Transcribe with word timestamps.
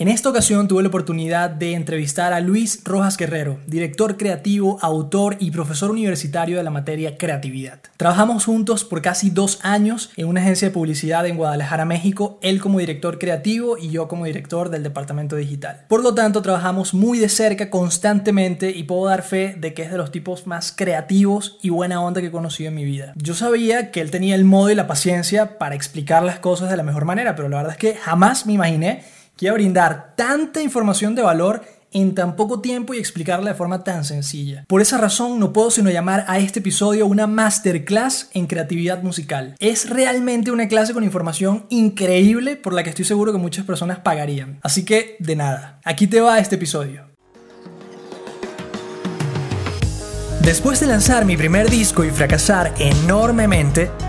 En 0.00 0.06
esta 0.06 0.28
ocasión 0.28 0.68
tuve 0.68 0.82
la 0.82 0.90
oportunidad 0.90 1.50
de 1.50 1.72
entrevistar 1.72 2.32
a 2.32 2.38
Luis 2.38 2.82
Rojas 2.84 3.16
Guerrero, 3.16 3.58
director 3.66 4.16
creativo, 4.16 4.78
autor 4.80 5.36
y 5.40 5.50
profesor 5.50 5.90
universitario 5.90 6.56
de 6.56 6.62
la 6.62 6.70
materia 6.70 7.18
creatividad. 7.18 7.80
Trabajamos 7.96 8.44
juntos 8.44 8.84
por 8.84 9.02
casi 9.02 9.30
dos 9.30 9.58
años 9.64 10.10
en 10.16 10.28
una 10.28 10.40
agencia 10.40 10.68
de 10.68 10.72
publicidad 10.72 11.26
en 11.26 11.36
Guadalajara, 11.36 11.84
México, 11.84 12.38
él 12.42 12.60
como 12.60 12.78
director 12.78 13.18
creativo 13.18 13.76
y 13.76 13.90
yo 13.90 14.06
como 14.06 14.26
director 14.26 14.70
del 14.70 14.84
departamento 14.84 15.34
digital. 15.34 15.84
Por 15.88 16.04
lo 16.04 16.14
tanto, 16.14 16.42
trabajamos 16.42 16.94
muy 16.94 17.18
de 17.18 17.28
cerca 17.28 17.68
constantemente 17.68 18.70
y 18.70 18.84
puedo 18.84 19.06
dar 19.06 19.24
fe 19.24 19.56
de 19.58 19.74
que 19.74 19.82
es 19.82 19.90
de 19.90 19.98
los 19.98 20.12
tipos 20.12 20.46
más 20.46 20.70
creativos 20.70 21.58
y 21.60 21.70
buena 21.70 22.00
onda 22.00 22.20
que 22.20 22.28
he 22.28 22.30
conocido 22.30 22.68
en 22.68 22.76
mi 22.76 22.84
vida. 22.84 23.14
Yo 23.16 23.34
sabía 23.34 23.90
que 23.90 24.00
él 24.00 24.12
tenía 24.12 24.36
el 24.36 24.44
modo 24.44 24.70
y 24.70 24.76
la 24.76 24.86
paciencia 24.86 25.58
para 25.58 25.74
explicar 25.74 26.22
las 26.22 26.38
cosas 26.38 26.70
de 26.70 26.76
la 26.76 26.84
mejor 26.84 27.04
manera, 27.04 27.34
pero 27.34 27.48
la 27.48 27.56
verdad 27.56 27.72
es 27.72 27.78
que 27.78 27.96
jamás 27.96 28.46
me 28.46 28.52
imaginé 28.52 29.17
Quiero 29.38 29.54
brindar 29.54 30.14
tanta 30.16 30.60
información 30.60 31.14
de 31.14 31.22
valor 31.22 31.62
en 31.92 32.16
tan 32.16 32.34
poco 32.34 32.60
tiempo 32.60 32.92
y 32.92 32.98
explicarla 32.98 33.50
de 33.50 33.56
forma 33.56 33.84
tan 33.84 34.04
sencilla. 34.04 34.64
Por 34.66 34.82
esa 34.82 34.98
razón 34.98 35.38
no 35.38 35.52
puedo 35.52 35.70
sino 35.70 35.90
llamar 35.90 36.24
a 36.26 36.40
este 36.40 36.58
episodio 36.58 37.06
una 37.06 37.28
masterclass 37.28 38.30
en 38.34 38.48
creatividad 38.48 39.00
musical. 39.04 39.54
Es 39.60 39.88
realmente 39.88 40.50
una 40.50 40.66
clase 40.66 40.92
con 40.92 41.04
información 41.04 41.66
increíble 41.68 42.56
por 42.56 42.72
la 42.72 42.82
que 42.82 42.90
estoy 42.90 43.04
seguro 43.04 43.30
que 43.30 43.38
muchas 43.38 43.64
personas 43.64 44.00
pagarían. 44.00 44.58
Así 44.60 44.84
que, 44.84 45.14
de 45.20 45.36
nada, 45.36 45.78
aquí 45.84 46.08
te 46.08 46.20
va 46.20 46.40
este 46.40 46.56
episodio. 46.56 47.06
Después 50.42 50.80
de 50.80 50.88
lanzar 50.88 51.24
mi 51.24 51.36
primer 51.36 51.70
disco 51.70 52.02
y 52.02 52.10
fracasar 52.10 52.74
enormemente, 52.80 53.88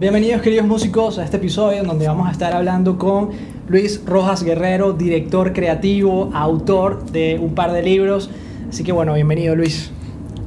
Bienvenidos 0.00 0.40
queridos 0.40 0.66
músicos 0.66 1.18
a 1.18 1.24
este 1.24 1.36
episodio 1.36 1.82
en 1.82 1.86
donde 1.86 2.08
vamos 2.08 2.26
a 2.26 2.32
estar 2.32 2.54
hablando 2.54 2.96
con 2.96 3.32
Luis 3.68 4.02
Rojas 4.06 4.42
Guerrero, 4.42 4.94
director 4.94 5.52
creativo, 5.52 6.30
autor 6.32 7.04
de 7.10 7.38
un 7.38 7.54
par 7.54 7.70
de 7.72 7.82
libros. 7.82 8.30
Así 8.70 8.82
que 8.82 8.92
bueno, 8.92 9.12
bienvenido 9.12 9.54
Luis. 9.54 9.90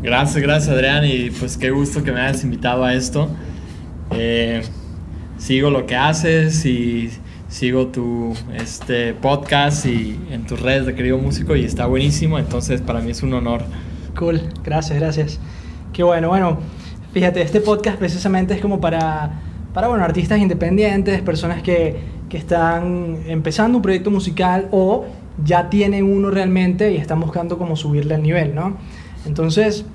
Gracias, 0.01 0.41
gracias 0.41 0.73
Adrián 0.73 1.05
y 1.05 1.29
pues 1.29 1.55
qué 1.59 1.69
gusto 1.69 2.03
que 2.03 2.11
me 2.11 2.21
hayas 2.21 2.43
invitado 2.43 2.83
a 2.83 2.95
esto. 2.95 3.29
Eh, 4.09 4.63
sigo 5.37 5.69
lo 5.69 5.85
que 5.85 5.97
haces 5.97 6.65
y 6.65 7.11
sigo 7.47 7.89
tu 7.89 8.33
este, 8.55 9.13
podcast 9.13 9.85
y 9.85 10.19
en 10.31 10.47
tus 10.47 10.59
redes 10.61 10.87
de 10.87 10.95
querido 10.95 11.19
músico 11.19 11.55
y 11.55 11.63
está 11.63 11.85
buenísimo, 11.85 12.39
entonces 12.39 12.81
para 12.81 13.01
mí 13.01 13.11
es 13.11 13.21
un 13.21 13.35
honor. 13.35 13.61
Cool, 14.17 14.41
gracias, 14.63 14.97
gracias. 14.99 15.39
Qué 15.93 16.01
bueno, 16.01 16.29
bueno. 16.29 16.82
Fíjate, 17.13 17.43
este 17.43 17.61
podcast 17.61 17.99
precisamente 17.99 18.55
es 18.55 18.59
como 18.59 18.81
para, 18.81 19.33
para 19.71 19.87
bueno, 19.87 20.03
artistas 20.03 20.39
independientes, 20.39 21.21
personas 21.21 21.61
que, 21.61 21.95
que 22.27 22.37
están 22.37 23.19
empezando 23.27 23.77
un 23.77 23.83
proyecto 23.83 24.09
musical 24.09 24.67
o 24.71 25.05
ya 25.45 25.69
tienen 25.69 26.05
uno 26.11 26.31
realmente 26.31 26.91
y 26.91 26.97
están 26.97 27.19
buscando 27.19 27.59
como 27.59 27.75
subirle 27.75 28.15
el 28.15 28.23
nivel, 28.23 28.55
¿no? 28.55 28.77
Entonces, 29.27 29.85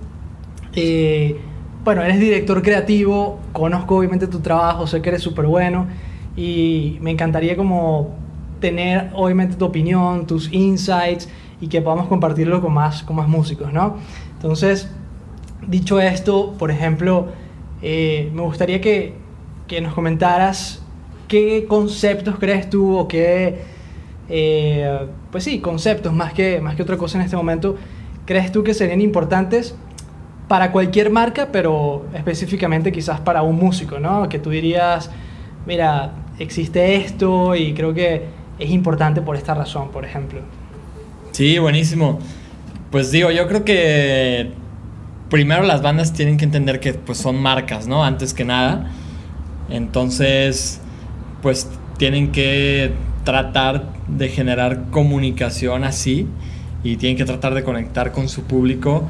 eh, 0.76 1.40
bueno, 1.82 2.02
eres 2.02 2.20
director 2.20 2.62
creativo, 2.62 3.40
conozco 3.52 3.96
obviamente 3.96 4.28
tu 4.28 4.38
trabajo, 4.38 4.86
sé 4.86 5.02
que 5.02 5.08
eres 5.08 5.22
súper 5.22 5.46
bueno 5.46 5.88
y 6.36 6.98
me 7.00 7.10
encantaría 7.10 7.56
como 7.56 8.14
tener 8.60 9.10
obviamente 9.16 9.56
tu 9.56 9.64
opinión, 9.64 10.24
tus 10.24 10.52
insights 10.52 11.28
y 11.60 11.66
que 11.66 11.82
podamos 11.82 12.06
compartirlo 12.06 12.60
con 12.60 12.74
más, 12.74 13.02
con 13.02 13.16
más 13.16 13.26
músicos, 13.26 13.72
¿no? 13.72 13.96
Entonces, 14.36 14.88
dicho 15.68 16.00
esto, 16.00 16.54
por 16.58 16.70
ejemplo, 16.70 17.28
eh, 17.82 18.30
me 18.34 18.42
gustaría 18.42 18.80
que, 18.80 19.14
que, 19.68 19.80
nos 19.80 19.94
comentaras 19.94 20.82
qué 21.28 21.66
conceptos 21.68 22.36
crees 22.38 22.68
tú 22.68 22.96
o 22.96 23.06
qué, 23.06 23.62
eh, 24.28 25.06
pues 25.30 25.44
sí, 25.44 25.60
conceptos 25.60 26.12
más 26.12 26.32
que, 26.32 26.60
más 26.60 26.74
que 26.74 26.82
otra 26.82 26.96
cosa 26.96 27.18
en 27.18 27.24
este 27.24 27.36
momento, 27.36 27.76
crees 28.24 28.50
tú 28.50 28.64
que 28.64 28.74
serían 28.74 29.00
importantes 29.00 29.76
para 30.48 30.72
cualquier 30.72 31.10
marca, 31.10 31.48
pero 31.52 32.06
específicamente 32.14 32.90
quizás 32.90 33.20
para 33.20 33.42
un 33.42 33.56
músico, 33.56 33.98
¿no? 33.98 34.28
Que 34.28 34.38
tú 34.38 34.50
dirías, 34.50 35.10
mira, 35.66 36.12
existe 36.38 36.96
esto 36.96 37.54
y 37.54 37.74
creo 37.74 37.92
que 37.92 38.24
es 38.58 38.70
importante 38.70 39.20
por 39.20 39.36
esta 39.36 39.54
razón, 39.54 39.90
por 39.90 40.04
ejemplo. 40.06 40.40
Sí, 41.32 41.58
buenísimo. 41.58 42.18
Pues 42.90 43.10
digo, 43.10 43.30
yo 43.30 43.46
creo 43.46 43.64
que 43.64 44.52
primero 45.30 45.62
las 45.62 45.82
bandas 45.82 46.12
tienen 46.12 46.36
que 46.36 46.44
entender 46.44 46.80
que 46.80 46.94
pues 46.94 47.18
son 47.18 47.40
marcas, 47.40 47.86
¿no? 47.86 48.04
Antes 48.04 48.34
que 48.34 48.44
nada. 48.44 48.90
Entonces, 49.70 50.80
pues 51.42 51.68
tienen 51.98 52.32
que 52.32 52.92
tratar 53.24 53.92
de 54.06 54.28
generar 54.28 54.86
comunicación 54.90 55.84
así 55.84 56.26
y 56.82 56.96
tienen 56.96 57.18
que 57.18 57.24
tratar 57.24 57.54
de 57.54 57.64
conectar 57.64 58.12
con 58.12 58.28
su 58.28 58.44
público 58.44 59.04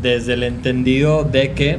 desde 0.00 0.34
el 0.34 0.42
entendido 0.42 1.24
de 1.24 1.52
que 1.52 1.78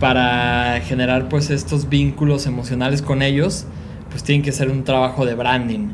para 0.00 0.80
generar 0.82 1.28
pues 1.28 1.50
estos 1.50 1.88
vínculos 1.88 2.46
emocionales 2.46 3.02
con 3.02 3.22
ellos, 3.22 3.66
pues 4.10 4.22
tienen 4.22 4.42
que 4.42 4.52
ser 4.52 4.70
un 4.70 4.84
trabajo 4.84 5.26
de 5.26 5.34
branding. 5.34 5.88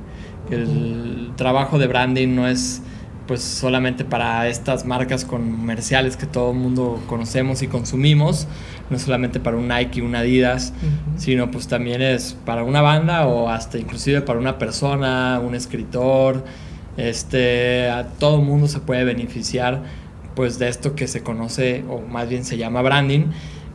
El 0.50 1.30
trabajo 1.36 1.78
de 1.78 1.86
branding 1.86 2.34
no 2.34 2.46
es 2.46 2.82
pues 3.26 3.42
solamente 3.42 4.04
para 4.04 4.48
estas 4.48 4.84
marcas 4.84 5.24
comerciales 5.24 6.16
que 6.16 6.26
todo 6.26 6.50
el 6.50 6.58
mundo 6.58 7.02
conocemos 7.06 7.62
y 7.62 7.68
consumimos, 7.68 8.48
no 8.90 8.98
solamente 8.98 9.40
para 9.40 9.56
un 9.56 9.68
Nike, 9.68 10.02
un 10.02 10.14
Adidas, 10.14 10.72
sino 11.16 11.50
pues 11.50 11.68
también 11.68 12.02
es 12.02 12.36
para 12.44 12.64
una 12.64 12.80
banda 12.80 13.26
o 13.26 13.48
hasta 13.48 13.78
inclusive 13.78 14.22
para 14.22 14.38
una 14.38 14.58
persona, 14.58 15.40
un 15.40 15.54
escritor, 15.54 16.44
este, 16.96 17.88
a 17.88 18.06
todo 18.06 18.40
el 18.40 18.44
mundo 18.44 18.68
se 18.68 18.80
puede 18.80 19.04
beneficiar 19.04 19.82
pues 20.34 20.58
de 20.58 20.68
esto 20.68 20.94
que 20.94 21.06
se 21.06 21.22
conoce 21.22 21.84
o 21.88 22.00
más 22.00 22.28
bien 22.28 22.44
se 22.44 22.56
llama 22.56 22.82
branding, 22.82 23.26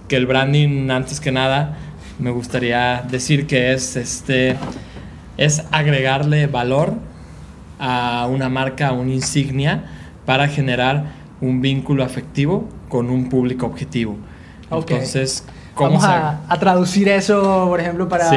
que 0.07 0.17
el 0.17 0.25
branding 0.25 0.89
antes 0.89 1.19
que 1.19 1.31
nada 1.31 1.77
me 2.19 2.31
gustaría 2.31 3.03
decir 3.09 3.47
que 3.47 3.73
es 3.73 3.95
este 3.95 4.55
es 5.37 5.63
agregarle 5.71 6.47
valor 6.47 6.95
a 7.79 8.27
una 8.29 8.49
marca, 8.49 8.89
a 8.89 8.93
una 8.93 9.11
insignia, 9.11 9.85
para 10.25 10.47
generar 10.47 11.05
un 11.41 11.61
vínculo 11.61 12.03
afectivo 12.03 12.67
con 12.89 13.09
un 13.09 13.29
público 13.29 13.65
objetivo. 13.65 14.17
Entonces, 14.71 15.45
¿cómo 15.73 15.91
Vamos 15.91 16.03
a, 16.03 16.41
a, 16.47 16.59
traducir 16.59 17.07
eso, 17.07 17.65
por 17.67 17.79
ejemplo, 17.79 18.09
para, 18.09 18.29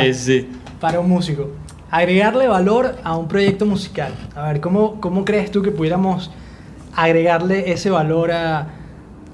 para 0.80 1.00
un 1.00 1.08
músico. 1.08 1.50
Agregarle 1.90 2.46
valor 2.46 2.96
a 3.02 3.16
un 3.16 3.26
proyecto 3.26 3.66
musical. 3.66 4.12
A 4.36 4.42
ver, 4.42 4.60
¿cómo, 4.60 5.00
cómo 5.00 5.24
crees 5.24 5.50
tú 5.50 5.62
que 5.62 5.72
pudiéramos 5.72 6.30
agregarle 6.94 7.72
ese 7.72 7.90
valor 7.90 8.30
a, 8.30 8.68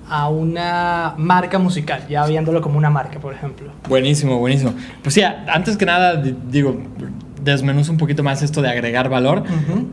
a 0.08 0.28
una 0.28 1.14
marca 1.16 1.58
musical, 1.58 2.06
ya 2.08 2.24
viéndolo 2.26 2.60
como 2.60 2.78
una 2.78 2.90
marca, 2.90 3.18
por 3.18 3.34
ejemplo. 3.34 3.72
Buenísimo, 3.88 4.38
buenísimo. 4.38 4.72
Pues 5.02 5.14
sí, 5.14 5.22
antes 5.22 5.76
que 5.76 5.84
nada, 5.84 6.16
digo, 6.16 6.76
desmenuzo 7.52 7.92
un 7.92 7.98
poquito 7.98 8.22
más 8.22 8.42
esto 8.42 8.62
de 8.62 8.68
agregar 8.68 9.08
valor. 9.08 9.44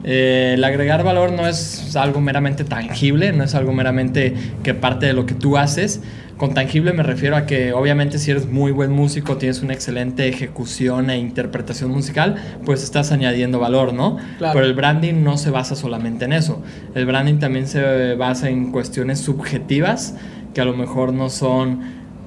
Eh, 0.03 0.53
el 0.56 0.64
agregar 0.64 1.03
valor 1.03 1.31
no 1.31 1.48
es 1.48 1.95
algo 1.95 2.22
meramente 2.22 2.63
tangible, 2.63 3.31
no 3.31 3.44
es 3.44 3.56
algo 3.56 3.74
meramente 3.74 4.33
que 4.63 4.74
parte 4.74 5.06
de 5.06 5.13
lo 5.13 5.25
que 5.25 5.33
tú 5.33 5.57
haces. 5.57 6.01
Con 6.38 6.54
tangible 6.54 6.94
me 6.94 7.04
refiero 7.04 7.38
a 7.38 7.45
que 7.45 7.74
obviamente 7.74 8.18
si 8.18 8.31
eres 8.31 8.48
muy 8.48 8.72
buen 8.72 8.92
músico, 8.92 9.38
tienes 9.38 9.62
una 9.62 9.74
excelente 9.74 10.27
ejecución 10.27 11.10
e 11.10 11.18
interpretación 11.18 11.92
musical, 11.92 12.36
pues 12.66 12.83
estás 12.83 13.12
añadiendo 13.12 13.60
valor, 13.60 13.94
¿no? 13.94 14.18
Pero 14.39 14.66
el 14.66 14.74
branding 14.74 15.24
no 15.24 15.38
se 15.38 15.51
basa 15.51 15.75
solamente 15.75 16.25
en 16.25 16.33
eso. 16.33 16.62
El 16.95 17.06
branding 17.06 17.36
también 17.36 17.68
se 17.68 18.16
basa 18.16 18.50
en 18.50 18.72
cuestiones 18.72 19.19
subjetivas 19.19 20.16
que 20.54 20.62
a 20.62 20.66
lo 20.66 20.74
mejor 20.74 21.13
no 21.13 21.30
son 21.30 21.81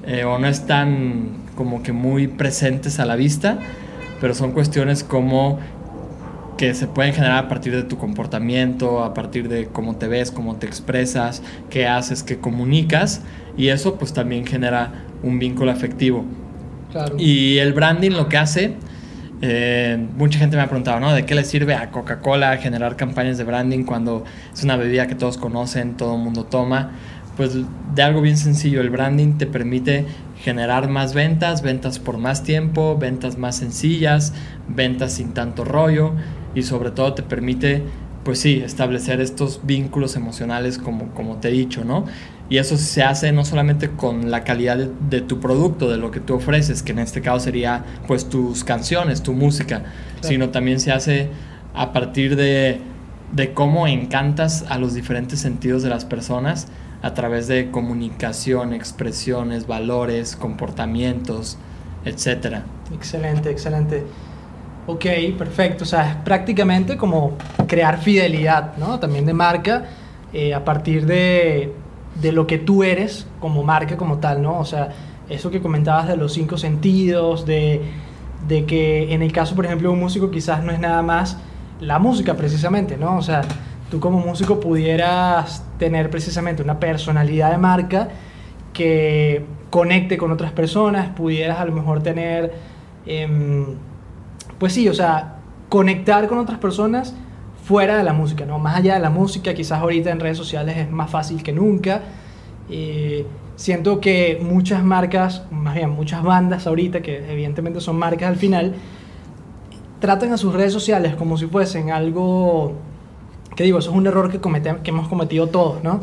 eh, 0.05 0.23
o 0.23 0.39
no 0.39 0.47
están 0.47 1.45
como 1.55 1.83
que 1.83 1.91
muy 1.91 2.27
presentes 2.27 2.99
a 2.99 3.05
la 3.05 3.15
vista 3.15 3.59
pero 4.19 4.33
son 4.33 4.51
cuestiones 4.51 5.03
como 5.03 5.59
que 6.57 6.73
se 6.73 6.87
pueden 6.87 7.13
generar 7.13 7.45
a 7.45 7.47
partir 7.47 7.75
de 7.75 7.83
tu 7.83 7.97
comportamiento, 7.97 9.03
a 9.03 9.13
partir 9.13 9.47
de 9.47 9.67
cómo 9.67 9.95
te 9.95 10.07
ves, 10.07 10.31
cómo 10.31 10.55
te 10.55 10.65
expresas, 10.65 11.43
qué 11.69 11.87
haces, 11.87 12.23
qué 12.23 12.37
comunicas, 12.39 13.21
y 13.57 13.67
eso 13.67 13.95
pues 13.95 14.13
también 14.13 14.45
genera 14.45 14.91
un 15.23 15.37
vínculo 15.39 15.71
afectivo. 15.71 16.25
Y 17.17 17.57
el 17.57 17.73
branding 17.73 18.11
lo 18.11 18.27
que 18.27 18.37
hace 18.37 18.75
Eh, 19.39 20.03
mucha 20.17 20.39
gente 20.39 20.55
me 20.57 20.63
ha 20.63 20.65
preguntado, 20.65 20.99
¿no? 20.99 21.13
¿De 21.13 21.23
qué 21.23 21.35
le 21.35 21.43
sirve 21.43 21.75
a 21.75 21.91
Coca-Cola 21.91 22.57
generar 22.57 22.95
campañas 22.95 23.37
de 23.37 23.43
branding 23.43 23.83
cuando 23.83 24.23
es 24.51 24.63
una 24.63 24.77
bebida 24.77 25.05
que 25.05 25.13
todos 25.13 25.37
conocen, 25.37 25.95
todo 25.95 26.15
el 26.15 26.23
mundo 26.23 26.45
toma? 26.45 26.93
Pues 27.35 27.51
de 27.93 28.01
algo 28.01 28.21
bien 28.21 28.37
sencillo, 28.37 28.81
el 28.81 28.89
branding 28.89 29.37
te 29.37 29.45
permite 29.45 30.05
generar 30.47 30.87
más 30.87 31.13
ventas, 31.13 31.61
ventas 31.61 31.99
por 31.99 32.17
más 32.17 32.41
tiempo, 32.41 32.97
ventas 32.97 33.37
más 33.37 33.57
sencillas, 33.57 34.31
ventas 34.69 35.11
sin 35.11 35.33
tanto 35.33 35.65
rollo 35.65 36.13
y 36.55 36.63
sobre 36.63 36.91
todo 36.91 37.13
te 37.13 37.21
permite, 37.21 37.83
pues 38.23 38.39
sí, 38.39 38.61
establecer 38.63 39.19
estos 39.19 39.59
vínculos 39.65 40.15
emocionales 40.15 40.77
como, 40.77 41.09
como 41.09 41.35
te 41.35 41.49
he 41.49 41.51
dicho, 41.51 41.83
¿no? 41.83 42.05
Y 42.49 42.59
eso 42.59 42.77
se 42.77 43.03
hace 43.03 43.33
no 43.33 43.43
solamente 43.43 43.89
con 43.89 44.31
la 44.31 44.45
calidad 44.45 44.77
de, 44.77 45.19
tu 45.19 45.41
producto, 45.41 45.89
de 45.89 45.97
lo 45.97 46.11
que 46.11 46.21
tú 46.21 46.35
ofreces, 46.35 46.81
que 46.81 46.93
en 46.93 46.99
este 46.99 47.19
caso 47.21 47.41
sería 47.41 47.83
pues 48.07 48.29
tus 48.29 48.63
canciones, 48.63 49.23
tu 49.23 49.33
música, 49.33 49.83
sino 50.21 50.47
también 50.47 50.79
se 50.79 50.93
hace 50.93 51.27
a 51.75 51.91
partir 51.91 52.37
de, 52.37 52.79
de 53.33 53.53
cómo 53.53 53.85
encantas 53.85 54.63
a 54.69 54.77
los 54.77 54.93
diferentes 54.93 55.41
sentidos 55.41 55.83
de 55.83 55.89
las 55.89 56.05
personas 56.05 56.69
a 57.01 57.13
través 57.13 57.47
de 57.47 57.69
comunicación, 57.71 58.73
expresiones, 58.73 59.67
valores, 59.67 60.35
comportamientos, 60.35 61.57
etc. 62.05 62.61
Excelente, 62.93 63.49
excelente. 63.51 64.03
Ok, 64.87 65.05
perfecto. 65.37 65.83
O 65.83 65.87
sea, 65.87 66.11
es 66.11 66.15
prácticamente 66.17 66.97
como 66.97 67.33
crear 67.67 67.99
fidelidad, 67.99 68.77
¿no? 68.77 68.99
También 68.99 69.25
de 69.25 69.33
marca 69.33 69.85
eh, 70.33 70.53
a 70.53 70.63
partir 70.63 71.05
de, 71.05 71.73
de 72.21 72.31
lo 72.31 72.47
que 72.47 72.57
tú 72.57 72.83
eres 72.83 73.27
como 73.39 73.63
marca 73.63 73.97
como 73.97 74.17
tal, 74.19 74.41
¿no? 74.41 74.59
O 74.59 74.65
sea, 74.65 74.89
eso 75.29 75.51
que 75.51 75.61
comentabas 75.61 76.07
de 76.07 76.17
los 76.17 76.33
cinco 76.33 76.57
sentidos, 76.57 77.45
de, 77.45 77.81
de 78.47 78.65
que 78.65 79.13
en 79.13 79.21
el 79.21 79.31
caso, 79.31 79.55
por 79.55 79.65
ejemplo, 79.65 79.89
de 79.89 79.93
un 79.93 79.99
músico 79.99 80.31
quizás 80.31 80.63
no 80.63 80.71
es 80.71 80.79
nada 80.79 81.01
más 81.01 81.37
la 81.79 81.99
música 81.99 82.35
precisamente, 82.35 82.97
¿no? 82.97 83.17
O 83.17 83.21
sea, 83.21 83.41
tú 83.89 83.99
como 83.99 84.19
músico 84.19 84.59
pudieras 84.59 85.63
tener 85.77 86.09
precisamente 86.09 86.61
una 86.61 86.79
personalidad 86.79 87.51
de 87.51 87.57
marca 87.57 88.09
que 88.73 89.45
conecte 89.69 90.17
con 90.17 90.31
otras 90.31 90.51
personas, 90.51 91.09
pudieras 91.09 91.59
a 91.59 91.65
lo 91.65 91.71
mejor 91.71 92.03
tener, 92.03 92.53
em, 93.05 93.75
pues 94.57 94.73
sí, 94.73 94.87
o 94.87 94.93
sea, 94.93 95.37
conectar 95.69 96.27
con 96.27 96.37
otras 96.37 96.59
personas 96.59 97.15
fuera 97.63 97.97
de 97.97 98.03
la 98.03 98.13
música, 98.13 98.45
¿no? 98.45 98.59
Más 98.59 98.77
allá 98.77 98.93
de 98.93 99.01
la 99.01 99.09
música, 99.09 99.53
quizás 99.53 99.81
ahorita 99.81 100.09
en 100.09 100.19
redes 100.19 100.37
sociales 100.37 100.77
es 100.77 100.89
más 100.89 101.09
fácil 101.09 101.43
que 101.43 101.51
nunca. 101.51 102.01
Eh, 102.69 103.25
siento 103.55 103.99
que 103.99 104.39
muchas 104.41 104.83
marcas, 104.83 105.43
más 105.51 105.75
bien 105.75 105.89
muchas 105.89 106.23
bandas 106.23 106.67
ahorita, 106.67 107.01
que 107.01 107.29
evidentemente 107.31 107.81
son 107.81 107.97
marcas 107.97 108.29
al 108.29 108.37
final, 108.37 108.75
tratan 109.99 110.31
a 110.31 110.37
sus 110.37 110.53
redes 110.53 110.71
sociales 110.71 111.15
como 111.15 111.37
si 111.37 111.47
fuesen 111.47 111.91
algo, 111.91 112.73
que 113.57 113.63
digo, 113.63 113.79
eso 113.79 113.89
es 113.89 113.97
un 113.97 114.05
error 114.05 114.29
que, 114.29 114.39
que 114.39 114.89
hemos 114.91 115.07
cometido 115.07 115.47
todos, 115.47 115.83
¿no? 115.83 115.99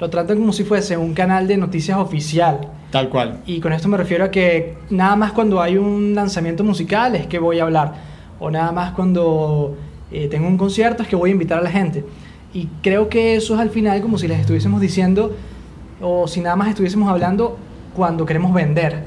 Lo 0.00 0.08
tratan 0.08 0.38
como 0.38 0.54
si 0.54 0.64
fuese 0.64 0.96
un 0.96 1.12
canal 1.12 1.46
de 1.46 1.58
noticias 1.58 1.98
oficial. 1.98 2.60
Tal 2.90 3.10
cual. 3.10 3.40
Y 3.44 3.60
con 3.60 3.74
esto 3.74 3.88
me 3.88 3.98
refiero 3.98 4.24
a 4.24 4.30
que 4.30 4.78
nada 4.88 5.14
más 5.14 5.32
cuando 5.32 5.60
hay 5.60 5.76
un 5.76 6.14
lanzamiento 6.14 6.64
musical 6.64 7.14
es 7.14 7.26
que 7.26 7.38
voy 7.38 7.58
a 7.58 7.64
hablar. 7.64 7.92
O 8.40 8.50
nada 8.50 8.72
más 8.72 8.92
cuando 8.92 9.76
eh, 10.10 10.28
tengo 10.28 10.48
un 10.48 10.56
concierto, 10.56 11.02
es 11.02 11.08
que 11.08 11.16
voy 11.16 11.28
a 11.28 11.32
invitar 11.32 11.58
a 11.58 11.62
la 11.62 11.70
gente. 11.70 12.06
Y 12.54 12.68
creo 12.82 13.10
que 13.10 13.36
eso 13.36 13.54
es 13.54 13.60
al 13.60 13.68
final 13.68 14.00
como 14.00 14.16
si 14.16 14.26
les 14.26 14.40
estuviésemos 14.40 14.80
diciendo, 14.80 15.36
o 16.00 16.26
si 16.26 16.40
nada 16.40 16.56
más 16.56 16.68
estuviésemos 16.68 17.10
hablando 17.10 17.58
cuando 17.94 18.24
queremos 18.24 18.54
vender. 18.54 19.04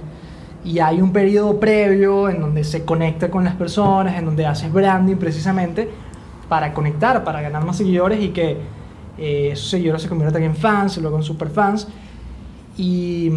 Y 0.63 0.77
hay 0.77 1.01
un 1.01 1.11
periodo 1.11 1.59
previo 1.59 2.29
en 2.29 2.41
donde 2.41 2.63
se 2.63 2.85
conecta 2.85 3.31
con 3.31 3.43
las 3.43 3.55
personas, 3.55 4.19
en 4.19 4.25
donde 4.25 4.45
haces 4.45 4.71
branding 4.71 5.15
precisamente 5.15 5.89
para 6.51 6.73
conectar, 6.73 7.23
para 7.23 7.41
ganar 7.41 7.63
más 7.63 7.77
seguidores 7.77 8.21
y 8.21 8.31
que 8.31 8.57
eh, 9.17 9.51
esos 9.53 9.69
seguidores 9.69 10.01
se 10.01 10.09
conviertan 10.09 10.43
en 10.43 10.53
fans, 10.53 10.97
luego 10.97 11.15
en 11.15 11.23
superfans. 11.23 11.87
Y, 12.77 13.31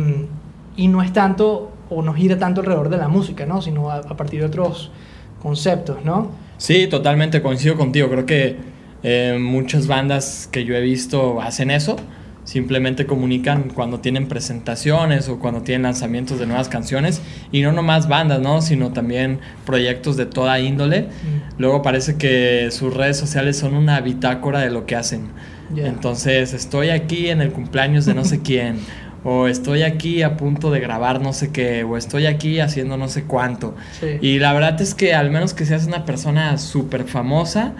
y 0.76 0.88
no 0.88 1.00
es 1.00 1.12
tanto, 1.12 1.70
o 1.90 2.02
no 2.02 2.12
gira 2.12 2.37
tanto 2.40 2.61
alrededor 2.61 2.88
de 2.88 2.96
la 2.96 3.06
música, 3.06 3.46
¿no? 3.46 3.62
sino 3.62 3.88
a, 3.88 3.99
a 3.99 4.16
partir 4.16 4.40
de 4.40 4.46
otros 4.46 4.90
conceptos, 5.40 6.05
¿no? 6.05 6.32
Sí, 6.56 6.88
totalmente 6.88 7.40
coincido 7.40 7.76
contigo. 7.76 8.11
Creo 8.11 8.26
que 8.26 8.56
eh, 9.05 9.38
muchas 9.40 9.87
bandas 9.87 10.49
que 10.50 10.64
yo 10.64 10.75
he 10.75 10.81
visto 10.81 11.40
hacen 11.40 11.70
eso. 11.70 11.94
Simplemente 12.44 13.06
comunican 13.06 13.70
cuando 13.70 14.00
tienen 14.00 14.29
presentaciones 14.29 15.29
o 15.29 15.38
cuando 15.38 15.62
tienen 15.62 15.82
lanzamientos 15.85 16.38
de 16.38 16.46
nuevas 16.46 16.69
canciones. 16.69 17.23
Y 17.52 17.62
no 17.62 17.73
nomás 17.73 18.06
bandas, 18.08 18.41
¿no? 18.41 18.61
Sino 18.61 18.93
también 18.93 19.41
proyectos 19.64 20.17
de 20.17 20.26
toda 20.26 20.61
índole. 20.61 21.02
Mm. 21.02 21.58
Luego 21.58 21.82
parece 21.82 22.17
que 22.17 22.69
sus 22.70 22.93
redes 22.93 23.17
sociales 23.17 23.56
son 23.56 23.75
una 23.75 24.00
bitácora 24.00 24.61
de 24.61 24.70
lo 24.70 24.87
que 24.87 24.96
hacen. 24.96 25.29
Entonces, 25.75 26.52
estoy 26.52 26.91
aquí 26.91 27.31
en 27.31 27.41
el 27.41 27.50
cumpleaños 27.50 28.05
de 28.05 28.14
no 28.14 28.25
sé 28.25 28.41
quién 28.43 28.76
o 29.25 29.49
estoy 29.49 29.82
aquí 29.82 30.23
a 30.23 30.37
punto 30.37 30.70
de 30.70 30.81
grabar 30.81 31.20
no 31.20 31.32
sé 31.32 31.50
qué, 31.50 31.82
o 31.82 31.97
estoy 31.97 32.26
aquí 32.26 32.61
haciendo 32.61 32.99
no 32.99 33.08
sé 33.08 33.25
cuánto. 33.25 33.75
Y 34.20 34.38
la 34.38 34.52
verdad 34.52 34.81
es 34.81 34.94
que 34.94 35.14
al 35.14 35.31
menos 35.31 35.55
que 35.55 35.64
seas 35.64 35.87
una 35.87 36.05
persona 36.05 36.58
súper 36.58 37.05
famosa, 37.05 37.73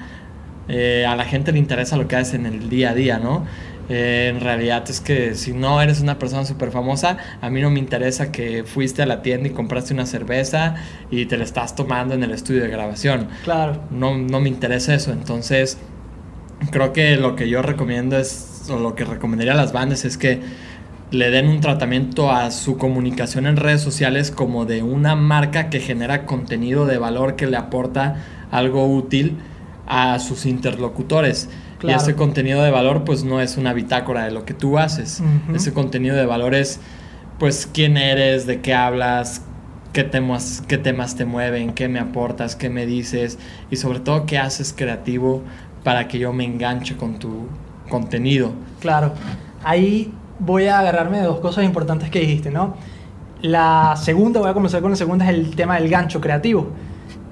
eh, 0.69 1.05
a 1.07 1.15
la 1.15 1.25
gente 1.25 1.53
le 1.53 1.59
interesa 1.59 1.99
lo 1.99 2.09
que 2.09 2.17
haces 2.17 2.35
en 2.35 2.47
el 2.47 2.71
día 2.71 2.91
a 2.91 2.95
día, 2.95 3.19
¿no? 3.19 3.45
Eh, 3.89 4.29
en 4.35 4.41
realidad 4.41 4.85
es 4.89 5.01
que 5.01 5.35
si 5.35 5.53
no 5.53 5.81
eres 5.81 6.01
una 6.01 6.19
persona 6.19 6.45
súper 6.45 6.71
famosa, 6.71 7.19
a 7.41 7.51
mí 7.51 7.61
no 7.61 7.71
me 7.71 7.79
interesa 7.79 8.33
que 8.33 8.65
fuiste 8.65 9.03
a 9.03 9.07
la 9.07 9.23
tienda 9.23 9.49
y 9.49 9.53
compraste 9.53 9.93
una 9.93 10.07
cerveza 10.07 10.77
y 11.11 11.27
te 11.27 11.37
la 11.37 11.45
estás 11.45 11.75
tomando 11.75 12.15
en 12.15 12.23
el 12.23 12.31
estudio 12.31 12.63
de 12.63 12.69
grabación. 12.69 13.29
Claro. 13.45 13.81
No, 13.91 14.17
no 14.17 14.41
me 14.41 14.49
interesa 14.49 14.95
eso. 14.95 15.13
Entonces, 15.13 15.79
creo 16.71 16.93
que 16.93 17.17
lo 17.17 17.37
que 17.37 17.49
yo 17.49 17.63
recomiendo 17.63 18.17
es, 18.17 18.65
o 18.71 18.79
lo 18.79 18.95
que 18.95 19.05
recomendaría 19.05 19.53
a 19.53 19.57
las 19.57 19.73
bandas 19.73 20.05
es 20.05 20.17
que 20.17 20.41
le 21.11 21.31
den 21.31 21.47
un 21.49 21.61
tratamiento 21.61 22.31
a 22.31 22.51
su 22.51 22.77
comunicación 22.77 23.47
en 23.47 23.57
redes 23.57 23.83
sociales 23.83 24.31
como 24.31 24.65
de 24.65 24.83
una 24.83 25.15
marca 25.15 25.71
que 25.71 25.81
genera 25.81 26.27
contenido 26.27 26.87
de 26.87 26.99
valor 26.99 27.37
que 27.37 27.47
le 27.47 27.57
aporta 27.57 28.17
algo 28.51 28.87
útil 28.87 29.37
a 29.87 30.19
sus 30.19 30.47
interlocutores. 30.47 31.49
Y 31.87 31.93
ese 31.93 32.15
contenido 32.15 32.63
de 32.63 32.71
valor 32.71 33.05
pues 33.05 33.25
no 33.25 33.41
es 33.41 33.57
una 33.57 33.73
bitácora 33.73 34.25
de 34.25 34.31
lo 34.31 34.45
que 34.45 34.55
tú 34.55 34.79
haces. 34.79 35.23
Ese 35.55 35.73
contenido 35.73 36.17
de 36.17 36.27
valor 36.27 36.55
es 36.55 36.81
pues 37.39 37.69
quién 37.73 37.97
eres, 37.97 38.47
de 38.47 38.61
qué 38.61 38.75
hablas, 38.75 39.43
qué 39.93 40.05
temas, 40.05 40.63
qué 40.67 40.79
temas 40.79 41.17
te 41.17 41.25
mueven, 41.25 41.73
qué 41.73 41.89
me 41.89 41.99
aportas, 41.99 42.57
qué 42.57 42.69
me 42.69 42.87
dices 42.87 43.39
y 43.71 43.77
sobre 43.77 44.01
todo 44.01 44.27
qué 44.27 44.39
haces 44.39 44.75
creativo 44.77 45.43
para 45.83 46.09
que 46.09 46.19
yo 46.19 46.33
me 46.33 46.45
enganche 46.45 46.97
con 46.97 47.19
tu 47.19 47.47
contenido. 47.89 48.53
Claro. 48.81 49.13
Ahí 49.63 50.13
voy 50.39 50.67
a 50.67 50.81
agarrarme 50.81 51.19
de 51.19 51.25
dos 51.25 51.41
cosas 51.41 51.65
importantes 51.65 52.11
que 52.11 52.21
dijiste, 52.21 52.51
¿no? 52.51 52.77
La 53.41 53.95
segunda, 53.97 54.41
voy 54.41 54.51
a 54.51 54.55
comenzar 54.55 54.81
con 54.81 54.91
la 54.91 54.97
segunda, 54.97 55.27
es 55.27 55.31
el 55.31 55.55
tema 55.55 55.77
del 55.79 55.89
gancho 55.91 56.21
creativo, 56.21 56.69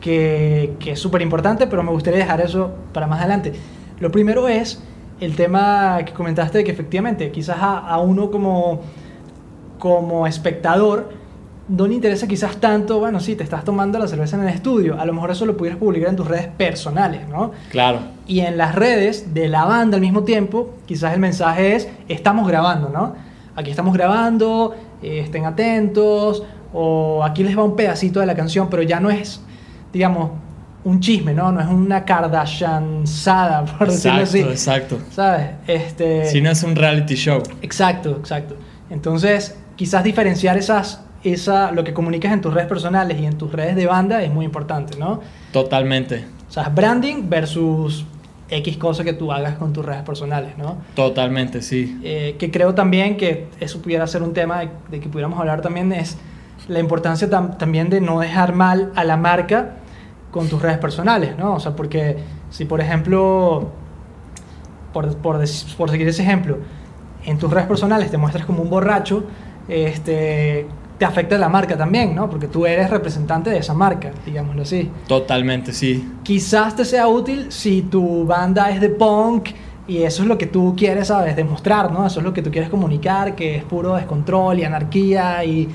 que, 0.01 0.75
que 0.79 0.93
es 0.93 1.01
súper 1.01 1.23
importante, 1.23 1.67
pero 1.67 1.83
me 1.83 1.91
gustaría 1.91 2.21
dejar 2.21 2.41
eso 2.43 2.71
para 2.93 3.07
más 3.07 3.21
adelante. 3.21 3.55
Lo 4.03 4.11
primero 4.11 4.49
es 4.49 4.83
el 5.21 5.37
tema 5.37 6.01
que 6.05 6.13
comentaste 6.13 6.59
de 6.59 6.65
que 6.65 6.73
efectivamente, 6.73 7.31
quizás 7.31 7.59
a, 7.61 7.79
a 7.79 8.01
uno 8.01 8.33
como, 8.33 8.81
como 9.79 10.27
espectador, 10.27 11.11
no 11.69 11.87
le 11.87 11.95
interesa 11.95 12.27
quizás 12.27 12.57
tanto, 12.57 12.99
bueno, 12.99 13.21
sí, 13.21 13.37
te 13.37 13.45
estás 13.45 13.65
tomando 13.65 14.01
la 14.01 14.09
cerveza 14.09 14.35
en 14.37 14.43
el 14.43 14.49
estudio, 14.49 15.01
a 15.01 15.05
lo 15.05 15.13
mejor 15.13 15.31
eso 15.31 15.47
lo 15.47 15.57
pudieras 15.57 15.79
publicar 15.79 16.09
en 16.09 16.17
tus 16.17 16.27
redes 16.27 16.49
personales, 16.49 17.29
¿no? 17.29 17.53
Claro. 17.71 18.01
Y 18.27 18.41
en 18.41 18.59
las 18.59 18.75
redes 18.75 19.33
de 19.35 19.47
la 19.47 19.67
banda 19.67 19.95
al 19.95 20.01
mismo 20.01 20.25
tiempo, 20.25 20.71
quizás 20.85 21.15
el 21.15 21.21
mensaje 21.21 21.77
es, 21.77 21.89
estamos 22.09 22.49
grabando, 22.49 22.89
¿no? 22.89 23.15
Aquí 23.55 23.71
estamos 23.71 23.95
grabando, 23.95 24.75
eh, 25.01 25.21
estén 25.21 25.47
atentos, 25.47 26.43
o 26.73 27.23
aquí 27.23 27.45
les 27.45 27.57
va 27.57 27.63
un 27.63 27.77
pedacito 27.77 28.19
de 28.19 28.27
la 28.27 28.35
canción, 28.35 28.67
pero 28.69 28.83
ya 28.83 28.99
no 28.99 29.11
es, 29.11 29.41
digamos, 29.93 30.42
un 30.85 31.01
chisme, 31.01 31.35
¿no? 31.35 31.53
No 31.53 31.61
es 31.61 31.69
una 31.69 32.05
Kardashianzada, 32.05 33.65
por 33.79 33.89
decirlo 33.91 34.23
así. 34.23 34.41
Exacto, 34.41 34.97
exacto. 34.97 35.15
¿Sabes? 35.15 35.51
Este... 35.67 36.27
Si 36.27 36.41
no 36.41 36.51
es 36.51 36.63
un 36.63 36.77
reality 36.77 37.15
show. 37.15 37.43
Exacto, 37.63 38.17
exacto. 38.19 38.57
Entonces, 38.91 39.57
quizás 39.77 40.05
diferenciar 40.05 40.59
esas 40.59 41.01
esa, 41.25 41.71
lo 41.71 41.85
que 41.85 41.93
comunicas 41.93 42.33
en 42.33 42.41
tus 42.41 42.53
redes 42.53 42.69
personales 42.69 43.21
y 43.21 43.27
en 43.27 43.39
tus 43.39 43.53
redes 43.53 43.77
de 43.77 43.87
banda 43.87 44.23
es 44.23 44.33
muy 44.33 44.45
importante, 44.45 44.99
¿no? 44.99 45.21
Totalmente. 45.53 46.25
O 46.49 46.53
sea, 46.53 46.69
branding 46.69 47.29
versus 47.29 48.05
X 48.51 48.77
cosas 48.77 49.07
que 49.07 49.13
tú 49.13 49.33
hagas 49.33 49.55
con 49.55 49.73
tus 49.73 49.85
redes 49.85 50.03
personales, 50.03 50.59
¿no? 50.59 50.79
Totalmente, 50.95 51.63
sí. 51.63 51.99
Eh, 52.03 52.37
que 52.39 52.51
creo 52.51 52.75
también 52.75 53.17
que 53.17 53.47
eso 53.61 53.81
pudiera 53.81 54.07
ser 54.07 54.23
un 54.23 54.33
tema 54.33 54.63
de, 54.91 55.01
que 55.01 55.09
pudiéramos 55.09 55.39
hablar 55.39 55.63
también 55.63 55.93
es 55.93 56.19
la 56.69 56.79
importancia 56.79 57.29
también 57.31 57.89
de 57.89 58.01
no 58.01 58.21
dejar 58.21 58.55
mal 58.55 58.93
a 58.95 59.05
la 59.05 59.17
marca 59.17 59.77
con 60.33 60.49
tus 60.49 60.61
redes 60.61 60.79
personales, 60.79 61.39
¿no? 61.39 61.55
O 61.55 61.61
sea, 61.61 61.77
porque 61.77 62.17
si 62.51 62.65
por 62.65 62.81
ejemplo, 62.81 63.69
por, 64.93 65.17
por, 65.19 65.39
por 65.77 65.91
seguir 65.91 66.09
ese 66.09 66.23
ejemplo, 66.23 66.59
en 67.25 67.39
tus 67.39 67.51
redes 67.51 67.69
personales 67.69 68.11
te 68.11 68.17
muestras 68.17 68.45
como 68.45 68.63
un 68.63 68.71
borracho, 68.71 69.25
este, 69.69 70.67
te 70.99 71.05
afecta 71.05 71.39
la 71.39 71.49
marca 71.49 71.77
también, 71.77 72.15
¿no? 72.15 72.29
Porque 72.29 72.49
tú 72.49 72.67
eres 72.67 72.91
representante 72.91 73.51
de 73.51 73.59
esa 73.59 73.75
marca, 73.75 74.11
digámoslo 74.25 74.63
así. 74.63 74.91
Totalmente, 75.07 75.73
sí. 75.73 76.13
Quizás 76.23 76.75
te 76.75 76.85
sea 76.85 77.09
útil 77.09 77.53
si 77.53 77.83
tu 77.83 78.25
banda 78.25 78.71
es 78.71 78.81
de 78.81 78.89
punk 78.89 79.51
y 79.87 79.99
eso 80.05 80.23
es 80.23 80.29
lo 80.29 80.39
que 80.39 80.47
tú 80.47 80.75
quieres, 80.77 81.09
¿sabes? 81.09 81.37
Demostrar, 81.37 81.93
¿no? 81.93 82.07
Eso 82.07 82.21
es 82.21 82.25
lo 82.25 82.33
que 82.33 82.41
tú 82.41 82.51
quieres 82.51 82.71
comunicar, 82.71 83.35
que 83.35 83.57
es 83.57 83.65
puro 83.65 83.97
descontrol 83.97 84.59
y 84.59 84.65
anarquía 84.65 85.45
y, 85.45 85.69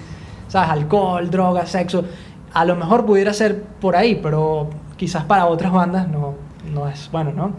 ¿sabes? 0.47 0.69
Alcohol, 0.69 1.29
drogas, 1.29 1.69
sexo. 1.69 2.05
A 2.57 2.65
lo 2.65 2.75
mejor 2.75 3.05
pudiera 3.05 3.33
ser 3.33 3.61
por 3.61 3.95
ahí, 3.95 4.19
pero 4.21 4.71
quizás 4.95 5.25
para 5.25 5.45
otras 5.45 5.71
bandas 5.71 6.07
no, 6.07 6.33
no 6.73 6.89
es 6.89 7.07
bueno, 7.11 7.31
¿no? 7.31 7.51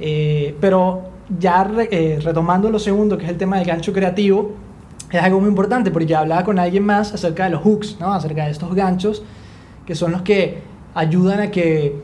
Eh, 0.00 0.56
pero 0.60 1.04
ya 1.38 1.70
eh, 1.88 2.18
retomando 2.20 2.68
lo 2.68 2.80
segundo, 2.80 3.16
que 3.16 3.26
es 3.26 3.30
el 3.30 3.38
tema 3.38 3.58
del 3.58 3.66
gancho 3.68 3.92
creativo, 3.92 4.56
es 5.12 5.22
algo 5.22 5.38
muy 5.38 5.48
importante 5.48 5.92
porque 5.92 6.06
ya 6.06 6.18
hablaba 6.18 6.42
con 6.42 6.58
alguien 6.58 6.84
más 6.84 7.14
acerca 7.14 7.44
de 7.44 7.50
los 7.50 7.62
hooks, 7.62 7.98
¿no? 8.00 8.12
acerca 8.12 8.46
de 8.46 8.50
estos 8.50 8.74
ganchos 8.74 9.22
que 9.86 9.94
son 9.94 10.10
los 10.10 10.22
que 10.22 10.62
ayudan 10.96 11.38
a 11.38 11.50
que, 11.52 12.02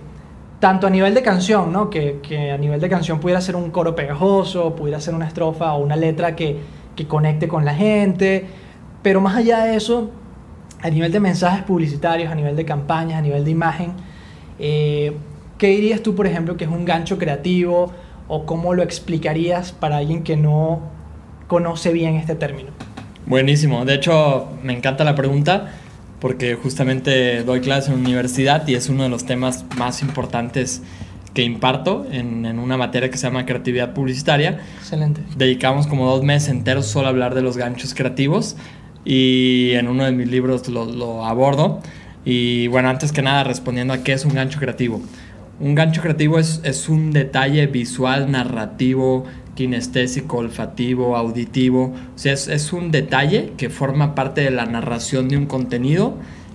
tanto 0.61 0.87
a 0.87 0.91
nivel 0.91 1.15
de 1.15 1.23
canción, 1.23 1.73
¿no? 1.73 1.91
que, 1.91 2.21
que 2.23 2.53
a 2.53 2.59
nivel 2.59 2.81
de 2.81 2.89
canción 2.89 3.19
pudiera 3.19 3.41
ser 3.41 3.57
un 3.57 3.73
coro 3.73 3.97
pegajoso, 3.97 4.77
pudiera 4.77 5.01
ser 5.01 5.17
una 5.17 5.27
estrofa 5.27 5.73
o 5.73 5.83
una 5.83 5.97
letra 5.97 6.37
que, 6.37 6.61
que 6.95 7.09
conecte 7.09 7.49
con 7.49 7.65
la 7.65 7.75
gente, 7.75 8.47
pero 9.03 9.21
más 9.21 9.35
allá 9.35 9.65
de 9.65 9.75
eso, 9.75 10.11
a 10.83 10.91
nivel 10.91 11.13
de 11.13 11.21
mensajes 11.21 11.63
publicitarios, 11.65 12.31
a 12.31 12.35
nivel 12.35 12.57
de 12.57 12.65
campañas, 12.65 13.19
a 13.19 13.23
nivel 13.23 13.45
de 13.45 13.51
imagen, 13.51 13.93
eh, 14.59 15.13
¿qué 15.59 15.69
dirías 15.69 16.03
tú, 16.03 16.15
por 16.15 16.27
ejemplo, 16.27 16.57
que 16.57 16.65
es 16.65 16.71
un 16.71 16.85
gancho 16.85 17.19
creativo 17.19 17.93
o 18.29 18.47
cómo 18.47 18.75
lo 18.75 18.83
explicarías 18.83 19.73
para 19.73 19.99
alguien 19.99 20.23
que 20.23 20.37
no 20.37 20.81
conoce 21.49 21.93
bien 21.93 22.17
este 22.17 22.35
término? 22.35 22.71
Buenísimo. 23.27 23.85
De 23.85 23.95
hecho, 23.95 24.49
me 24.63 24.73
encanta 24.73 25.05
la 25.05 25.15
pregunta 25.15 25.73
porque 26.21 26.55
justamente 26.55 27.43
doy 27.45 27.61
clases 27.61 27.91
en 27.91 28.01
universidad 28.01 28.67
y 28.69 28.75
es 28.75 28.89
uno 28.89 29.05
de 29.05 29.09
los 29.09 29.25
temas 29.25 29.65
más 29.77 30.03
importantes 30.03 30.83
que 31.33 31.43
imparto 31.43 32.07
en, 32.11 32.45
en, 32.45 32.59
una 32.59 32.77
materia 32.77 33.09
que 33.09 33.17
se 33.17 33.27
llama 33.27 33.47
creatividad 33.47 33.95
publicitaria. 33.95 34.61
Excelente. 34.79 35.23
Dedicamos 35.37 35.87
como 35.87 36.11
dos 36.11 36.25
meses 36.25 36.49
enteros 36.49 36.87
solo 36.87 37.07
a 37.07 37.11
hablar 37.11 37.35
de 37.35 37.43
los 37.43 37.57
ganchos 37.57 37.95
creativos 37.95 38.57
y 39.05 39.73
en 39.73 39.89
uno 39.89 40.05
de 40.05 40.13
mis 40.13 40.29
libros 40.29 40.69
lo, 40.69 40.85
lo 40.85 41.25
abordo. 41.25 41.81
Y 42.25 42.69
bueno, 42.69 42.89
antes 42.89 43.13
que 43.13 43.23
nada, 43.23 43.45
respondiendo 43.45 43.95
a 43.95 44.03
qué 44.03 44.13
es 44.13 44.25
un 44.25 44.35
gancho 44.35 44.59
creativo. 44.59 45.01
Un 45.59 45.75
gancho 45.75 46.01
creativo 46.01 46.39
es, 46.39 46.61
es 46.65 46.89
un 46.89 47.13
detalle 47.13 47.67
visual, 47.67 48.31
narrativo, 48.31 49.25
kinestésico, 49.55 50.39
olfativo, 50.39 51.17
auditivo. 51.17 51.95
O 52.15 52.19
sea, 52.19 52.33
es, 52.33 52.49
es, 52.49 52.73
un 52.73 52.91
detalle 52.91 53.53
que 53.57 53.69
forma 53.69 54.15
parte 54.15 54.43
de 54.43 54.51
la 54.51 54.67
narración 54.67 55.29
de 55.29 55.37
un 55.37 55.47
contenido 55.47 56.15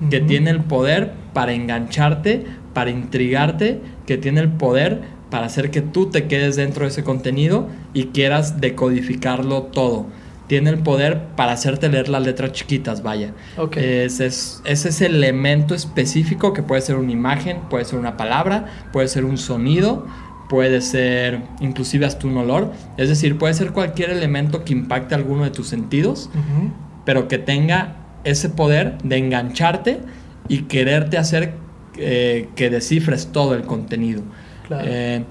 que 0.10 0.18
uh 0.18 0.22
-huh. 0.22 0.28
tiene 0.28 0.50
el 0.50 0.62
poder 0.62 1.14
para 1.34 1.54
engancharte, 1.54 2.46
para 2.74 2.90
intrigarte, 2.90 3.80
que 4.06 4.18
tiene 4.18 4.42
el 4.42 4.50
poder 4.50 5.02
para 5.30 5.48
hacer 5.48 5.72
que 5.72 5.82
tú 5.82 6.08
te 6.08 6.28
quedes 6.28 6.56
dentro 6.56 6.84
de 6.84 6.90
ese 6.90 7.04
contenido 7.04 7.68
y 7.94 8.06
quieras 8.06 8.62
decodificarlo 8.62 9.64
todo. 9.64 10.08
Tiene 10.48 10.70
el 10.70 10.78
poder 10.80 11.22
para 11.36 11.54
hacerte 11.54 11.90
leer 11.90 12.08
las 12.10 12.22
letras 12.24 12.52
chiquitas, 12.52 13.02
vaya. 13.02 13.34
Okay. 13.58 14.04
Es, 14.06 14.20
es, 14.20 14.62
es 14.66 14.86
ese 14.86 15.08
elemento 15.08 15.74
específico 15.74 16.54
que 16.54 16.62
puede 16.62 16.82
ser 16.82 16.98
una 16.98 17.12
imagen, 17.12 17.62
puede 17.70 17.86
ser 17.86 17.98
una 18.00 18.16
palabra, 18.16 18.66
puede 18.94 19.08
ser 19.08 19.26
un 19.26 19.38
sonido, 19.38 20.06
puede 20.48 20.82
ser 20.82 21.42
inclusive 21.62 22.06
hasta 22.06 22.28
un 22.28 22.38
olor. 22.38 22.72
Es 22.98 23.10
decir, 23.10 23.38
puede 23.38 23.54
ser 23.56 23.72
cualquier 23.72 24.12
elemento 24.12 24.64
que 24.64 24.74
impacte 24.74 25.16
alguno 25.16 25.44
de 25.44 25.50
tus 25.52 25.68
sentidos, 25.68 26.30
Uh 26.34 26.38
-huh. 26.38 26.72
pero 27.06 27.28
que 27.28 27.40
tenga 27.40 27.96
ese 28.24 28.50
poder 28.50 28.98
de 29.04 29.18
engancharte 29.18 30.00
y 30.48 30.64
quererte 30.64 31.18
hacer 31.18 31.54
eh, 31.98 32.50
que 32.56 32.70
descifres 32.70 33.28
todo 33.32 33.56
el 33.56 33.64
contenido. 33.64 34.22
Claro. 34.68 34.86
Eh, 34.88 35.24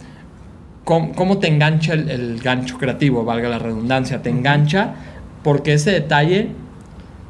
¿cómo, 0.85 1.13
¿cómo, 1.13 1.39
te 1.39 1.49
engancha 1.49 1.95
el, 1.95 2.11
el, 2.11 2.41
gancho 2.41 2.79
creativo, 2.79 3.25
valga 3.25 3.49
la 3.49 3.59
redundancia? 3.59 4.23
Te 4.23 4.31
engancha 4.31 4.95
porque 5.43 5.75
ese 5.75 5.91
detalle 5.91 6.51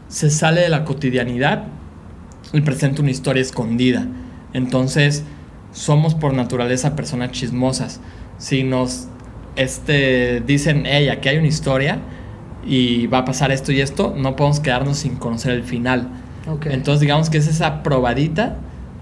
se 0.08 0.30
sale 0.30 0.60
de 0.60 0.68
la 0.68 0.84
cotidianidad 0.84 1.64
y 2.52 2.60
presenta 2.60 3.02
una 3.02 3.10
historia 3.10 3.42
escondida. 3.42 4.06
Entonces, 4.52 5.24
somos 5.72 6.14
por 6.14 6.32
naturaleza 6.32 6.94
personas 6.96 7.32
chismosas. 7.32 8.00
Si 8.38 8.62
nos 8.62 9.08
este, 9.56 10.40
dicen, 10.40 10.84
hey, 10.86 11.08
aquí 11.08 11.28
hay 11.28 11.38
una 11.38 11.48
historia 11.48 11.98
y 12.64 13.06
va 13.08 13.18
a 13.18 13.24
pasar 13.24 13.52
esto 13.52 13.72
y 13.72 13.80
esto, 13.80 14.14
no 14.16 14.36
podemos 14.36 14.60
quedarnos 14.60 14.98
sin 14.98 15.16
conocer 15.16 15.52
el 15.52 15.64
final. 15.64 16.08
Okay. 16.46 16.72
Entonces, 16.72 17.00
digamos 17.00 17.30
que 17.30 17.38
es 17.38 17.48
esa 17.48 17.82
probadita 17.82 18.56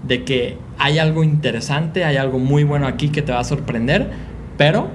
de 0.07 0.23
que 0.23 0.57
hay 0.77 0.99
algo 0.99 1.23
interesante, 1.23 2.03
hay 2.03 2.17
algo 2.17 2.39
muy 2.39 2.63
bueno 2.63 2.87
aquí 2.87 3.09
que 3.09 3.21
te 3.21 3.31
va 3.31 3.39
a 3.39 3.43
sorprender, 3.43 4.11
pero 4.57 4.87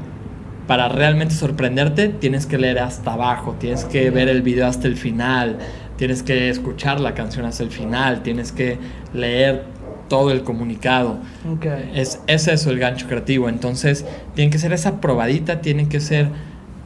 para 0.67 0.89
realmente 0.89 1.35
sorprenderte 1.35 2.09
tienes 2.09 2.47
que 2.47 2.59
leer 2.59 2.79
hasta 2.79 3.15
abajo, 3.15 3.57
tienes 3.59 3.85
que 3.85 4.11
ver 4.11 4.29
el 4.29 4.43
video 4.43 4.67
hasta 4.67 4.87
el 4.87 4.97
final, 4.97 5.59
tienes 5.97 6.23
que 6.23 6.51
escuchar 6.51 7.01
la 7.01 7.15
canción 7.15 7.47
hasta 7.47 7.63
el 7.63 7.71
final, 7.71 8.23
tienes 8.23 8.53
que 8.53 8.79
leer 9.15 9.65
todo 10.09 10.31
el 10.31 10.43
comunicado. 10.43 11.19
Okay. 11.57 11.93
Es, 11.95 12.21
es 12.27 12.49
eso 12.49 12.71
el 12.71 12.79
gancho 12.79 13.07
creativo. 13.07 13.49
Entonces, 13.49 14.05
tiene 14.35 14.51
que 14.51 14.59
ser 14.59 14.73
esa 14.73 15.01
probadita, 15.01 15.61
tiene 15.61 15.89
que 15.89 16.01
ser, 16.01 16.29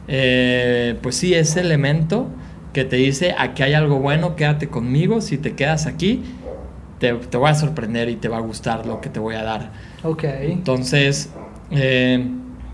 eh, 0.07 0.97
pues 1.01 1.15
sí, 1.15 1.33
ese 1.33 1.61
elemento 1.61 2.27
que 2.73 2.83
te 2.85 2.97
dice, 2.97 3.35
aquí 3.37 3.63
hay 3.63 3.73
algo 3.73 3.99
bueno, 3.99 4.35
quédate 4.35 4.67
conmigo, 4.67 5.21
si 5.21 5.37
te 5.37 5.53
quedas 5.53 5.85
aquí, 5.85 6.23
te, 6.99 7.13
te 7.13 7.37
voy 7.37 7.49
a 7.49 7.55
sorprender 7.55 8.09
y 8.09 8.15
te 8.15 8.27
va 8.29 8.37
a 8.37 8.41
gustar 8.41 8.85
lo 8.85 8.99
que 8.99 9.09
te 9.09 9.19
voy 9.19 9.35
a 9.35 9.43
dar. 9.43 9.71
Ok. 10.03 10.23
Entonces, 10.23 11.29
eh, 11.71 12.25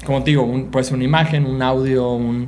como 0.06 0.24
te 0.24 0.32
digo, 0.32 0.44
un, 0.44 0.66
pues 0.72 0.92
una 0.92 1.04
imagen, 1.04 1.46
un 1.46 1.62
audio, 1.62 2.12
un, 2.14 2.48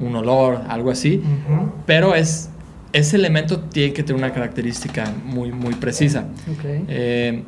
un 0.00 0.16
olor, 0.16 0.62
algo 0.68 0.90
así, 0.90 1.22
Uh 1.22 1.52
-huh. 1.52 1.70
pero 1.86 2.14
es 2.14 2.48
ese 2.92 3.16
elemento 3.16 3.58
tiene 3.60 3.94
que 3.94 4.02
tener 4.02 4.22
una 4.22 4.32
característica 4.34 5.10
muy, 5.24 5.50
muy 5.50 5.74
precisa. 5.74 6.26
Okay. 6.58 6.84
Eh, 6.88 7.42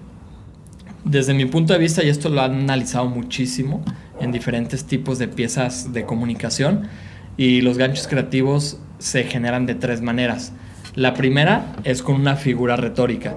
desde 1.05 1.35
mi 1.35 1.45
punto 1.45 1.75
de 1.75 1.79
vista, 1.79 2.03
y 2.03 2.09
esto 2.09 2.31
lo 2.31 2.41
han 2.41 2.53
analizado 2.55 3.07
muchísimo 3.11 3.83
en 4.21 4.33
diferentes 4.33 4.85
tipos 4.85 5.19
de 5.19 5.29
piezas 5.29 5.93
de 5.93 6.05
comunicación, 6.07 6.89
y 7.37 7.61
los 7.61 7.77
ganchos 7.77 8.09
creativos 8.09 8.79
se 8.99 9.25
generan 9.25 9.67
de 9.67 9.75
tres 9.75 10.01
maneras. 10.01 10.53
La 10.95 11.13
primera 11.13 11.75
es 11.85 12.01
con 12.03 12.15
una 12.15 12.37
figura 12.37 12.77
retórica. 12.77 13.37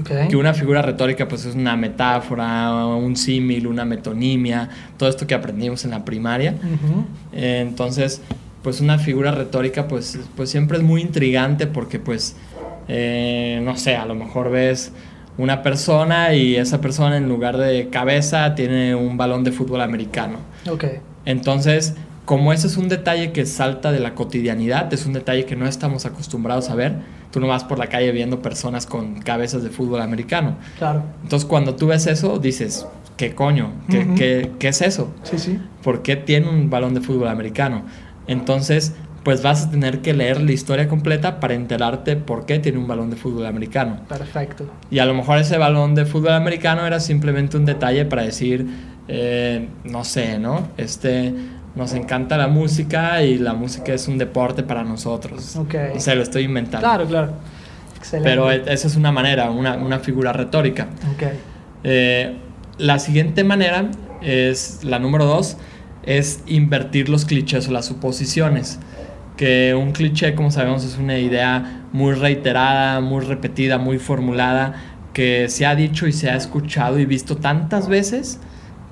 Okay. 0.00 0.28
Que 0.28 0.36
una 0.36 0.54
figura 0.54 0.82
retórica 0.82 1.26
pues 1.26 1.44
es 1.44 1.54
una 1.54 1.76
metáfora, 1.76 2.86
un 2.86 3.16
símil, 3.16 3.66
una 3.66 3.84
metonimia, 3.84 4.68
todo 4.96 5.08
esto 5.08 5.26
que 5.26 5.34
aprendimos 5.34 5.84
en 5.84 5.90
la 5.90 6.04
primaria. 6.04 6.52
Uh 6.52 6.66
-huh. 6.66 7.04
eh, 7.32 7.60
entonces, 7.66 8.22
pues 8.62 8.80
una 8.80 8.98
figura 8.98 9.30
retórica 9.32 9.88
pues, 9.88 10.18
pues 10.36 10.50
siempre 10.50 10.78
es 10.78 10.84
muy 10.84 11.00
intrigante 11.00 11.66
porque 11.66 11.98
pues, 11.98 12.36
eh, 12.88 13.60
no 13.64 13.76
sé, 13.76 13.96
a 13.96 14.04
lo 14.06 14.14
mejor 14.14 14.50
ves 14.50 14.92
una 15.38 15.62
persona 15.62 16.34
y 16.34 16.56
esa 16.56 16.80
persona 16.80 17.16
en 17.16 17.28
lugar 17.28 17.56
de 17.56 17.88
cabeza 17.90 18.54
tiene 18.54 18.94
un 18.94 19.16
balón 19.16 19.44
de 19.44 19.52
fútbol 19.52 19.80
americano. 19.80 20.38
Okay. 20.68 20.98
Entonces, 21.24 21.94
como 22.28 22.52
ese 22.52 22.66
es 22.66 22.76
un 22.76 22.90
detalle 22.90 23.32
que 23.32 23.46
salta 23.46 23.90
de 23.90 24.00
la 24.00 24.14
cotidianidad, 24.14 24.92
es 24.92 25.06
un 25.06 25.14
detalle 25.14 25.46
que 25.46 25.56
no 25.56 25.66
estamos 25.66 26.04
acostumbrados 26.04 26.68
a 26.68 26.74
ver, 26.74 26.96
tú 27.30 27.40
no 27.40 27.46
vas 27.46 27.64
por 27.64 27.78
la 27.78 27.86
calle 27.86 28.12
viendo 28.12 28.42
personas 28.42 28.84
con 28.84 29.20
cabezas 29.22 29.62
de 29.62 29.70
fútbol 29.70 30.02
americano. 30.02 30.58
Claro. 30.76 31.04
Entonces, 31.22 31.48
cuando 31.48 31.74
tú 31.74 31.86
ves 31.86 32.06
eso, 32.06 32.38
dices, 32.38 32.86
¿qué 33.16 33.34
coño? 33.34 33.72
¿Qué, 33.88 34.00
uh 34.00 34.02
-huh. 34.02 34.14
¿qué, 34.14 34.50
qué 34.58 34.68
es 34.68 34.82
eso? 34.82 35.10
Sí, 35.22 35.38
sí. 35.38 35.58
¿Por 35.82 36.02
qué 36.02 36.16
tiene 36.16 36.50
un 36.50 36.68
balón 36.68 36.92
de 36.92 37.00
fútbol 37.00 37.28
americano? 37.28 37.84
Entonces, 38.26 38.92
pues 39.24 39.42
vas 39.42 39.64
a 39.64 39.70
tener 39.70 40.02
que 40.02 40.12
leer 40.12 40.42
la 40.42 40.52
historia 40.52 40.86
completa 40.86 41.40
para 41.40 41.54
enterarte 41.54 42.16
por 42.16 42.44
qué 42.44 42.58
tiene 42.58 42.76
un 42.76 42.86
balón 42.86 43.08
de 43.08 43.16
fútbol 43.16 43.46
americano. 43.46 44.00
Perfecto. 44.06 44.70
Y 44.90 44.98
a 44.98 45.06
lo 45.06 45.14
mejor 45.14 45.38
ese 45.38 45.56
balón 45.56 45.94
de 45.94 46.04
fútbol 46.04 46.32
americano 46.32 46.86
era 46.86 47.00
simplemente 47.00 47.56
un 47.56 47.64
detalle 47.64 48.04
para 48.04 48.20
decir, 48.20 48.66
eh, 49.08 49.66
no 49.84 50.04
sé, 50.04 50.38
¿no? 50.38 50.68
Este, 50.76 51.32
nos 51.78 51.94
encanta 51.94 52.36
la 52.36 52.48
música 52.48 53.22
y 53.22 53.38
la 53.38 53.54
música 53.54 53.94
es 53.94 54.08
un 54.08 54.18
deporte 54.18 54.64
para 54.64 54.82
nosotros. 54.82 55.56
O 55.56 56.00
sea, 56.00 56.16
lo 56.16 56.22
estoy 56.22 56.42
inventando. 56.42 56.86
Claro, 56.86 57.06
claro. 57.06 57.32
Excelente. 57.96 58.28
Pero 58.28 58.50
esa 58.50 58.88
es 58.88 58.96
una 58.96 59.12
manera, 59.12 59.50
una, 59.50 59.76
una 59.76 60.00
figura 60.00 60.32
retórica. 60.32 60.88
Ok. 61.14 61.22
Eh, 61.84 62.36
la 62.78 62.98
siguiente 62.98 63.44
manera 63.44 63.90
es, 64.20 64.80
la 64.82 64.98
número 64.98 65.24
dos, 65.24 65.56
es 66.02 66.42
invertir 66.46 67.08
los 67.08 67.24
clichés 67.24 67.68
o 67.68 67.72
las 67.72 67.86
suposiciones. 67.86 68.80
Que 69.36 69.72
un 69.74 69.92
cliché, 69.92 70.34
como 70.34 70.50
sabemos, 70.50 70.84
es 70.84 70.98
una 70.98 71.16
idea 71.18 71.84
muy 71.92 72.14
reiterada, 72.14 73.00
muy 73.00 73.24
repetida, 73.24 73.78
muy 73.78 73.98
formulada, 73.98 74.74
que 75.12 75.48
se 75.48 75.64
ha 75.64 75.76
dicho 75.76 76.08
y 76.08 76.12
se 76.12 76.28
ha 76.28 76.34
escuchado 76.34 76.98
y 76.98 77.06
visto 77.06 77.36
tantas 77.36 77.88
veces 77.88 78.40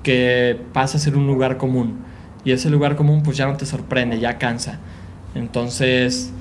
que 0.03 0.57
pasa 0.71 0.97
a 0.97 1.01
ser 1.01 1.17
un 1.17 1.27
lugar 1.27 1.57
común. 1.57 2.06
Y 2.47 2.53
ese 2.53 2.69
lugar 2.69 2.95
común 2.95 3.23
pues 3.23 3.35
ya 3.35 3.45
no 3.45 3.57
te 3.57 3.65
sorprende, 3.65 4.21
ya 4.21 4.37
cansa. 4.37 4.79
Entonces, 5.35 6.31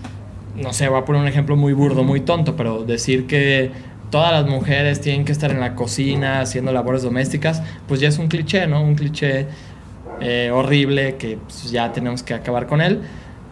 no 0.54 0.72
sé, 0.72 0.86
voy 0.86 1.00
a 1.00 1.04
poner 1.04 1.20
un 1.20 1.26
ejemplo 1.26 1.56
muy 1.56 1.72
burdo, 1.72 2.04
muy 2.04 2.20
tonto, 2.20 2.54
pero 2.54 2.84
decir 2.84 3.26
que 3.26 3.72
todas 4.10 4.30
las 4.30 4.46
mujeres 4.46 5.00
tienen 5.00 5.24
que 5.24 5.32
estar 5.32 5.50
en 5.50 5.58
la 5.58 5.74
cocina 5.74 6.38
haciendo 6.38 6.70
labores 6.70 7.02
domésticas, 7.02 7.60
pues 7.88 7.98
ya 7.98 8.06
es 8.06 8.18
un 8.18 8.28
cliché, 8.28 8.68
¿no? 8.68 8.84
Un 8.84 8.94
cliché 8.94 9.48
eh, 10.20 10.52
horrible 10.54 11.16
que 11.16 11.38
pues, 11.38 11.72
ya 11.72 11.90
tenemos 11.92 12.22
que 12.22 12.34
acabar 12.34 12.68
con 12.68 12.80
él. 12.80 13.00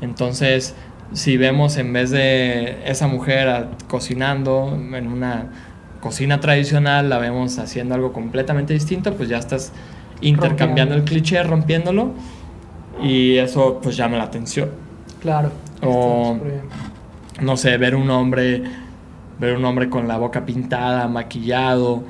Entonces, 0.01 0.77
si 1.13 1.37
vemos 1.37 1.77
en 1.77 1.93
vez 1.93 2.13
de 2.13 2.89
esa 2.89 3.09
mujer 3.09 3.67
cocinando 3.89 4.79
en 4.93 5.09
una 5.09 5.49
cocina 5.99 6.39
tradicional, 6.39 7.11
la 7.11 7.19
vemos 7.19 7.59
haciendo 7.59 7.97
algo 7.97 8.13
completamente 8.13 8.75
distinto, 8.75 9.13
pues 9.15 9.29
ya 9.29 9.39
estás 9.39 9.73
intercambiando 10.21 10.95
el 10.95 11.03
cliché, 11.03 11.43
rompiéndolo, 11.43 12.13
y 13.03 13.37
eso 13.37 13.81
pues 13.83 13.97
llama 13.97 14.17
la 14.17 14.25
atención. 14.25 14.71
Claro. 15.21 15.51
O, 15.83 16.39
no 17.41 17.57
sé, 17.57 17.77
ver 17.77 17.95
un 17.95 18.11
hombre, 18.11 18.63
ver 19.39 19.57
un 19.57 19.65
hombre 19.65 19.89
con 19.89 20.07
la 20.09 20.17
boca 20.17 20.45
pintada, 20.45 21.09
maquillado, 21.09 22.05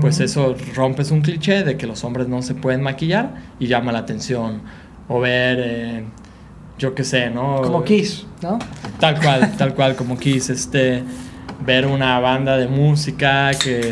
pues 0.00 0.20
eso 0.20 0.54
rompes 0.74 1.10
un 1.10 1.22
cliché 1.22 1.64
de 1.64 1.76
que 1.76 1.86
los 1.86 2.04
hombres 2.04 2.28
no 2.28 2.42
se 2.42 2.54
pueden 2.54 2.82
maquillar 2.82 3.34
y 3.58 3.66
llama 3.66 3.92
la 3.92 4.00
atención. 4.00 4.60
O 5.08 5.20
ver, 5.20 5.58
eh, 5.60 6.04
yo 6.78 6.94
qué 6.94 7.02
sé, 7.02 7.30
¿no? 7.30 7.62
Como 7.62 7.82
Kiss, 7.82 8.26
¿no? 8.42 8.58
Tal 8.98 9.20
cual, 9.20 9.56
tal 9.56 9.74
cual, 9.74 9.96
como 9.96 10.18
Kiss, 10.18 10.50
este, 10.50 11.02
ver 11.64 11.86
una 11.86 12.18
banda 12.20 12.56
de 12.56 12.68
música 12.68 13.50
que 13.52 13.90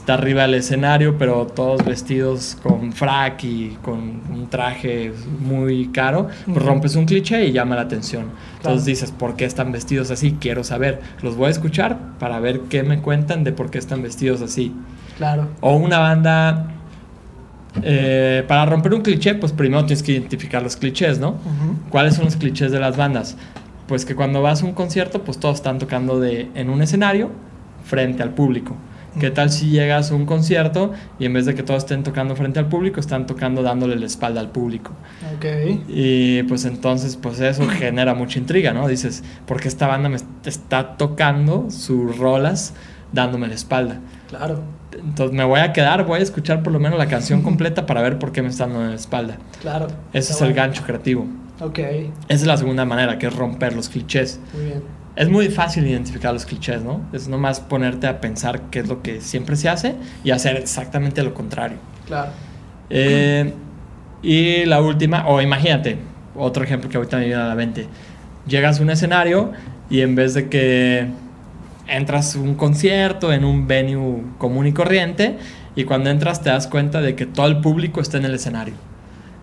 está 0.00 0.14
arriba 0.14 0.42
del 0.42 0.54
escenario, 0.54 1.18
pero 1.18 1.46
todos 1.46 1.84
vestidos 1.84 2.56
con 2.62 2.92
frac 2.92 3.44
y 3.44 3.76
con 3.82 3.98
un 4.32 4.48
traje 4.48 5.12
muy 5.40 5.88
caro, 5.88 6.28
pues 6.46 6.64
rompes 6.64 6.96
un 6.96 7.04
cliché 7.04 7.44
y 7.44 7.52
llama 7.52 7.76
la 7.76 7.82
atención. 7.82 8.26
Entonces 8.56 8.86
dices, 8.86 9.10
¿por 9.10 9.36
qué 9.36 9.44
están 9.44 9.72
vestidos 9.72 10.10
así? 10.10 10.36
Quiero 10.40 10.64
saber. 10.64 11.00
Los 11.22 11.36
voy 11.36 11.48
a 11.48 11.50
escuchar 11.50 11.98
para 12.18 12.40
ver 12.40 12.60
qué 12.70 12.82
me 12.82 13.00
cuentan 13.02 13.44
de 13.44 13.52
por 13.52 13.70
qué 13.70 13.78
están 13.78 14.02
vestidos 14.02 14.40
así. 14.40 14.72
Claro. 15.16 15.48
O 15.60 15.76
una 15.76 15.98
banda... 15.98 16.66
Eh, 17.84 18.42
para 18.48 18.66
romper 18.66 18.94
un 18.94 19.02
cliché, 19.02 19.36
pues 19.36 19.52
primero 19.52 19.84
tienes 19.86 20.02
que 20.02 20.10
identificar 20.10 20.60
los 20.60 20.76
clichés, 20.76 21.20
¿no? 21.20 21.36
¿Cuáles 21.88 22.16
son 22.16 22.24
los 22.24 22.34
clichés 22.34 22.72
de 22.72 22.80
las 22.80 22.96
bandas? 22.96 23.36
Pues 23.86 24.04
que 24.04 24.16
cuando 24.16 24.42
vas 24.42 24.62
a 24.62 24.66
un 24.66 24.72
concierto, 24.72 25.22
pues 25.22 25.38
todos 25.38 25.56
están 25.56 25.78
tocando 25.78 26.18
de, 26.18 26.48
en 26.56 26.68
un 26.68 26.82
escenario 26.82 27.30
frente 27.84 28.24
al 28.24 28.30
público. 28.30 28.74
¿Qué 29.18 29.30
tal 29.30 29.50
si 29.50 29.70
llegas 29.70 30.12
a 30.12 30.14
un 30.14 30.24
concierto 30.24 30.92
y 31.18 31.24
en 31.24 31.32
vez 31.32 31.46
de 31.46 31.54
que 31.54 31.62
todos 31.62 31.84
estén 31.84 32.02
tocando 32.02 32.36
frente 32.36 32.58
al 32.58 32.68
público, 32.68 33.00
están 33.00 33.26
tocando 33.26 33.62
dándole 33.62 33.96
la 33.96 34.06
espalda 34.06 34.40
al 34.40 34.50
público? 34.50 34.92
Ok. 35.36 35.46
Y 35.88 36.42
pues 36.44 36.64
entonces, 36.64 37.16
pues 37.16 37.40
eso 37.40 37.66
genera 37.68 38.14
mucha 38.14 38.38
intriga, 38.38 38.72
¿no? 38.72 38.86
Dices, 38.86 39.24
¿por 39.46 39.60
qué 39.60 39.68
esta 39.68 39.86
banda 39.86 40.08
me 40.08 40.18
está 40.44 40.96
tocando 40.96 41.70
sus 41.70 42.16
rolas 42.18 42.74
dándome 43.12 43.48
la 43.48 43.54
espalda? 43.54 44.00
Claro. 44.28 44.62
Entonces 44.92 45.36
me 45.36 45.44
voy 45.44 45.60
a 45.60 45.72
quedar, 45.72 46.04
voy 46.04 46.20
a 46.20 46.22
escuchar 46.22 46.62
por 46.62 46.72
lo 46.72 46.78
menos 46.78 46.98
la 46.98 47.06
canción 47.06 47.42
completa 47.42 47.86
para 47.86 48.02
ver 48.02 48.18
por 48.18 48.32
qué 48.32 48.42
me 48.42 48.48
están 48.48 48.72
dando 48.72 48.90
la 48.90 48.94
espalda. 48.94 49.38
Claro. 49.60 49.88
Ese 50.12 50.32
es 50.32 50.40
el 50.40 50.52
gancho 50.52 50.84
creativo. 50.84 51.26
Ok. 51.60 51.78
Esa 51.78 52.12
es 52.28 52.46
la 52.46 52.56
segunda 52.56 52.84
manera, 52.84 53.18
que 53.18 53.26
es 53.26 53.34
romper 53.34 53.74
los 53.74 53.88
clichés. 53.88 54.40
Muy 54.54 54.64
bien 54.64 54.99
es 55.16 55.28
muy 55.28 55.48
fácil 55.48 55.86
identificar 55.86 56.32
los 56.32 56.46
clichés, 56.46 56.82
¿no? 56.82 57.02
Es 57.12 57.28
nomás 57.28 57.60
ponerte 57.60 58.06
a 58.06 58.20
pensar 58.20 58.62
qué 58.70 58.80
es 58.80 58.88
lo 58.88 59.02
que 59.02 59.20
siempre 59.20 59.56
se 59.56 59.68
hace 59.68 59.94
y 60.24 60.30
hacer 60.30 60.56
exactamente 60.56 61.22
lo 61.22 61.34
contrario. 61.34 61.78
Claro. 62.06 62.30
Eh, 62.88 63.52
y 64.22 64.64
la 64.66 64.80
última, 64.80 65.26
o 65.28 65.40
imagínate, 65.40 65.98
otro 66.36 66.64
ejemplo 66.64 66.88
que 66.88 66.96
ahorita 66.96 67.18
me 67.18 67.26
viene 67.26 67.40
a 67.40 67.46
la 67.46 67.54
mente. 67.54 67.86
Llegas 68.46 68.80
a 68.80 68.82
un 68.82 68.90
escenario 68.90 69.52
y 69.88 70.00
en 70.00 70.14
vez 70.14 70.34
de 70.34 70.48
que 70.48 71.08
entras 71.88 72.36
a 72.36 72.38
un 72.38 72.54
concierto 72.54 73.32
en 73.32 73.44
un 73.44 73.66
venue 73.66 74.22
común 74.38 74.66
y 74.66 74.72
corriente, 74.72 75.38
y 75.76 75.84
cuando 75.84 76.10
entras 76.10 76.42
te 76.42 76.50
das 76.50 76.66
cuenta 76.66 77.00
de 77.00 77.14
que 77.14 77.26
todo 77.26 77.46
el 77.46 77.60
público 77.60 78.00
está 78.00 78.18
en 78.18 78.24
el 78.24 78.34
escenario 78.34 78.74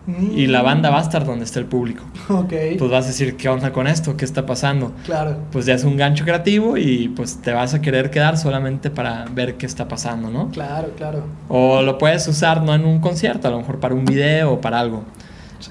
y 0.08 0.48
la 0.48 0.62
banda 0.62 0.90
va 0.90 1.00
a 1.00 1.02
estar 1.02 1.26
donde 1.26 1.44
esté 1.44 1.60
el 1.60 1.66
público. 1.66 2.04
Ok. 2.30 2.54
Pues 2.78 2.92
vas 2.92 3.06
a 3.06 3.08
decir, 3.08 3.36
¿qué 3.36 3.50
onda 3.50 3.74
con 3.74 3.88
esto? 3.88 4.15
¿Qué 4.15 4.24
está 4.24 4.46
pasando? 4.46 4.93
Claro. 5.04 5.38
Pues 5.52 5.65
ya 5.65 5.74
es 5.74 5.84
un 5.84 5.98
gancho 5.98 6.24
creativo 6.24 6.78
y 6.78 7.10
pues 7.10 7.41
te 7.41 7.52
vas 7.52 7.74
a 7.74 7.82
querer 7.82 8.10
quedar 8.10 8.38
solamente 8.38 8.89
para 8.89 9.26
ver 9.26 9.56
qué 9.56 9.65
está 9.65 9.88
pasando, 9.88 10.30
¿no? 10.30 10.50
Claro, 10.50 10.91
claro. 10.96 11.24
O 11.50 11.82
lo 11.82 11.98
puedes 11.98 12.28
usar 12.28 12.62
no 12.62 12.74
en 12.74 12.86
un 12.86 13.00
concierto, 13.00 13.50
a 13.50 13.52
lo 13.52 13.58
mejor 13.60 13.80
para 13.80 13.93
un 13.93 14.06
video 14.06 14.54
o 14.54 14.62
para 14.62 14.80
algo. 14.80 15.04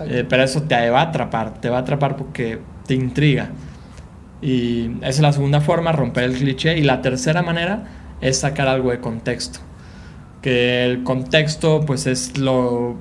Eh, 0.07 0.25
pero 0.29 0.43
eso 0.43 0.63
te 0.63 0.91
va 0.91 1.01
a 1.01 1.05
atrapar, 1.05 1.61
te 1.61 1.71
va 1.71 1.79
a 1.79 1.81
atrapar 1.81 2.17
porque 2.17 2.59
te 2.87 2.95
intriga. 2.95 3.51
Y 4.43 4.91
esa 4.99 5.09
es 5.09 5.21
la 5.21 5.33
segunda 5.33 5.61
forma, 5.63 5.93
romper 5.93 6.25
el 6.25 6.35
cliché. 6.35 6.77
Y 6.77 6.83
la 6.83 7.01
tercera 7.01 7.43
manera 7.43 7.85
es 8.21 8.39
sacar 8.41 8.69
algo 8.69 8.91
de 8.91 9.01
contexto. 9.01 9.61
Que 10.43 10.85
el 10.85 11.03
contexto 11.03 11.81
pues 11.87 12.07
es 12.07 12.37
lo 12.37 12.97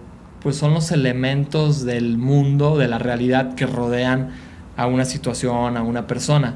pues 0.46 0.58
son 0.58 0.76
los 0.76 0.92
elementos 0.92 1.86
del 1.86 2.20
mundo, 2.20 2.78
de 2.78 2.88
la 2.88 3.00
realidad 3.00 3.56
que 3.56 3.66
rodean 3.66 4.30
a 4.78 4.86
una 4.86 5.04
situación, 5.04 5.76
a 5.76 5.82
una 5.82 6.06
persona. 6.06 6.54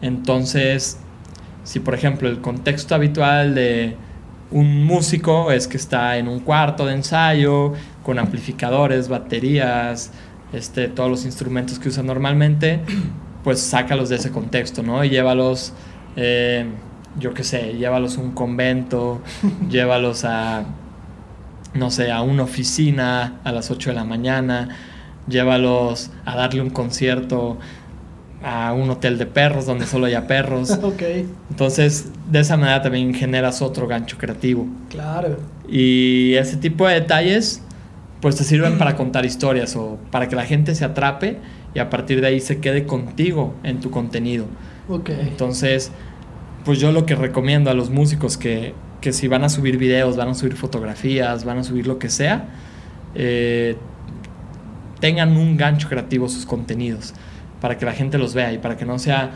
Entonces, 0.00 1.00
si 1.64 1.80
por 1.80 1.94
ejemplo 1.94 2.28
el 2.28 2.40
contexto 2.40 2.94
habitual 2.94 3.56
de 3.56 3.96
un 4.52 4.84
músico 4.84 5.50
es 5.50 5.66
que 5.66 5.76
está 5.76 6.18
en 6.18 6.28
un 6.28 6.38
cuarto 6.38 6.86
de 6.86 6.94
ensayo 6.94 7.72
con 8.04 8.20
amplificadores, 8.20 9.08
baterías, 9.08 10.12
este, 10.52 10.86
todos 10.86 11.10
los 11.10 11.24
instrumentos 11.24 11.80
que 11.80 11.88
usa 11.88 12.04
normalmente, 12.04 12.78
pues 13.42 13.58
sácalos 13.58 14.08
de 14.08 14.16
ese 14.16 14.30
contexto, 14.30 14.84
¿no? 14.84 15.02
Y 15.02 15.08
llévalos, 15.08 15.72
eh, 16.14 16.64
yo 17.18 17.34
qué 17.34 17.42
sé, 17.42 17.74
llévalos 17.76 18.18
a 18.18 18.20
un 18.20 18.30
convento, 18.30 19.20
llévalos 19.68 20.24
a 20.24 20.64
no 21.76 21.90
sé, 21.90 22.10
a 22.10 22.22
una 22.22 22.42
oficina 22.44 23.40
a 23.44 23.52
las 23.52 23.70
8 23.70 23.90
de 23.90 23.96
la 23.96 24.04
mañana, 24.04 24.68
llévalos 25.28 26.10
a 26.24 26.36
darle 26.36 26.60
un 26.60 26.70
concierto 26.70 27.58
a 28.42 28.72
un 28.72 28.88
hotel 28.90 29.18
de 29.18 29.26
perros 29.26 29.66
donde 29.66 29.86
solo 29.86 30.06
haya 30.06 30.26
perros. 30.26 30.70
ok. 30.82 31.02
Entonces, 31.50 32.10
de 32.30 32.40
esa 32.40 32.56
manera 32.56 32.82
también 32.82 33.14
generas 33.14 33.62
otro 33.62 33.86
gancho 33.86 34.18
creativo. 34.18 34.66
Claro. 34.88 35.38
Y 35.68 36.34
ese 36.34 36.56
tipo 36.56 36.86
de 36.86 36.94
detalles, 36.94 37.62
pues 38.20 38.36
te 38.36 38.44
sirven 38.44 38.78
para 38.78 38.96
contar 38.96 39.26
historias 39.26 39.74
o 39.76 39.98
para 40.10 40.28
que 40.28 40.36
la 40.36 40.44
gente 40.44 40.74
se 40.74 40.84
atrape 40.84 41.38
y 41.74 41.78
a 41.78 41.90
partir 41.90 42.20
de 42.20 42.28
ahí 42.28 42.40
se 42.40 42.60
quede 42.60 42.86
contigo 42.86 43.54
en 43.62 43.80
tu 43.80 43.90
contenido. 43.90 44.46
Ok. 44.88 45.10
Entonces, 45.10 45.90
pues 46.64 46.78
yo 46.78 46.92
lo 46.92 47.06
que 47.06 47.14
recomiendo 47.14 47.70
a 47.70 47.74
los 47.74 47.90
músicos 47.90 48.36
que 48.36 48.74
que 49.00 49.12
si 49.12 49.28
van 49.28 49.44
a 49.44 49.48
subir 49.48 49.78
videos, 49.78 50.16
van 50.16 50.28
a 50.28 50.34
subir 50.34 50.54
fotografías, 50.54 51.44
van 51.44 51.58
a 51.58 51.64
subir 51.64 51.86
lo 51.86 51.98
que 51.98 52.08
sea, 52.08 52.48
eh, 53.14 53.76
tengan 55.00 55.36
un 55.36 55.56
gancho 55.56 55.88
creativo 55.88 56.28
sus 56.28 56.46
contenidos 56.46 57.14
para 57.60 57.78
que 57.78 57.84
la 57.84 57.92
gente 57.92 58.18
los 58.18 58.34
vea 58.34 58.52
y 58.52 58.58
para 58.58 58.76
que 58.76 58.84
no 58.84 58.98
sea, 58.98 59.30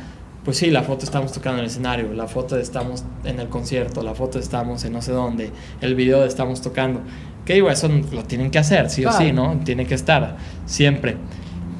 pues 0.44 0.56
sí, 0.56 0.70
la 0.70 0.82
foto 0.82 1.04
estamos 1.04 1.32
tocando 1.32 1.58
en 1.58 1.64
el 1.64 1.70
escenario, 1.70 2.12
la 2.12 2.26
foto 2.26 2.58
estamos 2.58 3.04
en 3.24 3.40
el 3.40 3.48
concierto, 3.48 4.02
la 4.02 4.14
foto 4.14 4.38
estamos 4.38 4.84
en 4.84 4.92
no 4.92 5.02
sé 5.02 5.12
dónde, 5.12 5.50
el 5.80 5.94
video 5.94 6.24
estamos 6.24 6.60
tocando. 6.60 7.00
Que 7.44 7.54
digo, 7.54 7.70
eso 7.70 7.88
lo 7.88 8.24
tienen 8.24 8.50
que 8.50 8.58
hacer, 8.58 8.90
sí 8.90 9.04
o 9.04 9.12
sí, 9.12 9.32
¿no? 9.32 9.58
Tiene 9.64 9.86
que 9.86 9.94
estar 9.94 10.36
siempre. 10.66 11.16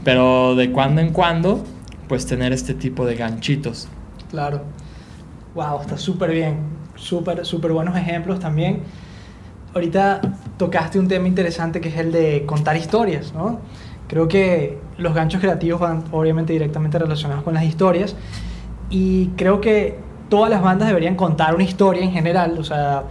Pero 0.04 0.56
de 0.56 0.72
cuando 0.72 1.00
en 1.00 1.12
cuando, 1.12 1.62
pues 2.08 2.26
tener 2.26 2.52
este 2.52 2.74
tipo 2.74 3.04
de 3.06 3.14
ganchitos. 3.14 3.88
Claro. 4.30 4.62
Wow, 5.54 5.82
está 5.82 5.98
súper 5.98 6.30
bien 6.30 6.79
súper, 7.00 7.44
súper 7.44 7.72
buenos 7.72 7.96
ejemplos 7.96 8.38
también. 8.38 8.82
Ahorita 9.74 10.20
tocaste 10.56 10.98
un 10.98 11.08
tema 11.08 11.26
interesante 11.26 11.80
que 11.80 11.88
es 11.88 11.96
el 11.96 12.12
de 12.12 12.44
contar 12.46 12.76
historias, 12.76 13.32
¿no? 13.32 13.60
Creo 14.08 14.28
que 14.28 14.78
los 14.98 15.14
ganchos 15.14 15.40
creativos 15.40 15.80
van 15.80 16.04
obviamente 16.10 16.52
directamente 16.52 16.98
relacionados 16.98 17.44
con 17.44 17.54
las 17.54 17.64
historias 17.64 18.16
y 18.90 19.28
creo 19.36 19.60
que 19.60 19.98
todas 20.28 20.50
las 20.50 20.62
bandas 20.62 20.88
deberían 20.88 21.14
contar 21.14 21.54
una 21.54 21.64
historia 21.64 22.02
en 22.02 22.10
general, 22.10 22.58
o 22.58 22.64
sea, 22.64 23.04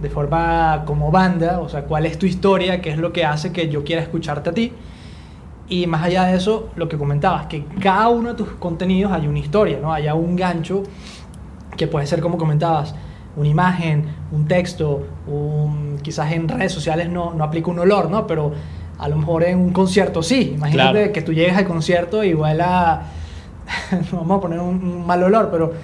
de 0.00 0.10
forma 0.10 0.84
como 0.86 1.10
banda, 1.10 1.60
o 1.60 1.68
sea, 1.68 1.84
cuál 1.84 2.06
es 2.06 2.18
tu 2.18 2.26
historia, 2.26 2.80
qué 2.80 2.90
es 2.90 2.98
lo 2.98 3.12
que 3.12 3.24
hace 3.24 3.52
que 3.52 3.68
yo 3.68 3.84
quiera 3.84 4.02
escucharte 4.02 4.50
a 4.50 4.54
ti. 4.54 4.72
Y 5.68 5.86
más 5.86 6.02
allá 6.04 6.24
de 6.24 6.36
eso, 6.36 6.70
lo 6.76 6.88
que 6.88 6.96
comentabas, 6.96 7.46
que 7.46 7.64
cada 7.80 8.08
uno 8.08 8.30
de 8.30 8.34
tus 8.36 8.48
contenidos 8.52 9.12
hay 9.12 9.26
una 9.26 9.40
historia, 9.40 9.78
¿no? 9.80 9.92
Haya 9.92 10.14
un 10.14 10.36
gancho 10.36 10.84
que 11.76 11.86
puede 11.86 12.06
ser 12.06 12.20
como 12.20 12.38
comentabas, 12.38 12.94
una 13.36 13.48
imagen, 13.48 14.06
un 14.32 14.46
texto, 14.48 15.06
un, 15.26 15.98
quizás 16.02 16.32
en 16.32 16.48
redes 16.48 16.72
sociales 16.72 17.08
no, 17.08 17.34
no 17.34 17.44
aplica 17.44 17.70
un 17.70 17.78
olor, 17.78 18.10
¿no? 18.10 18.26
Pero 18.26 18.52
a 18.98 19.08
lo 19.08 19.16
mejor 19.16 19.44
en 19.44 19.58
un 19.58 19.72
concierto 19.72 20.22
sí. 20.22 20.52
Imagínate 20.56 21.12
que 21.12 21.22
tú 21.22 21.32
llegues 21.32 21.56
al 21.56 21.66
concierto 21.66 22.24
y 22.24 22.34
huela, 22.34 23.02
vamos 24.12 24.38
a 24.38 24.40
poner 24.40 24.60
un, 24.60 25.06
mal 25.06 25.22
olor, 25.22 25.50
pero 25.50 25.74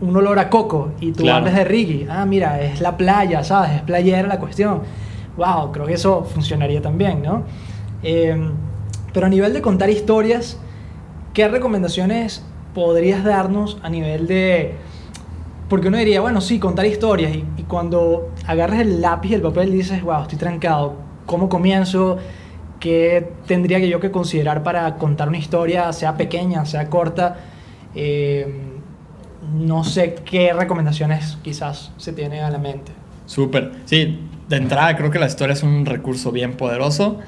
un 0.00 0.16
olor 0.16 0.38
a 0.38 0.48
coco 0.48 0.92
y 1.00 1.12
tú 1.12 1.28
hables 1.30 1.54
de 1.54 1.64
reggae. 1.64 2.06
Ah, 2.10 2.26
mira, 2.26 2.60
es 2.60 2.80
la 2.80 2.96
playa, 2.96 3.44
¿sabes? 3.44 3.72
Es 3.76 3.82
playera 3.82 4.26
la 4.26 4.38
cuestión. 4.38 4.82
Wow, 5.36 5.72
creo 5.72 5.86
que 5.86 5.94
eso 5.94 6.24
funcionaría 6.24 6.82
también, 6.82 7.22
¿no? 7.22 7.44
Em, 8.02 8.52
pero 9.12 9.26
a 9.26 9.28
nivel 9.28 9.52
de 9.52 9.62
contar 9.62 9.90
historias, 9.90 10.58
¿qué 11.34 11.48
recomendaciones 11.48 12.44
podrías 12.74 13.24
darnos 13.24 13.78
a 13.82 13.90
nivel 13.90 14.26
de... 14.26 14.76
Porque 15.70 15.86
uno 15.86 15.98
diría, 15.98 16.20
bueno, 16.20 16.40
sí, 16.40 16.58
contar 16.58 16.84
historias. 16.84 17.32
Y, 17.56 17.62
cuando 17.62 18.32
agarras 18.44 18.80
el 18.80 19.00
lápiz 19.00 19.30
y 19.30 19.34
el 19.34 19.40
papel 19.40 19.70
dices, 19.70 20.02
wow, 20.02 20.22
estoy 20.22 20.36
trancado. 20.36 20.96
¿Cómo 21.26 21.48
comienzo? 21.48 22.18
¿Qué 22.80 23.30
tendría 23.46 23.78
yo 23.78 24.00
que 24.00 24.10
considerar 24.10 24.64
para 24.64 24.96
contar 24.96 25.28
una 25.28 25.38
historia, 25.38 25.92
sea 25.92 26.16
pequeña, 26.16 26.66
sea 26.66 26.90
corta? 26.90 27.38
Eh, 27.94 28.52
no 29.54 29.84
sé 29.84 30.16
qué 30.24 30.52
recomendaciones 30.52 31.38
quizás 31.42 31.92
se 31.98 32.12
tienen 32.12 32.42
a 32.42 32.50
la 32.50 32.58
mente. 32.58 32.90
Súper. 33.26 33.70
Sí, 33.84 34.28
de 34.48 34.56
entrada 34.56 34.96
creo 34.96 35.12
que 35.12 35.20
la 35.20 35.26
historia 35.26 35.52
es 35.52 35.62
un 35.62 35.86
recurso 35.86 36.32
bien 36.32 36.54
poderoso 36.54 37.20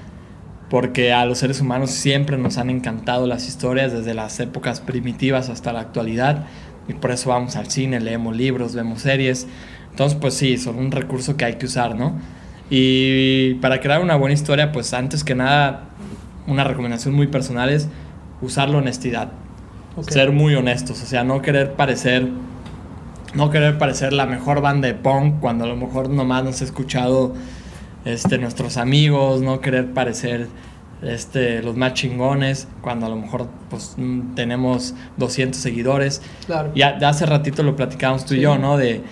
porque 0.69 1.13
a 1.13 1.25
los 1.27 1.39
seres 1.39 1.61
humanos 1.61 1.91
siempre 1.91 2.39
nos 2.39 2.59
han 2.59 2.71
encantado 2.71 3.27
las 3.27 3.47
historias 3.47 3.93
desde 3.93 4.15
las 4.15 4.41
épocas 4.41 4.81
primitivas 4.81 5.49
hasta 5.49 5.73
la 5.73 5.81
actualidad 5.81 6.47
y 6.89 6.95
por 6.95 7.11
eso 7.11 7.31
vamos 7.31 7.57
al 7.57 7.71
cine, 7.71 8.01
leemos 8.01 8.37
libros, 8.37 8.75
vemos 8.75 9.03
series. 9.03 9.47
Entonces, 9.91 10.19
pues 10.21 10.35
sí, 10.35 10.57
son 10.59 10.79
un 10.79 10.91
recurso 10.91 11.37
que 11.37 11.45
hay 11.45 11.55
que 11.55 11.67
usar, 11.67 11.95
¿no? 11.95 12.19
Y 12.71 13.55
para 13.55 13.81
crear 13.81 14.01
una 14.01 14.17
buena 14.17 14.35
historia, 14.35 14.73
pues 14.73 14.95
antes 14.95 15.25
que 15.25 15.35
nada, 15.35 15.91
una 16.47 16.65
recomendación 16.65 17.15
muy 17.15 17.27
personal 17.27 17.69
es 17.69 17.89
usar 18.41 18.71
la 18.71 18.79
honestidad. 18.79 19.33
Okay. 19.97 20.15
Ser 20.15 20.33
muy 20.33 20.55
honestos, 20.55 21.03
o 21.03 21.07
sea, 21.07 21.23
no 21.23 21.43
querer 21.43 21.75
parecer 21.75 22.29
no 23.35 23.51
querer 23.51 23.79
parecer 23.79 24.13
la 24.13 24.27
mejor 24.27 24.61
banda 24.61 24.89
de 24.89 24.95
punk 24.95 25.41
cuando 25.41 25.65
a 25.65 25.69
lo 25.69 25.77
mejor 25.77 26.11
nomás 26.11 26.45
nos 26.45 26.61
ha 26.61 26.65
escuchado 26.65 27.35
este, 28.05 28.39
nuestros 28.39 28.77
amigos, 28.77 29.41
no 29.41 29.61
querer 29.61 29.93
parecer 29.93 30.49
este, 31.03 31.63
los 31.63 31.77
más 31.77 31.95
chingones 31.95 32.69
cuando 32.81 33.07
a 33.07 33.09
lo 33.09 33.17
mejor 33.17 33.49
pues, 33.71 33.95
mm, 33.97 34.35
tenemos 34.35 34.95
200 35.17 35.61
seguidores. 35.61 36.23
Claro. 36.47 36.73
Ya, 36.75 36.99
ya 36.99 37.09
hace 37.09 37.27
ratito 37.27 37.63
lo 37.63 37.77
platicábamos 37.77 38.25
tú 38.25 38.35
Sí. 38.35 38.41
y 38.41 38.43
yo, 38.43 38.59
¿no? 38.59 38.77
De, 38.77 39.03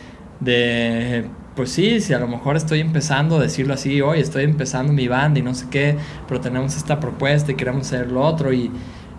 de, 0.41 1.27
pues 1.57 1.71
sí, 1.73 2.01
si 2.01 2.13
a 2.15 2.19
lo 2.19 2.29
mejor 2.29 2.57
estoy 2.57 2.81
empezando, 2.81 3.39
decirlo 3.39 3.75
así, 3.75 4.01
hoy 4.01 4.21
estoy 4.21 4.45
empezando 4.45 4.93
mi 4.93 5.09
banda 5.09 5.41
y 5.41 5.43
no 5.43 5.55
sé 5.55 5.67
qué, 5.71 5.97
pero 6.29 6.41
tenemos 6.41 6.77
esta 6.77 7.01
propuesta 7.01 7.53
y 7.53 7.57
queremos 7.57 7.87
hacer 7.87 8.11
lo 8.11 8.23
otro 8.23 8.53
y, 8.53 8.71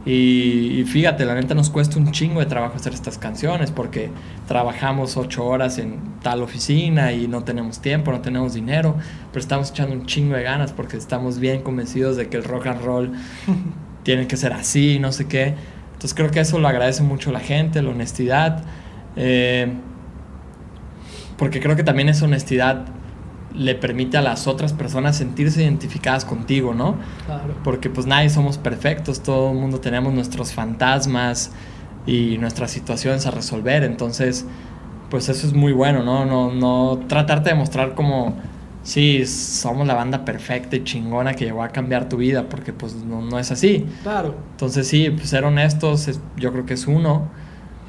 y, 0.06 0.80
y 0.80 0.84
fíjate, 0.86 1.26
la 1.26 1.36
neta 1.36 1.54
nos 1.54 1.70
cuesta 1.70 2.00
un 2.00 2.12
chingo 2.12 2.40
de 2.40 2.48
trabajo 2.48 2.76
hacer 2.76 2.94
estas 2.94 3.18
canciones 3.18 3.72
porque 3.72 4.10
trabajamos 4.48 5.16
ocho 5.16 5.46
horas 5.46 5.78
en 5.78 6.00
tal 6.24 6.42
oficina 6.42 7.12
y 7.12 7.28
no 7.28 7.44
tenemos 7.44 7.82
tiempo, 7.82 8.12
no 8.12 8.22
tenemos 8.22 8.54
dinero, 8.54 8.96
pero 9.32 9.40
estamos 9.42 9.70
echando 9.70 9.94
un 9.96 10.06
chingo 10.08 10.36
de 10.36 10.44
ganas 10.44 10.72
porque 10.72 10.98
estamos 10.98 11.40
bien 11.40 11.62
convencidos 11.62 12.18
de 12.18 12.30
que 12.30 12.38
el 12.38 12.44
rock 12.44 12.68
and 12.68 12.82
roll 12.84 13.12
tiene 14.04 14.28
que 14.28 14.38
ser 14.38 14.54
así, 14.54 14.98
no 15.00 15.12
sé 15.12 15.28
qué. 15.28 15.54
Entonces 15.94 16.16
creo 16.16 16.32
que 16.32 16.40
eso 16.40 16.58
lo 16.58 16.68
agradece 16.68 17.04
mucho 17.04 17.32
la 17.32 17.40
gente, 17.40 17.82
la 17.82 17.92
honestidad. 17.92 18.64
eh, 19.16 19.72
porque 21.38 21.60
creo 21.60 21.76
que 21.76 21.84
también 21.84 22.08
esa 22.08 22.26
honestidad 22.26 22.86
le 23.56 23.76
permite 23.76 24.18
a 24.18 24.22
las 24.22 24.48
otras 24.48 24.74
personas 24.74 25.18
sentirse 25.18 25.62
identificadas 25.64 26.26
contigo, 26.26 26.74
¿no? 26.74 26.96
Claro. 27.26 27.54
Porque 27.64 27.90
pues 27.90 28.08
nadie 28.08 28.30
somos 28.30 28.58
perfectos, 28.58 29.22
todo 29.22 29.52
el 29.52 29.58
mundo 29.58 29.80
tenemos 29.80 30.14
nuestros 30.14 30.54
fantasmas 30.54 31.52
y 32.08 32.38
nuestras 32.40 32.72
situaciones 32.72 33.26
a 33.28 33.32
resolver, 33.32 33.84
entonces 33.84 34.46
pues 35.10 35.28
eso 35.30 35.46
es 35.46 35.54
muy 35.54 35.74
bueno, 35.74 36.04
¿no? 36.04 36.26
No, 36.26 36.52
no 36.54 37.00
tratarte 37.08 37.50
de 37.50 37.56
mostrar 37.56 37.96
como, 37.96 38.38
sí, 38.82 39.26
somos 39.26 39.86
la 39.86 39.94
banda 39.94 40.24
perfecta 40.24 40.78
y 40.78 40.84
chingona 40.86 41.34
que 41.34 41.44
llegó 41.46 41.64
a 41.64 41.70
cambiar 41.70 42.08
tu 42.08 42.16
vida, 42.18 42.46
porque 42.48 42.72
pues 42.72 42.96
no, 42.96 43.22
no 43.22 43.38
es 43.38 43.52
así. 43.52 43.86
Claro. 44.04 44.36
Entonces 44.52 44.88
sí, 44.88 45.10
pues, 45.10 45.30
ser 45.30 45.44
honestos 45.44 46.08
es- 46.08 46.22
yo 46.38 46.52
creo 46.54 46.66
que 46.66 46.76
es 46.76 46.88
uno. 46.88 47.28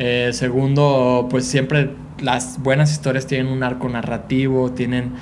Eh, 0.00 0.30
segundo, 0.32 1.28
pues 1.30 1.44
siempre 1.44 1.90
las 2.20 2.60
buenas 2.60 2.90
historias 2.90 3.26
tienen 3.26 3.52
un 3.52 3.62
arco 3.62 3.88
narrativo, 3.88 4.72
tienen 4.72 5.12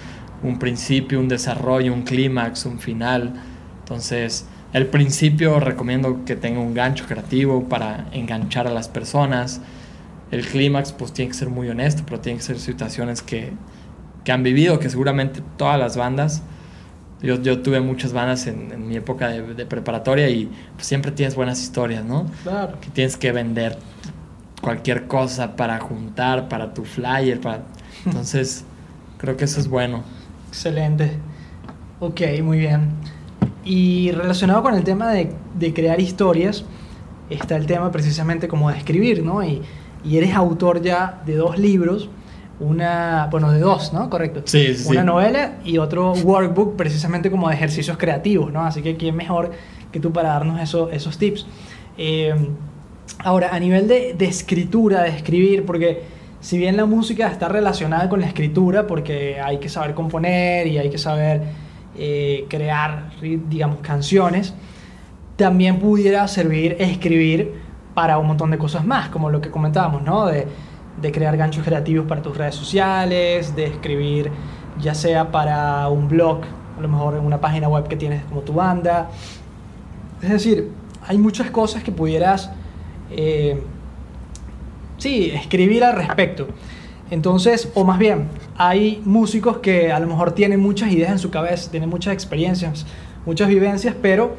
un 0.42 0.58
principio, 0.58 1.20
un 1.20 1.28
desarrollo, 1.28 1.92
un 1.92 2.02
clímax, 2.02 2.66
un 2.66 2.78
final. 2.78 3.34
Entonces, 3.80 4.46
el 4.72 4.86
principio 4.86 5.60
recomiendo 5.60 6.24
que 6.24 6.36
tenga 6.36 6.60
un 6.60 6.74
gancho 6.74 7.06
creativo 7.06 7.68
para 7.68 8.06
enganchar 8.12 8.66
a 8.66 8.70
las 8.70 8.88
personas. 8.88 9.60
El 10.30 10.46
clímax 10.46 10.92
pues 10.92 11.12
tiene 11.12 11.30
que 11.30 11.36
ser 11.36 11.48
muy 11.48 11.68
honesto, 11.68 12.02
pero 12.06 12.20
tiene 12.20 12.38
que 12.38 12.44
ser 12.44 12.58
situaciones 12.58 13.20
que, 13.20 13.52
que 14.24 14.32
han 14.32 14.42
vivido, 14.42 14.78
que 14.78 14.88
seguramente 14.88 15.42
todas 15.56 15.78
las 15.78 15.96
bandas, 15.96 16.42
yo, 17.22 17.40
yo 17.42 17.60
tuve 17.60 17.80
muchas 17.80 18.12
bandas 18.12 18.46
en, 18.46 18.72
en 18.72 18.88
mi 18.88 18.96
época 18.96 19.28
de, 19.28 19.54
de 19.54 19.66
preparatoria 19.66 20.30
y 20.30 20.50
pues, 20.74 20.86
siempre 20.86 21.10
tienes 21.10 21.34
buenas 21.34 21.60
historias, 21.60 22.04
¿no? 22.04 22.26
Claro. 22.44 22.80
Que 22.80 22.88
tienes 22.90 23.16
que 23.16 23.32
vender 23.32 23.76
cualquier 24.62 25.06
cosa 25.06 25.56
para 25.56 25.80
juntar, 25.80 26.48
para 26.48 26.72
tu 26.72 26.84
flyer, 26.84 27.40
para... 27.40 27.62
Entonces, 28.06 28.64
creo 29.18 29.36
que 29.36 29.44
eso 29.44 29.60
es 29.60 29.68
bueno. 29.68 30.02
Excelente. 30.50 31.12
Ok, 32.00 32.20
muy 32.42 32.58
bien. 32.58 32.90
Y 33.64 34.10
relacionado 34.10 34.62
con 34.62 34.74
el 34.74 34.82
tema 34.84 35.10
de, 35.12 35.32
de 35.58 35.72
crear 35.72 36.00
historias, 36.00 36.64
está 37.28 37.56
el 37.56 37.66
tema 37.66 37.90
precisamente 37.92 38.48
como 38.48 38.70
de 38.70 38.76
escribir, 38.78 39.22
¿no? 39.22 39.44
Y, 39.44 39.62
y 40.04 40.16
eres 40.18 40.34
autor 40.34 40.82
ya 40.82 41.22
de 41.24 41.36
dos 41.36 41.56
libros, 41.58 42.08
una, 42.58 43.28
bueno, 43.30 43.52
de 43.52 43.60
dos, 43.60 43.92
¿no? 43.92 44.10
Correcto. 44.10 44.42
Sí, 44.44 44.74
sí, 44.74 44.88
Una 44.88 45.00
sí. 45.02 45.06
novela 45.06 45.52
y 45.64 45.78
otro 45.78 46.12
workbook 46.14 46.74
precisamente 46.76 47.30
como 47.30 47.48
de 47.48 47.54
ejercicios 47.54 47.96
creativos, 47.96 48.52
¿no? 48.52 48.62
Así 48.64 48.82
que 48.82 48.96
quién 48.96 49.14
mejor 49.14 49.52
que 49.92 50.00
tú 50.00 50.12
para 50.12 50.30
darnos 50.30 50.60
eso- 50.60 50.90
esos 50.90 51.16
tips. 51.16 51.46
Eh, 51.96 52.34
ahora, 53.18 53.50
a 53.54 53.60
nivel 53.60 53.86
de, 53.88 54.14
de 54.14 54.24
escritura, 54.26 55.02
de 55.02 55.10
escribir, 55.10 55.64
porque 55.64 56.02
si 56.40 56.58
bien 56.58 56.76
la 56.76 56.86
música 56.86 57.28
está 57.28 57.48
relacionada 57.48 58.08
con 58.08 58.20
la 58.20 58.26
escritura, 58.26 58.86
porque 58.86 59.40
hay 59.40 59.58
que 59.58 59.68
saber 59.68 59.94
componer 59.94 60.66
y 60.66 60.78
hay 60.78 60.90
que 60.90 60.98
saber 60.98 61.42
eh, 61.96 62.46
crear, 62.48 63.10
digamos, 63.20 63.78
canciones, 63.80 64.54
también 65.36 65.78
pudiera 65.78 66.26
servir 66.28 66.76
escribir 66.78 67.54
para 67.94 68.18
un 68.18 68.26
montón 68.26 68.50
de 68.50 68.58
cosas 68.58 68.84
más, 68.84 69.08
como 69.08 69.30
lo 69.30 69.40
que 69.40 69.50
comentábamos, 69.50 70.02
¿no? 70.02 70.26
De, 70.26 70.46
de 71.00 71.12
crear 71.12 71.36
ganchos 71.36 71.64
creativos 71.64 72.06
para 72.06 72.22
tus 72.22 72.36
redes 72.36 72.54
sociales, 72.54 73.54
de 73.56 73.64
escribir 73.64 74.30
ya 74.80 74.94
sea 74.94 75.30
para 75.30 75.88
un 75.88 76.08
blog, 76.08 76.40
a 76.78 76.80
lo 76.80 76.88
mejor 76.88 77.16
en 77.16 77.24
una 77.24 77.40
página 77.40 77.68
web 77.68 77.86
que 77.88 77.96
tienes 77.96 78.24
como 78.24 78.40
tu 78.40 78.52
banda. 78.52 79.10
Es 80.22 80.30
decir, 80.30 80.70
hay 81.06 81.18
muchas 81.18 81.50
cosas 81.50 81.82
que 81.82 81.92
pudieras, 81.92 82.50
eh, 83.10 83.62
sí, 85.00 85.30
escribir 85.34 85.82
al 85.82 85.96
respecto. 85.96 86.46
Entonces, 87.10 87.72
o 87.74 87.84
más 87.84 87.98
bien, 87.98 88.28
hay 88.56 89.02
músicos 89.04 89.58
que 89.58 89.90
a 89.90 89.98
lo 89.98 90.06
mejor 90.06 90.30
tienen 90.32 90.60
muchas 90.60 90.92
ideas 90.92 91.10
en 91.10 91.18
su 91.18 91.30
cabeza, 91.30 91.68
tienen 91.70 91.90
muchas 91.90 92.14
experiencias, 92.14 92.86
muchas 93.26 93.48
vivencias, 93.48 93.96
pero 94.00 94.36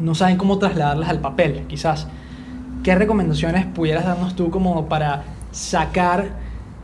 no 0.00 0.14
saben 0.16 0.36
cómo 0.36 0.58
trasladarlas 0.58 1.08
al 1.08 1.20
papel, 1.20 1.64
quizás. 1.68 2.08
¿Qué 2.82 2.94
recomendaciones 2.96 3.64
pudieras 3.66 4.04
darnos 4.06 4.34
tú 4.34 4.50
como 4.50 4.88
para 4.88 5.22
sacar 5.52 6.30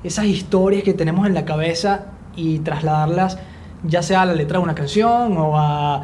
esas 0.05 0.27
historias 0.27 0.85
que 0.85 0.92
tenemos 0.94 1.27
en 1.27 1.35
la 1.35 1.44
cabeza 1.44 2.07
y 2.37 2.61
trasladarlas 2.61 3.38
ya 3.83 4.03
sea 4.03 4.23
a 4.23 4.27
la 4.27 4.35
letra 4.35 4.59
de 4.59 4.64
una 4.64 4.75
canción 4.75 5.37
o 5.37 5.59
a 5.59 6.03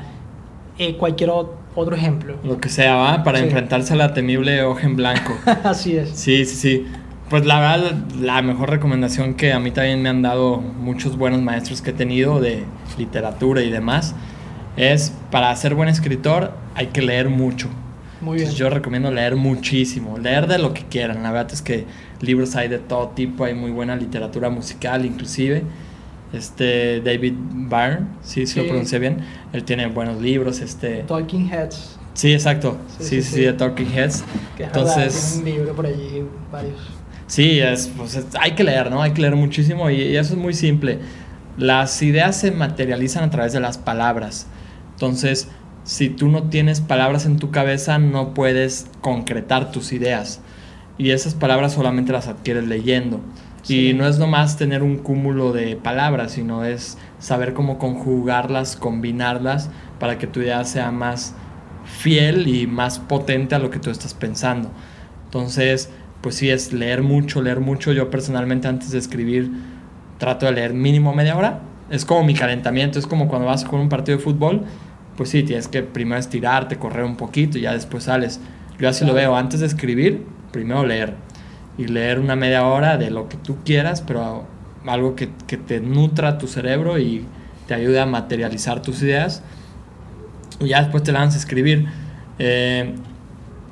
eh, 0.79 0.97
cualquier 0.97 1.31
o- 1.31 1.55
otro 1.75 1.95
ejemplo? 1.97 2.37
Lo 2.45 2.59
que 2.59 2.69
sea, 2.69 2.97
¿va? 2.97 3.23
Para 3.23 3.39
Sí. 3.39 3.45
enfrentarse 3.45 3.93
a 3.93 3.97
la 3.97 4.13
temible 4.15 4.63
hoja 4.63 4.87
en 4.87 4.97
blanco. 4.97 5.33
Así 5.65 5.97
es. 5.97 6.11
Sí, 6.11 6.45
sí, 6.45 6.57
sí. 6.57 6.87
Pues 7.29 7.47
la 7.47 7.61
verdad, 7.61 7.93
la 8.21 8.43
mejor 8.43 8.71
recomendación 8.71 9.35
que 9.35 9.53
a 9.53 9.61
mí 9.61 9.71
también 9.71 10.03
me 10.03 10.09
han 10.09 10.21
dado 10.23 10.57
muchos 10.59 11.17
buenos 11.17 11.41
maestros 11.43 11.81
que 11.81 11.91
he 11.91 11.93
tenido 11.93 12.41
de 12.41 12.65
literatura 12.99 13.63
y 13.63 13.71
demás 13.71 14.15
es 14.77 15.13
para 15.31 15.55
ser 15.55 15.75
buen 15.77 15.89
escritor 15.89 16.53
hay 16.75 16.89
que 16.89 17.03
leer 17.03 17.29
mucho. 17.29 17.69
Muy 18.21 18.35
bien. 18.37 18.49
Entonces, 18.49 18.59
yo 18.59 18.69
recomiendo 18.69 19.11
leer 19.13 19.37
muchísimo, 19.37 20.19
leer 20.19 20.47
de 20.49 20.59
lo 20.59 20.75
que 20.75 20.83
quieran. 20.83 21.23
La 21.23 21.31
verdad 21.31 21.53
es 21.53 21.63
que 21.63 21.87
libros 22.21 22.57
hay 22.57 22.69
de 22.69 22.79
todo 22.79 23.09
tipo, 23.11 23.45
hay 23.45 23.55
muy 23.55 23.71
buena 23.71 23.95
literatura 23.97 24.51
musical 24.51 25.05
inclusive. 25.07 25.63
Este 26.33 27.01
David 27.01 27.35
Byrne, 27.37 28.07
sí, 28.23 28.47
sí, 28.47 28.55
Sí. 28.55 28.61
lo 28.61 28.67
pronuncié 28.69 28.99
bien. 28.99 29.19
Él 29.53 29.65
tiene 29.65 29.87
buenos 29.89 30.21
libros, 30.23 30.61
este 30.61 31.03
Talking 31.09 31.51
Heads, 31.51 31.97
Sí, 32.15 32.33
exacto. 32.33 32.77
Sí, 32.99 33.05
Sí, 33.05 33.23
sí, 33.23 33.35
sí, 33.37 33.41
de 33.43 33.53
Talking 33.53 33.87
Heads. 33.93 34.25
que 34.57 34.65
es 34.65 34.69
Entonces, 34.69 35.15
verdad, 35.15 35.39
un 35.39 35.45
libro 35.45 35.75
por 35.77 35.87
allí, 35.87 36.23
varios. 36.53 36.79
Sí, 37.27 37.61
es, 37.61 37.91
pues, 37.97 38.17
es- 38.17 38.27
hay 38.39 38.53
que 38.53 38.65
leer, 38.65 38.91
¿no? 38.91 39.01
Hay 39.03 39.13
que 39.13 39.23
leer 39.23 39.37
muchísimo 39.37 39.89
y, 39.91 40.03
y 40.03 40.17
eso 40.17 40.35
es 40.35 40.39
muy 40.41 40.53
simple. 40.55 40.99
Las 41.57 42.01
ideas 42.03 42.37
se 42.37 42.51
materializan 42.51 43.25
a 43.25 43.31
través 43.31 43.53
de 43.53 43.61
las 43.61 43.79
palabras. 43.79 44.47
Entonces, 44.95 45.49
si 45.85 46.11
tú 46.11 46.29
no 46.29 46.45
tienes 46.45 46.81
palabras 46.81 47.27
en 47.27 47.39
tu 47.39 47.51
cabeza, 47.51 47.99
no 47.99 48.35
puedes 48.35 48.87
concretar 49.01 49.71
tus 49.73 49.93
ideas. 49.93 50.41
Y 50.99 51.11
esas 51.11 51.35
palabras 51.35 51.73
solamente 51.75 52.13
las 52.13 52.27
adquieres 52.29 52.67
leyendo. 52.67 53.21
Sí. 53.63 53.91
Y 53.91 53.95
no 53.95 54.07
es 54.07 54.19
nomás 54.19 54.57
tener 54.57 54.83
un 54.83 54.99
cúmulo 54.99 55.53
de 55.53 55.77
palabras, 55.77 56.33
sino 56.33 56.65
es 56.65 56.99
saber 57.19 57.53
cómo 57.53 57.79
conjugarlas, 57.79 58.77
combinarlas, 58.77 59.71
para 59.99 60.19
que 60.19 60.27
tu 60.27 60.41
idea 60.41 60.65
sea 60.65 60.91
más 60.91 61.35
fiel 61.85 62.49
y 62.49 62.67
más 62.67 62.99
potente 62.99 63.55
a 63.55 63.59
lo 63.59 63.71
que 63.71 63.79
tú 63.79 63.91
estás 63.91 64.15
pensando. 64.15 64.71
Entonces, 65.25 65.91
pues 66.21 66.35
sí, 66.37 66.51
es 66.51 66.73
leer 66.73 67.03
mucho, 67.03 67.43
leer 67.43 67.61
mucho. 67.61 67.93
Yo 67.93 68.11
personalmente 68.11 68.69
antes 68.69 68.91
de 68.91 68.99
escribir 68.99 69.51
trato 70.19 70.47
de 70.47 70.53
leer 70.53 70.75
mínimo 70.75 71.13
media 71.15 71.37
hora. 71.37 71.61
Es 71.91 72.05
como 72.05 72.23
mi 72.23 72.35
calentamiento, 72.35 73.01
es 73.01 73.07
como 73.07 73.27
cuando 73.27 73.49
vas 73.49 73.65
con 73.65 73.81
un 73.81 73.89
partido 73.89 74.19
de 74.19 74.23
fútbol, 74.23 74.63
pues 75.17 75.31
sí, 75.31 75.43
tienes 75.43 75.67
que 75.67 75.83
primero 75.83 76.21
estirarte, 76.21 76.77
correr 76.77 77.05
un 77.05 77.17
poquito 77.17 77.59
y 77.59 77.63
ya 77.63 77.73
después 77.73 78.05
sales. 78.05 78.41
Yo 78.79 78.89
así 78.89 79.05
lo 79.05 79.13
veo, 79.13 79.35
antes 79.35 79.59
de 79.61 79.67
escribir, 79.67 80.25
primero 80.53 80.87
leer. 80.87 81.17
Y 81.81 81.87
leer 81.87 82.19
una 82.19 82.37
media 82.37 82.67
hora 82.67 82.99
de 82.99 83.11
lo 83.11 83.29
que 83.29 83.39
tú 83.39 83.57
quieras, 83.65 84.03
pero 84.03 84.45
algo 84.87 85.17
que, 85.17 85.31
que 85.47 85.57
te 85.57 85.81
nutra 85.81 86.37
tu 86.37 86.47
cerebro 86.47 86.99
y 86.99 87.25
te 87.67 87.75
ayude 87.75 88.01
a 88.01 88.07
materializar 88.07 88.83
tus 88.83 89.03
ideas. 89.03 89.43
Y 90.61 90.69
ya 90.69 90.83
después 90.83 91.03
te 91.03 91.13
lanzas 91.13 91.37
a 91.37 91.39
escribir. 91.39 91.87
Eh, 92.39 92.95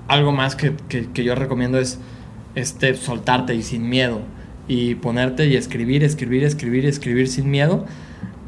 algo 0.06 0.32
más 0.32 0.56
que, 0.56 0.72
que, 0.88 1.10
que, 1.10 1.22
yo 1.22 1.34
recomiendo 1.34 1.78
es 1.78 1.98
este, 2.54 2.94
soltarte 2.94 3.54
y 3.54 3.62
sin 3.62 3.88
miedo. 3.88 4.20
Y 4.68 4.94
ponerte 4.94 5.46
y 5.46 5.56
escribir, 5.56 6.02
escribir, 6.02 6.44
escribir, 6.44 6.86
escribir 6.86 7.28
sin 7.28 7.50
miedo. 7.50 7.84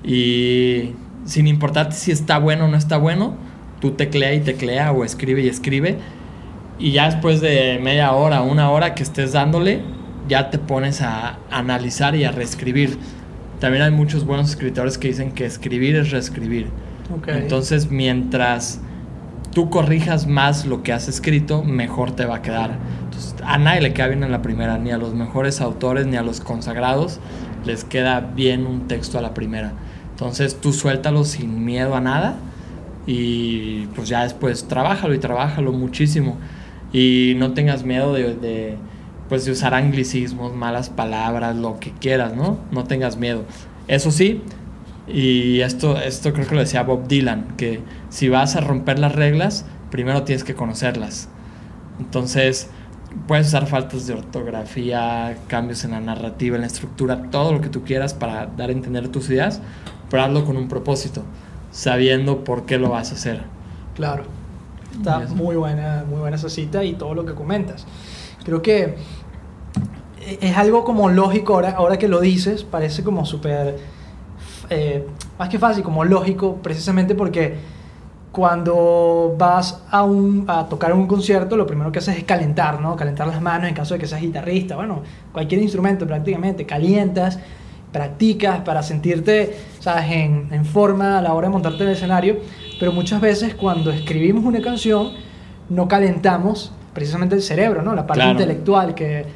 Y 0.02 0.92
sin 1.26 1.46
importarte 1.46 1.96
si 1.96 2.12
está 2.12 2.38
bueno 2.38 2.64
o 2.64 2.68
no 2.68 2.76
está 2.76 2.96
bueno, 2.96 3.34
tú 3.80 3.92
teclea 3.92 4.34
y 4.34 4.40
teclea 4.40 4.92
o 4.92 5.04
escribe 5.04 5.42
y 5.42 5.48
escribe. 5.48 5.98
Y 6.80 6.92
ya 6.92 7.04
después 7.04 7.40
de 7.40 7.78
media 7.80 8.12
hora, 8.12 8.42
una 8.42 8.70
hora 8.70 8.94
que 8.94 9.02
estés 9.02 9.32
dándole, 9.32 9.82
ya 10.28 10.50
te 10.50 10.58
pones 10.58 11.02
a 11.02 11.38
analizar 11.50 12.16
y 12.16 12.24
a 12.24 12.32
reescribir. 12.32 12.96
También 13.60 13.82
hay 13.82 13.90
muchos 13.90 14.24
buenos 14.24 14.50
escritores 14.50 14.96
que 14.96 15.08
dicen 15.08 15.32
que 15.32 15.44
escribir 15.44 15.96
es 15.96 16.10
reescribir. 16.10 16.68
Entonces, 17.26 17.90
mientras 17.90 18.80
tú 19.52 19.68
corrijas 19.68 20.26
más 20.26 20.64
lo 20.64 20.82
que 20.82 20.92
has 20.92 21.08
escrito, 21.08 21.62
mejor 21.62 22.12
te 22.12 22.24
va 22.24 22.36
a 22.36 22.42
quedar. 22.42 22.78
Entonces, 23.04 23.34
a 23.44 23.58
nadie 23.58 23.82
le 23.82 23.92
queda 23.92 24.06
bien 24.06 24.24
en 24.24 24.32
la 24.32 24.40
primera, 24.40 24.78
ni 24.78 24.90
a 24.90 24.96
los 24.96 25.14
mejores 25.14 25.60
autores, 25.60 26.06
ni 26.06 26.16
a 26.16 26.22
los 26.22 26.40
consagrados 26.40 27.20
les 27.64 27.84
queda 27.84 28.20
bien 28.20 28.66
un 28.66 28.88
texto 28.88 29.18
a 29.18 29.22
la 29.22 29.34
primera. 29.34 29.72
Entonces, 30.12 30.60
tú 30.60 30.72
suéltalo 30.72 31.24
sin 31.24 31.64
miedo 31.64 31.94
a 31.94 32.00
nada 32.00 32.36
y 33.06 33.86
pues 33.94 34.08
ya 34.08 34.22
después 34.22 34.68
trabájalo 34.68 35.14
y 35.14 35.18
trabájalo 35.18 35.72
muchísimo. 35.72 36.38
Y 36.92 37.34
no 37.36 37.52
tengas 37.52 37.84
miedo 37.84 38.12
de, 38.12 38.34
de 38.34 38.76
pues 39.28 39.44
de 39.44 39.52
usar 39.52 39.74
anglicismos, 39.74 40.54
malas 40.54 40.90
palabras, 40.90 41.54
lo 41.54 41.78
que 41.78 41.92
quieras, 41.92 42.34
¿no? 42.34 42.58
No 42.72 42.84
tengas 42.84 43.16
miedo. 43.16 43.44
Eso 43.86 44.10
sí, 44.10 44.42
y 45.06 45.60
esto, 45.60 45.98
esto 45.98 46.32
creo 46.32 46.46
que 46.46 46.54
lo 46.54 46.60
decía 46.60 46.82
Bob 46.82 47.08
Dylan, 47.08 47.56
que 47.56 47.80
si 48.10 48.28
vas 48.28 48.56
a 48.56 48.60
romper 48.60 48.98
las 48.98 49.14
reglas, 49.14 49.64
primero 49.90 50.22
tienes 50.22 50.44
que 50.44 50.54
conocerlas. 50.54 51.28
Entonces, 51.98 52.70
puedes 53.26 53.48
usar 53.48 53.66
faltas 53.66 54.06
de 54.06 54.14
ortografía, 54.14 55.36
cambios 55.48 55.84
en 55.84 55.92
la 55.92 56.00
narrativa, 56.00 56.56
en 56.56 56.62
la 56.62 56.68
estructura, 56.68 57.30
todo 57.30 57.52
lo 57.52 57.60
que 57.60 57.68
tú 57.68 57.82
quieras 57.82 58.14
para 58.14 58.46
dar 58.46 58.70
a 58.70 58.72
entender 58.72 59.08
tus 59.08 59.28
ideas, 59.30 59.60
pero 60.08 60.22
hazlo 60.22 60.44
con 60.44 60.56
un 60.56 60.68
propósito, 60.68 61.24
sabiendo 61.70 62.44
por 62.44 62.66
qué 62.66 62.78
lo 62.78 62.90
vas 62.90 63.10
a 63.10 63.14
hacer. 63.14 63.42
Claro. 63.94 64.39
Está 64.92 65.20
muy 65.20 65.56
buena, 65.56 66.04
muy 66.08 66.20
buena 66.20 66.36
esa 66.36 66.48
cita 66.48 66.84
y 66.84 66.94
todo 66.94 67.14
lo 67.14 67.24
que 67.24 67.34
comentas. 67.34 67.86
Creo 68.44 68.62
que 68.62 68.96
es 70.40 70.56
algo 70.56 70.84
como 70.84 71.08
lógico 71.08 71.54
ahora, 71.54 71.70
ahora 71.70 71.98
que 71.98 72.08
lo 72.08 72.20
dices, 72.20 72.64
parece 72.64 73.02
como 73.02 73.24
súper, 73.24 73.78
eh, 74.68 75.06
más 75.38 75.48
que 75.48 75.58
fácil, 75.58 75.82
como 75.82 76.04
lógico, 76.04 76.56
precisamente 76.62 77.14
porque 77.14 77.56
cuando 78.32 79.34
vas 79.36 79.82
a, 79.90 80.04
un, 80.04 80.44
a 80.46 80.68
tocar 80.68 80.92
un 80.92 81.06
concierto, 81.06 81.56
lo 81.56 81.66
primero 81.66 81.90
que 81.90 81.98
haces 81.98 82.16
es 82.16 82.24
calentar, 82.24 82.80
¿no? 82.80 82.94
Calentar 82.94 83.26
las 83.26 83.42
manos 83.42 83.68
en 83.68 83.74
caso 83.74 83.94
de 83.94 84.00
que 84.00 84.06
seas 84.06 84.20
guitarrista, 84.20 84.76
bueno, 84.76 85.02
cualquier 85.32 85.60
instrumento 85.62 86.06
prácticamente, 86.06 86.64
calientas, 86.64 87.40
practicas 87.90 88.60
para 88.60 88.82
sentirte, 88.82 89.58
¿sabes?, 89.80 90.04
en, 90.12 90.48
en 90.52 90.64
forma 90.64 91.18
a 91.18 91.22
la 91.22 91.34
hora 91.34 91.48
de 91.48 91.52
montarte 91.52 91.82
en 91.82 91.88
el 91.88 91.96
escenario, 91.96 92.36
pero 92.80 92.92
muchas 92.92 93.20
veces 93.20 93.54
cuando 93.54 93.92
escribimos 93.92 94.44
una 94.44 94.60
canción, 94.60 95.12
no 95.68 95.86
calentamos 95.86 96.72
precisamente 96.94 97.36
el 97.36 97.42
cerebro, 97.42 97.82
¿no? 97.82 97.94
La 97.94 98.06
parte 98.06 98.24
intelectual, 98.24 98.94
que, 98.94 99.26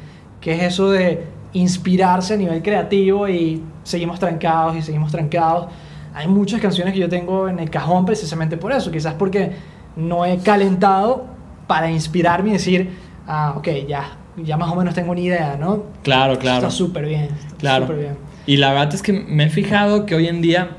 que 0.41 0.55
es 0.55 0.63
eso 0.63 0.89
de 0.89 1.23
inspirarse 1.53 2.33
a 2.33 2.37
nivel 2.37 2.61
creativo 2.61 3.29
y 3.29 3.63
seguimos 3.83 4.19
trancados 4.19 4.75
y 4.75 4.81
seguimos 4.81 5.11
trancados. 5.11 5.67
Hay 6.13 6.27
muchas 6.27 6.59
canciones 6.59 6.93
que 6.93 6.99
yo 6.99 7.07
tengo 7.07 7.47
en 7.47 7.59
el 7.59 7.69
cajón 7.69 8.05
precisamente 8.05 8.57
por 8.57 8.71
eso, 8.71 8.91
quizás 8.91 9.13
porque 9.13 9.51
no 9.95 10.25
he 10.25 10.39
calentado 10.39 11.25
para 11.67 11.89
inspirarme 11.89 12.49
y 12.49 12.53
decir, 12.53 12.89
ah, 13.27 13.53
ok, 13.55 13.67
ya, 13.87 14.17
ya 14.43 14.57
más 14.57 14.71
o 14.71 14.75
menos 14.75 14.95
tengo 14.95 15.11
una 15.11 15.21
idea, 15.21 15.55
¿no? 15.57 15.83
Claro, 16.03 16.37
claro. 16.39 16.67
Está 16.67 16.71
súper 16.71 17.05
bien. 17.05 17.29
claro. 17.59 17.87
bien. 17.87 18.17
Y 18.47 18.57
la 18.57 18.71
verdad 18.71 18.93
es 18.93 19.01
que 19.01 19.13
me 19.13 19.45
he 19.45 19.49
fijado 19.49 20.05
que 20.05 20.15
hoy 20.15 20.27
en 20.27 20.41
día, 20.41 20.77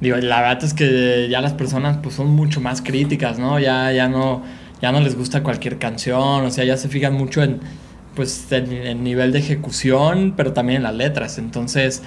digo, 0.00 0.16
la 0.16 0.40
verdad 0.40 0.64
es 0.64 0.74
que 0.74 1.28
ya 1.30 1.40
las 1.40 1.52
personas 1.52 1.98
pues 2.02 2.14
son 2.14 2.28
mucho 2.28 2.60
más 2.60 2.82
críticas, 2.82 3.38
¿no? 3.38 3.58
Ya, 3.58 3.92
ya 3.92 4.08
no 4.08 4.42
ya 4.80 4.92
no 4.92 5.00
les 5.00 5.16
gusta 5.16 5.42
cualquier 5.42 5.78
canción, 5.78 6.44
o 6.44 6.50
sea, 6.50 6.64
ya 6.64 6.76
se 6.76 6.88
fijan 6.88 7.14
mucho 7.14 7.42
en 7.42 7.60
pues 8.14 8.50
en 8.50 8.72
el 8.72 9.04
nivel 9.04 9.32
de 9.32 9.38
ejecución, 9.38 10.34
pero 10.36 10.52
también 10.52 10.78
en 10.78 10.82
las 10.82 10.94
letras. 10.94 11.38
Entonces, 11.38 12.02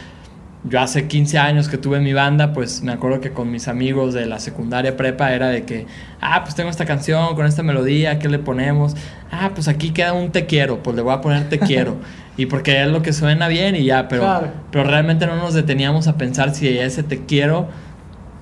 yo 0.66 0.80
hace 0.80 1.08
15 1.08 1.38
años 1.40 1.70
que 1.70 1.78
tuve 1.78 2.00
mi 2.00 2.14
banda, 2.14 2.54
pues 2.54 2.84
me 2.84 2.92
acuerdo 2.92 3.20
que 3.22 3.32
con 3.32 3.52
mis 3.52 3.68
amigos 3.68 4.14
de 4.14 4.26
la 4.26 4.40
secundaria 4.40 4.96
prepa 4.96 5.34
era 5.34 5.48
de 5.50 5.64
que, 5.64 5.88
ah, 6.22 6.44
pues 6.44 6.56
tengo 6.56 6.70
esta 6.70 6.86
canción 6.86 7.36
con 7.36 7.46
esta 7.46 7.64
melodía, 7.64 8.20
¿qué 8.20 8.30
le 8.30 8.40
ponemos? 8.40 8.96
Ah, 9.32 9.52
pues 9.54 9.68
aquí 9.68 9.92
queda 9.92 10.14
un 10.14 10.32
te 10.32 10.46
quiero, 10.46 10.84
pues 10.84 10.96
le 10.96 11.02
voy 11.02 11.14
a 11.14 11.22
poner 11.22 11.50
te 11.50 11.60
quiero. 11.60 11.98
y 12.38 12.48
porque 12.48 12.82
es 12.82 12.88
lo 12.90 13.02
que 13.02 13.14
suena 13.14 13.48
bien 13.48 13.76
y 13.76 13.86
ya, 13.86 14.08
pero, 14.08 14.52
pero 14.72 14.84
realmente 14.84 15.28
no 15.28 15.36
nos 15.36 15.54
deteníamos 15.54 16.08
a 16.08 16.18
pensar 16.18 16.54
si 16.54 16.68
ese 16.68 17.04
te 17.04 17.26
quiero 17.26 17.68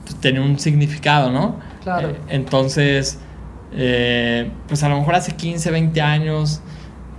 pues, 0.04 0.16
tenía 0.16 0.42
un 0.42 0.60
significado, 0.60 1.32
¿no? 1.32 1.60
Claro. 1.84 2.10
Eh, 2.10 2.16
entonces 2.30 3.20
eh, 3.74 4.52
pues 4.68 4.84
a 4.84 4.90
lo 4.90 4.98
mejor 4.98 5.16
hace 5.16 5.34
15, 5.34 5.72
20 5.72 6.02
años, 6.02 6.62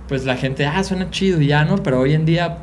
pues 0.07 0.25
la 0.25 0.35
gente, 0.35 0.65
ah, 0.65 0.83
suena 0.83 1.09
chido 1.09 1.41
y 1.41 1.47
ya, 1.47 1.65
¿no? 1.65 1.77
Pero 1.77 1.99
hoy 1.99 2.13
en 2.13 2.25
día, 2.25 2.59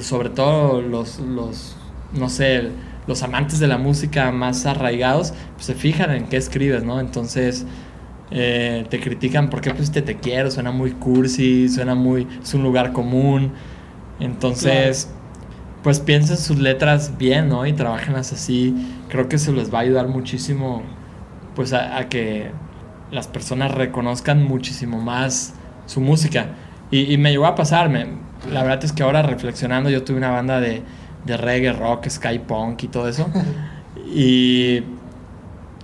sobre 0.00 0.30
todo 0.30 0.80
los, 0.80 1.20
los 1.20 1.76
no 2.12 2.28
sé, 2.28 2.70
los 3.06 3.22
amantes 3.22 3.58
de 3.60 3.66
la 3.68 3.78
música 3.78 4.30
más 4.32 4.66
arraigados, 4.66 5.34
pues 5.54 5.66
se 5.66 5.74
fijan 5.74 6.10
en 6.10 6.26
qué 6.26 6.36
escribes, 6.36 6.84
¿no? 6.84 7.00
Entonces 7.00 7.66
eh, 8.30 8.86
te 8.88 9.00
critican 9.00 9.50
porque 9.50 9.72
pues 9.74 9.90
te 9.90 10.02
quiero, 10.16 10.50
suena 10.50 10.70
muy 10.70 10.92
cursi, 10.92 11.68
suena 11.68 11.94
muy, 11.94 12.26
es 12.42 12.54
un 12.54 12.62
lugar 12.62 12.92
común. 12.92 13.52
Entonces, 14.20 15.10
pues 15.82 16.00
piensen 16.00 16.36
sus 16.36 16.58
letras 16.58 17.18
bien, 17.18 17.48
¿no? 17.48 17.66
Y 17.66 17.72
trabajenlas 17.72 18.32
así. 18.32 18.74
Creo 19.08 19.28
que 19.28 19.36
eso 19.36 19.52
les 19.52 19.72
va 19.72 19.78
a 19.78 19.82
ayudar 19.82 20.08
muchísimo, 20.08 20.82
pues 21.54 21.72
a 21.72 22.08
que 22.08 22.50
las 23.10 23.28
personas 23.28 23.72
reconozcan 23.72 24.42
muchísimo 24.42 25.00
más 25.00 25.54
su 25.86 26.00
música. 26.00 26.48
Y, 26.90 27.16
me 27.18 27.30
llegó 27.30 27.46
a 27.46 27.54
pasarme. 27.54 28.06
La 28.52 28.62
verdad 28.62 28.84
es 28.84 28.92
que 28.92 29.02
ahora 29.02 29.22
reflexionando, 29.22 29.90
yo 29.90 30.04
tuve 30.04 30.18
una 30.18 30.30
banda 30.30 30.60
de, 30.60 30.82
de 31.24 31.36
reggae, 31.36 31.72
rock, 31.72 32.08
sky 32.08 32.38
punk 32.38 32.84
y 32.84 32.88
todo 32.88 33.08
eso. 33.08 33.28
y 34.14 34.82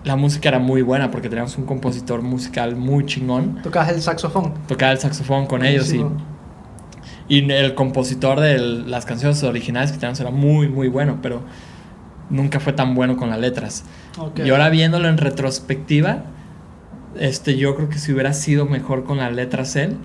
la 0.05 0.17
música 0.17 0.49
era 0.49 0.59
muy 0.59 0.83
buena 0.83 1.11
porque 1.11 1.29
teníamos 1.29 1.57
un 1.59 1.67
compositor 1.67 2.23
musical 2.23 2.77
muy 2.77 3.05
chingón. 3.07 3.61
¿Tocabas 3.63 3.91
el 3.91 4.03
saxofón? 4.03 4.55
Tocaba 4.67 4.93
el 4.93 4.99
saxofón 4.99 5.47
con 5.47 5.65
ellos 5.65 5.93
y, 5.93 6.05
y 7.29 7.51
el 7.51 7.75
compositor 7.75 8.41
de 8.41 8.59
las 8.59 9.05
canciones 9.05 9.43
originales 9.43 9.93
que 9.93 9.99
teníamos 9.99 10.21
era 10.21 10.31
muy, 10.31 10.69
muy 10.69 10.89
bueno, 10.89 11.19
pero 11.21 11.43
nunca 12.31 12.61
fue 12.61 12.73
tan 12.73 12.95
bueno 12.95 13.17
con 13.17 13.29
las 13.31 13.39
letras. 13.39 13.85
Y 14.37 14.49
ahora 14.51 14.71
viéndolo 14.71 15.09
en 15.09 15.19
retrospectiva, 15.19 16.25
este, 17.19 17.57
yo 17.57 17.75
creo 17.77 17.89
que 17.89 17.99
si 17.99 18.13
hubiera 18.13 18.33
sido 18.33 18.65
mejor 18.67 19.05
con 19.05 19.19
las 19.19 19.33
letras 19.33 19.77
él, 19.77 19.97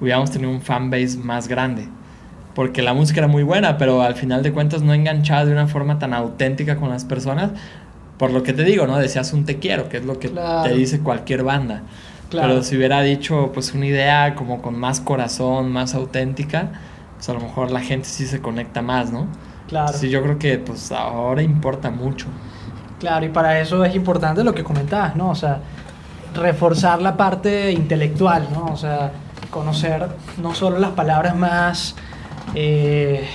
hubiéramos 0.00 0.30
tenido 0.30 0.50
un 0.50 0.60
fanbase 0.60 1.16
más 1.18 1.48
grande. 1.48 1.88
Porque 2.54 2.82
la 2.82 2.92
música 2.94 3.20
era 3.20 3.28
muy 3.28 3.44
buena, 3.44 3.78
pero 3.78 4.02
al 4.02 4.14
final 4.16 4.42
de 4.42 4.52
cuentas 4.52 4.82
no 4.82 4.92
enganchaba 4.92 5.44
de 5.44 5.52
una 5.52 5.68
forma 5.68 5.98
tan 5.98 6.12
auténtica 6.12 6.76
con 6.76 6.90
las 6.90 7.04
personas. 7.04 7.52
Por 8.20 8.32
lo 8.32 8.42
que 8.42 8.52
te 8.52 8.64
digo, 8.64 8.86
¿no? 8.86 8.98
Decías 8.98 9.32
un 9.32 9.46
te 9.46 9.58
quiero, 9.58 9.88
que 9.88 9.96
es 9.96 10.04
lo 10.04 10.18
que 10.18 10.28
te 10.28 10.74
dice 10.74 11.00
cualquier 11.00 11.42
banda. 11.42 11.84
Pero 12.30 12.62
si 12.62 12.76
hubiera 12.76 13.00
dicho 13.00 13.50
pues 13.54 13.72
una 13.72 13.86
idea 13.86 14.34
como 14.34 14.60
con 14.60 14.78
más 14.78 15.00
corazón, 15.00 15.72
más 15.72 15.94
auténtica, 15.94 16.68
pues 17.16 17.30
a 17.30 17.32
lo 17.32 17.40
mejor 17.40 17.70
la 17.70 17.80
gente 17.80 18.06
sí 18.06 18.26
se 18.26 18.42
conecta 18.42 18.82
más, 18.82 19.10
¿no? 19.10 19.26
Claro. 19.68 19.94
Sí, 19.94 20.10
yo 20.10 20.22
creo 20.22 20.38
que 20.38 20.58
pues 20.58 20.92
ahora 20.92 21.40
importa 21.40 21.90
mucho. 21.90 22.26
Claro, 22.98 23.24
y 23.24 23.30
para 23.30 23.58
eso 23.58 23.82
es 23.86 23.94
importante 23.94 24.44
lo 24.44 24.54
que 24.54 24.64
comentabas, 24.64 25.16
¿no? 25.16 25.30
O 25.30 25.34
sea, 25.34 25.62
reforzar 26.34 27.00
la 27.00 27.16
parte 27.16 27.72
intelectual, 27.72 28.48
¿no? 28.52 28.66
O 28.66 28.76
sea, 28.76 29.12
conocer 29.50 30.06
no 30.42 30.54
solo 30.54 30.78
las 30.78 30.90
palabras 30.90 31.34
más 31.34 31.94
eh, 32.54 33.26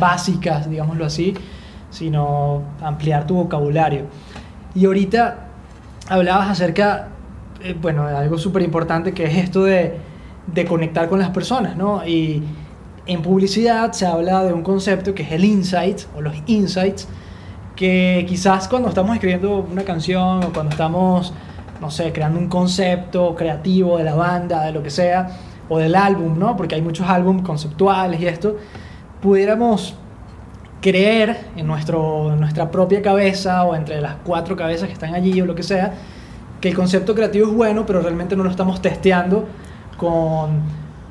básicas, 0.00 0.68
digámoslo 0.68 1.06
así, 1.06 1.32
sino 1.90 2.62
ampliar 2.82 3.26
tu 3.26 3.34
vocabulario. 3.34 4.04
Y 4.74 4.86
ahorita 4.86 5.46
hablabas 6.08 6.50
acerca 6.50 7.08
eh, 7.62 7.76
bueno, 7.80 8.06
algo 8.06 8.38
súper 8.38 8.62
importante 8.62 9.12
que 9.12 9.24
es 9.24 9.36
esto 9.36 9.64
de, 9.64 9.96
de 10.46 10.64
conectar 10.64 11.08
con 11.08 11.18
las 11.18 11.30
personas, 11.30 11.76
¿no? 11.76 12.06
Y 12.06 12.42
en 13.06 13.22
publicidad 13.22 13.92
se 13.92 14.06
habla 14.06 14.44
de 14.44 14.52
un 14.52 14.62
concepto 14.62 15.14
que 15.14 15.22
es 15.22 15.32
el 15.32 15.44
insight 15.44 16.00
o 16.16 16.22
los 16.22 16.34
insights, 16.46 17.06
que 17.76 18.24
quizás 18.28 18.68
cuando 18.68 18.88
estamos 18.88 19.14
escribiendo 19.14 19.66
una 19.70 19.82
canción 19.84 20.44
o 20.44 20.52
cuando 20.52 20.70
estamos, 20.70 21.34
no 21.80 21.90
sé, 21.90 22.12
creando 22.12 22.38
un 22.38 22.48
concepto 22.48 23.34
creativo 23.34 23.98
de 23.98 24.04
la 24.04 24.14
banda, 24.14 24.64
de 24.64 24.72
lo 24.72 24.82
que 24.82 24.90
sea, 24.90 25.28
o 25.68 25.78
del 25.78 25.94
álbum, 25.94 26.38
¿no? 26.38 26.56
Porque 26.56 26.74
hay 26.76 26.82
muchos 26.82 27.08
álbumes 27.08 27.42
conceptuales 27.42 28.20
y 28.20 28.26
esto, 28.26 28.56
pudiéramos 29.20 29.96
creer 30.80 31.48
en, 31.56 31.66
nuestro, 31.66 32.32
en 32.32 32.40
nuestra 32.40 32.70
propia 32.70 33.02
cabeza 33.02 33.64
o 33.64 33.74
entre 33.74 34.00
las 34.00 34.16
cuatro 34.24 34.56
cabezas 34.56 34.88
que 34.88 34.94
están 34.94 35.14
allí 35.14 35.40
o 35.40 35.46
lo 35.46 35.54
que 35.54 35.62
sea, 35.62 35.94
que 36.60 36.68
el 36.68 36.74
concepto 36.74 37.14
creativo 37.14 37.48
es 37.48 37.54
bueno, 37.54 37.86
pero 37.86 38.00
realmente 38.00 38.36
no 38.36 38.44
lo 38.44 38.50
estamos 38.50 38.80
testeando 38.80 39.46
con 39.96 40.60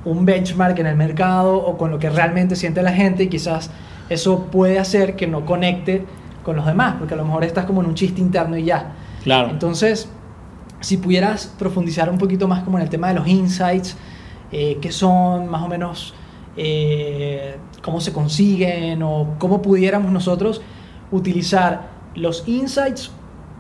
un 0.06 0.26
benchmark 0.26 0.80
en 0.80 0.88
el 0.88 0.96
mercado 0.96 1.56
o 1.56 1.78
con 1.78 1.92
lo 1.92 2.00
que 2.00 2.10
realmente 2.10 2.56
siente 2.56 2.82
la 2.82 2.92
gente 2.92 3.24
y 3.24 3.28
quizás 3.28 3.70
eso 4.10 4.46
puede 4.46 4.80
hacer 4.80 5.16
que 5.16 5.28
no 5.28 5.46
conecte 5.46 6.06
con 6.44 6.56
los 6.56 6.66
demás, 6.66 6.96
porque 6.98 7.14
a 7.14 7.18
lo 7.18 7.26
mejor 7.26 7.44
estás 7.44 7.66
como 7.66 7.82
en 7.82 7.88
un 7.88 7.96
chiste 7.96 8.22
interno 8.22 8.58
y 8.58 8.64
ya. 8.64 8.94
Claro. 9.24 9.50
Entonces, 9.50 10.10
si 10.80 10.98
pudieras 10.98 11.54
profundizar 11.60 12.10
un 12.10 12.18
poquito 12.18 12.48
más 12.48 12.64
como 12.64 12.78
en 12.78 12.84
el 12.84 12.90
tema 12.90 13.10
de 13.10 13.16
los 13.16 13.28
insights, 13.28 13.98
eh, 14.52 14.80
qué 14.82 14.92
son 14.92 15.48
más 15.48 15.62
o 15.62 15.68
menos, 15.68 16.14
eh, 16.58 17.58
cómo 17.82 18.02
se 18.02 18.14
consiguen 18.14 19.02
o 19.04 19.36
cómo 19.40 19.62
pudiéramos 19.62 20.12
nosotros 20.12 20.62
utilizar 21.12 21.90
los 22.16 22.48
insights 22.48 23.12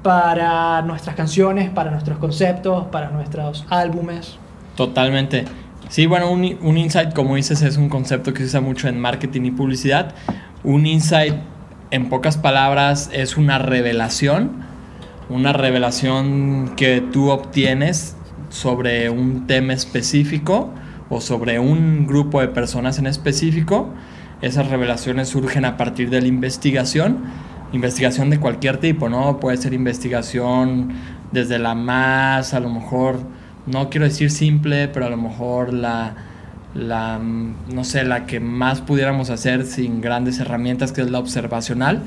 para 0.03 0.81
nuestras 0.81 1.15
canciones, 1.15 1.69
para 1.69 1.91
nuestros 1.91 2.17
conceptos, 2.17 2.85
para 2.87 3.09
nuestros 3.09 3.65
álbumes. 3.69 4.37
Totalmente. 4.75 5.45
Sí, 5.89 6.05
bueno, 6.05 6.31
un, 6.31 6.57
un 6.61 6.77
insight, 6.77 7.13
como 7.13 7.35
dices, 7.35 7.61
es 7.61 7.77
un 7.77 7.89
concepto 7.89 8.33
que 8.33 8.39
se 8.39 8.45
usa 8.45 8.61
mucho 8.61 8.87
en 8.87 8.99
marketing 8.99 9.41
y 9.45 9.51
publicidad. 9.51 10.13
Un 10.63 10.85
insight 10.85 11.35
en 11.91 12.09
pocas 12.09 12.37
palabras, 12.37 13.09
es 13.11 13.37
una 13.37 13.57
revelación, 13.57 14.51
una 15.29 15.53
revelación 15.53 16.73
que 16.75 17.01
tú 17.01 17.29
obtienes 17.29 18.15
sobre 18.49 19.09
un 19.09 19.47
tema 19.47 19.73
específico 19.73 20.69
o 21.09 21.21
sobre 21.21 21.59
un 21.59 22.05
grupo 22.05 22.41
de 22.41 22.49
personas 22.49 22.99
en 22.99 23.07
específico. 23.07 23.89
Esas 24.41 24.67
revelaciones 24.69 25.29
surgen 25.29 25.65
a 25.65 25.77
partir 25.77 26.09
de 26.09 26.21
la 26.21 26.27
investigación, 26.27 27.23
investigación 27.73 28.29
de 28.29 28.39
cualquier 28.39 28.77
tipo, 28.77 29.09
¿no? 29.09 29.39
Puede 29.39 29.57
ser 29.57 29.73
investigación 29.73 30.93
desde 31.31 31.59
la 31.59 31.75
más, 31.75 32.53
a 32.53 32.59
lo 32.59 32.69
mejor, 32.69 33.19
no 33.65 33.89
quiero 33.89 34.05
decir 34.05 34.31
simple, 34.31 34.87
pero 34.87 35.05
a 35.05 35.09
lo 35.09 35.17
mejor 35.17 35.73
la 35.73 36.15
la, 36.73 37.19
no 37.19 37.83
sé, 37.83 38.03
la 38.03 38.25
que 38.25 38.39
más 38.39 38.81
pudiéramos 38.81 39.29
hacer 39.29 39.65
sin 39.65 40.01
grandes 40.01 40.39
herramientas, 40.39 40.91
que 40.91 41.01
es 41.01 41.09
la 41.09 41.19
observacional, 41.19 42.03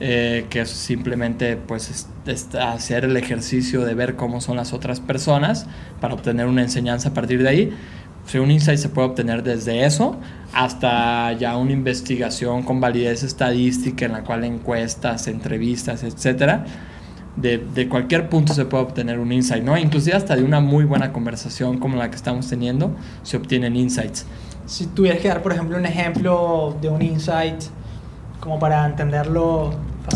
eh, 0.00 0.46
que 0.50 0.62
es 0.62 0.70
simplemente 0.70 1.56
pues, 1.56 2.08
hacer 2.60 3.04
el 3.04 3.16
ejercicio 3.16 3.84
de 3.84 3.94
ver 3.94 4.16
cómo 4.16 4.40
son 4.40 4.56
las 4.56 4.72
otras 4.72 5.00
personas 5.00 5.66
para 6.00 6.14
obtener 6.14 6.46
una 6.46 6.62
enseñanza 6.62 7.10
a 7.10 7.14
partir 7.14 7.42
de 7.42 7.48
ahí. 7.48 7.72
Si 8.26 8.38
un 8.38 8.50
insight 8.50 8.78
se 8.78 8.88
puede 8.88 9.08
obtener 9.08 9.42
desde 9.42 9.84
eso 9.84 10.16
hasta 10.52 11.32
ya 11.32 11.56
una 11.56 11.72
investigación 11.72 12.62
con 12.62 12.80
validez 12.80 13.22
estadística 13.22 14.06
en 14.06 14.12
la 14.12 14.22
cual 14.22 14.44
encuestas, 14.44 15.26
entrevistas, 15.28 16.02
etcétera 16.04 16.64
de, 17.36 17.88
cualquier 17.88 18.28
punto 18.28 18.54
se 18.54 18.64
puede 18.64 18.84
obtener 18.84 19.18
un 19.18 19.32
insight, 19.32 19.62
¿no? 19.62 19.76
Inclusive 19.76 20.16
hasta 20.16 20.36
de 20.36 20.44
una 20.44 20.60
muy 20.60 20.84
buena 20.84 21.12
conversación 21.12 21.78
como 21.78 21.96
la 21.96 22.10
que 22.10 22.16
estamos 22.16 22.48
teniendo, 22.48 22.94
se 23.22 23.36
obtienen 23.36 23.76
insights. 23.76 24.26
Si 24.66 24.86
tuvieras 24.86 25.20
que 25.20 25.28
dar, 25.28 25.42
por 25.42 25.52
ejemplo, 25.52 25.76
un 25.76 25.86
ejemplo 25.86 26.76
de 26.80 26.88
un 26.88 27.02
insight, 27.02 27.62
como 28.40 28.58
para 28.58 28.86
entenderlo 28.86 29.74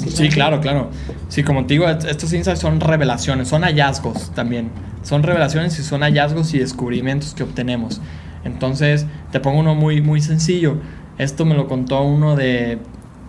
Sí, 0.08 0.28
claro, 0.28 0.60
claro. 0.60 0.90
Sí, 1.28 1.42
como 1.42 1.66
te 1.66 1.74
digo, 1.74 1.88
estos 1.88 2.32
insights 2.32 2.60
son 2.60 2.80
revelaciones, 2.80 3.48
son 3.48 3.62
hallazgos 3.62 4.30
también. 4.34 4.70
Son 5.02 5.22
revelaciones 5.22 5.78
y 5.78 5.82
son 5.82 6.02
hallazgos 6.02 6.52
y 6.54 6.58
descubrimientos 6.58 7.34
que 7.34 7.42
obtenemos. 7.42 8.00
Entonces, 8.44 9.06
te 9.32 9.40
pongo 9.40 9.60
uno 9.60 9.74
muy, 9.74 10.00
muy 10.00 10.20
sencillo. 10.20 10.76
Esto 11.16 11.44
me 11.44 11.54
lo 11.54 11.68
contó 11.68 12.02
uno 12.02 12.36
de 12.36 12.78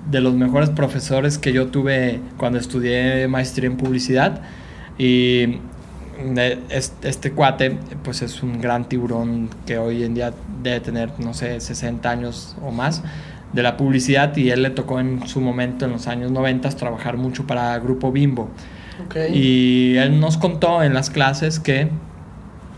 de 0.09 0.21
los 0.21 0.33
mejores 0.33 0.69
profesores 0.69 1.37
que 1.37 1.53
yo 1.53 1.67
tuve 1.67 2.19
cuando 2.37 2.57
estudié 2.57 3.27
maestría 3.27 3.67
en 3.67 3.77
publicidad. 3.77 4.41
Y 4.97 5.59
este, 6.69 7.31
cuate, 7.31 7.77
pues 8.03 8.21
es 8.21 8.43
un 8.43 8.59
gran 8.59 8.89
tiburón 8.89 9.49
que 9.65 9.77
hoy 9.77 10.03
en 10.03 10.15
día 10.15 10.33
debe 10.61 10.79
tener, 10.81 11.11
no 11.19 11.33
sé, 11.33 11.59
60 11.59 12.09
años 12.09 12.55
o 12.61 12.71
más 12.71 13.01
de 13.53 13.63
la 13.63 13.77
publicidad 13.77 14.35
y 14.37 14.51
él 14.51 14.63
le 14.63 14.69
tocó 14.69 14.99
en 14.99 15.27
su 15.27 15.41
momento, 15.41 15.85
en 15.85 15.91
los 15.91 16.07
años 16.07 16.31
90, 16.31 16.69
trabajar 16.69 17.17
mucho 17.17 17.47
para 17.47 17.77
Grupo 17.79 18.11
Bimbo. 18.11 18.49
Y 19.33 19.95
él 19.95 20.19
nos 20.19 20.37
contó 20.37 20.83
en 20.83 20.93
las 20.93 21.09
clases 21.09 21.59
que 21.59 21.89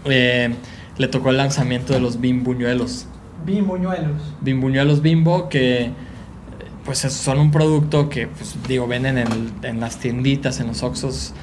eh, 0.05 0.53
le 0.97 1.07
tocó 1.07 1.31
el 1.31 1.38
lanzamiento 1.38 1.93
de 1.93 1.99
los 1.99 2.21
bimbuñuelos. 2.21 3.07
Bimbuñuelos. 3.45 4.21
Bimbuñuelos 4.41 5.01
Bimbo 5.01 5.49
que 5.49 5.91
pues 6.86 6.99
son 6.99 7.39
un 7.39 7.51
producto 7.51 8.10
que, 8.10 8.27
pues, 8.27 8.55
digo, 8.67 8.88
venden 8.88 9.17
en, 9.17 9.27
en, 9.62 9.79
las 9.79 9.97
tienditas, 9.97 10.60
en 10.60 10.67
los 10.67 10.81
Oxos. 10.84 11.34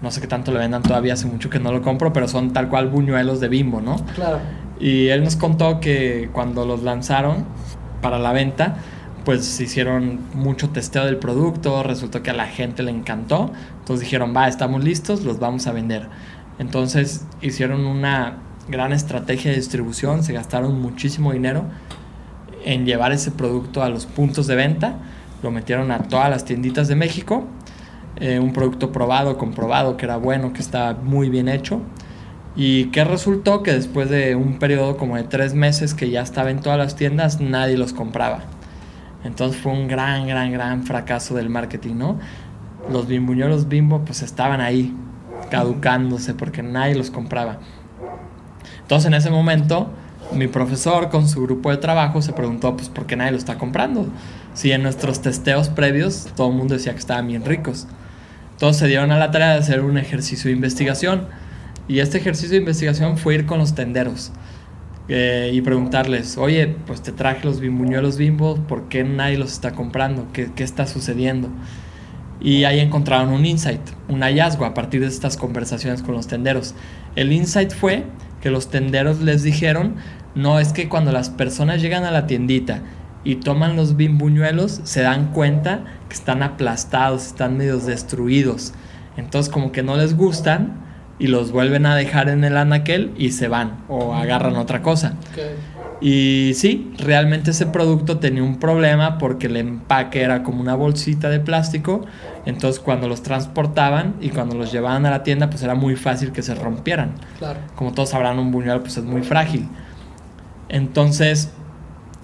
No 0.00 0.10
sé 0.10 0.20
qué 0.20 0.26
tanto 0.26 0.52
le 0.52 0.58
vendan 0.58 0.82
todavía, 0.82 1.12
hace 1.14 1.26
mucho 1.26 1.50
que 1.50 1.58
no 1.58 1.72
lo 1.72 1.82
compro, 1.82 2.12
pero 2.12 2.28
son 2.28 2.52
tal 2.52 2.68
cual 2.68 2.88
buñuelos 2.88 3.40
de 3.40 3.48
bimbo, 3.48 3.80
¿no? 3.80 3.96
Claro. 4.14 4.40
Y 4.80 5.08
él 5.08 5.24
nos 5.24 5.36
contó 5.36 5.80
que 5.80 6.30
cuando 6.32 6.64
los 6.64 6.82
lanzaron 6.82 7.44
para 8.00 8.18
la 8.18 8.32
venta, 8.32 8.76
pues 9.24 9.60
hicieron 9.60 10.20
mucho 10.34 10.70
testeo 10.70 11.04
del 11.04 11.18
producto, 11.18 11.82
resultó 11.82 12.22
que 12.22 12.30
a 12.30 12.34
la 12.34 12.46
gente 12.46 12.82
le 12.82 12.90
encantó, 12.90 13.52
entonces 13.80 14.06
dijeron, 14.06 14.34
va, 14.34 14.48
estamos 14.48 14.82
listos, 14.82 15.24
los 15.24 15.38
vamos 15.38 15.66
a 15.66 15.72
vender. 15.72 16.08
Entonces 16.58 17.26
hicieron 17.40 17.86
una 17.86 18.38
gran 18.68 18.92
estrategia 18.92 19.50
de 19.50 19.56
distribución, 19.56 20.22
se 20.22 20.32
gastaron 20.32 20.80
muchísimo 20.80 21.32
dinero 21.32 21.64
en 22.64 22.84
llevar 22.84 23.12
ese 23.12 23.30
producto 23.30 23.82
a 23.82 23.88
los 23.88 24.06
puntos 24.06 24.46
de 24.46 24.56
venta. 24.56 24.96
Lo 25.42 25.50
metieron 25.50 25.90
a 25.90 26.00
todas 26.00 26.30
las 26.30 26.44
tienditas 26.44 26.88
de 26.88 26.96
México. 26.96 27.44
Eh, 28.16 28.40
un 28.40 28.52
producto 28.52 28.90
probado, 28.90 29.38
comprobado, 29.38 29.96
que 29.96 30.04
era 30.04 30.16
bueno, 30.16 30.52
que 30.52 30.60
estaba 30.60 30.94
muy 30.94 31.30
bien 31.30 31.48
hecho. 31.48 31.80
Y 32.56 32.86
que 32.86 33.04
resultó 33.04 33.62
que 33.62 33.72
después 33.72 34.10
de 34.10 34.34
un 34.34 34.58
periodo 34.58 34.96
como 34.96 35.16
de 35.16 35.24
tres 35.24 35.54
meses 35.54 35.94
que 35.94 36.10
ya 36.10 36.22
estaba 36.22 36.50
en 36.50 36.60
todas 36.60 36.78
las 36.78 36.96
tiendas, 36.96 37.40
nadie 37.40 37.76
los 37.76 37.92
compraba. 37.92 38.40
Entonces 39.24 39.60
fue 39.60 39.72
un 39.72 39.88
gran, 39.88 40.26
gran, 40.26 40.52
gran 40.52 40.84
fracaso 40.84 41.34
del 41.34 41.50
marketing, 41.50 41.94
¿no? 41.96 42.18
Los 42.90 43.06
bimbuñuelos 43.06 43.68
bimbo 43.68 44.04
pues 44.04 44.22
estaban 44.22 44.60
ahí, 44.60 44.94
caducándose 45.50 46.34
porque 46.34 46.62
nadie 46.62 46.94
los 46.94 47.10
compraba. 47.10 47.58
Entonces 48.80 49.06
en 49.06 49.14
ese 49.14 49.30
momento 49.30 49.90
mi 50.32 50.46
profesor 50.46 51.08
con 51.08 51.28
su 51.28 51.42
grupo 51.42 51.70
de 51.70 51.78
trabajo 51.78 52.20
se 52.22 52.32
preguntó, 52.32 52.76
pues, 52.76 52.88
¿por 52.88 53.06
qué 53.06 53.16
nadie 53.16 53.32
lo 53.32 53.38
está 53.38 53.56
comprando? 53.56 54.06
Si 54.54 54.72
en 54.72 54.82
nuestros 54.82 55.22
testeos 55.22 55.68
previos 55.68 56.28
todo 56.36 56.48
el 56.50 56.56
mundo 56.56 56.74
decía 56.74 56.92
que 56.92 56.98
estaban 56.98 57.28
bien 57.28 57.44
ricos. 57.44 57.86
Entonces 58.52 58.80
se 58.80 58.86
dieron 58.88 59.12
a 59.12 59.18
la 59.18 59.30
tarea 59.30 59.52
de 59.52 59.58
hacer 59.58 59.82
un 59.82 59.98
ejercicio 59.98 60.48
de 60.48 60.56
investigación. 60.56 61.28
Y 61.88 62.00
este 62.00 62.18
ejercicio 62.18 62.50
de 62.50 62.58
investigación 62.58 63.18
fue 63.18 63.34
ir 63.34 63.46
con 63.46 63.58
los 63.58 63.74
tenderos 63.74 64.30
eh, 65.08 65.50
y 65.52 65.60
preguntarles, 65.62 66.36
oye, 66.36 66.76
pues 66.86 67.02
te 67.02 67.12
traje 67.12 67.44
los 67.44 67.60
bimbuñuelos 67.60 68.18
bimbo, 68.18 68.56
¿por 68.56 68.88
qué 68.88 69.04
nadie 69.04 69.38
los 69.38 69.52
está 69.52 69.72
comprando? 69.72 70.28
¿Qué, 70.32 70.50
¿Qué 70.54 70.64
está 70.64 70.86
sucediendo? 70.86 71.48
Y 72.40 72.64
ahí 72.64 72.78
encontraron 72.78 73.30
un 73.30 73.44
insight, 73.46 73.80
un 74.08 74.22
hallazgo 74.22 74.64
a 74.64 74.74
partir 74.74 75.00
de 75.00 75.08
estas 75.08 75.36
conversaciones 75.36 76.02
con 76.02 76.14
los 76.14 76.28
tenderos. 76.28 76.74
El 77.16 77.32
insight 77.32 77.72
fue 77.72 78.04
que 78.40 78.50
los 78.50 78.70
tenderos 78.70 79.20
les 79.20 79.42
dijeron 79.42 79.96
no, 80.34 80.60
es 80.60 80.72
que 80.72 80.88
cuando 80.88 81.10
las 81.10 81.30
personas 81.30 81.82
llegan 81.82 82.04
a 82.04 82.12
la 82.12 82.26
tiendita 82.26 82.82
y 83.24 83.36
toman 83.36 83.74
los 83.74 83.96
bimbuñuelos, 83.96 84.80
se 84.84 85.00
dan 85.00 85.32
cuenta 85.32 85.84
que 86.08 86.14
están 86.14 86.44
aplastados, 86.44 87.26
están 87.26 87.56
medio 87.56 87.78
destruidos. 87.78 88.72
Entonces 89.16 89.52
como 89.52 89.72
que 89.72 89.82
no 89.82 89.96
les 89.96 90.16
gustan 90.16 90.87
y 91.18 91.26
los 91.26 91.52
vuelven 91.52 91.86
a 91.86 91.96
dejar 91.96 92.28
en 92.28 92.44
el 92.44 92.56
anaquel 92.56 93.12
y 93.16 93.32
se 93.32 93.48
van 93.48 93.78
o 93.88 94.14
agarran 94.14 94.56
otra 94.56 94.82
cosa. 94.82 95.14
Y 96.00 96.52
sí, 96.54 96.92
realmente 96.98 97.50
ese 97.50 97.66
producto 97.66 98.18
tenía 98.18 98.42
un 98.44 98.60
problema 98.60 99.18
porque 99.18 99.48
el 99.48 99.56
empaque 99.56 100.22
era 100.22 100.44
como 100.44 100.60
una 100.60 100.76
bolsita 100.76 101.28
de 101.28 101.40
plástico. 101.40 102.06
Entonces 102.46 102.80
cuando 102.80 103.08
los 103.08 103.22
transportaban 103.22 104.14
y 104.20 104.30
cuando 104.30 104.54
los 104.54 104.70
llevaban 104.70 105.06
a 105.06 105.10
la 105.10 105.22
tienda, 105.24 105.50
pues 105.50 105.62
era 105.62 105.74
muy 105.74 105.96
fácil 105.96 106.30
que 106.30 106.42
se 106.42 106.54
rompieran. 106.54 107.14
Como 107.74 107.92
todos 107.92 108.10
sabrán, 108.10 108.38
un 108.38 108.52
buñuelo 108.52 108.80
pues 108.82 108.96
es 108.96 109.04
muy 109.04 109.22
frágil. 109.22 109.68
Entonces, 110.68 111.50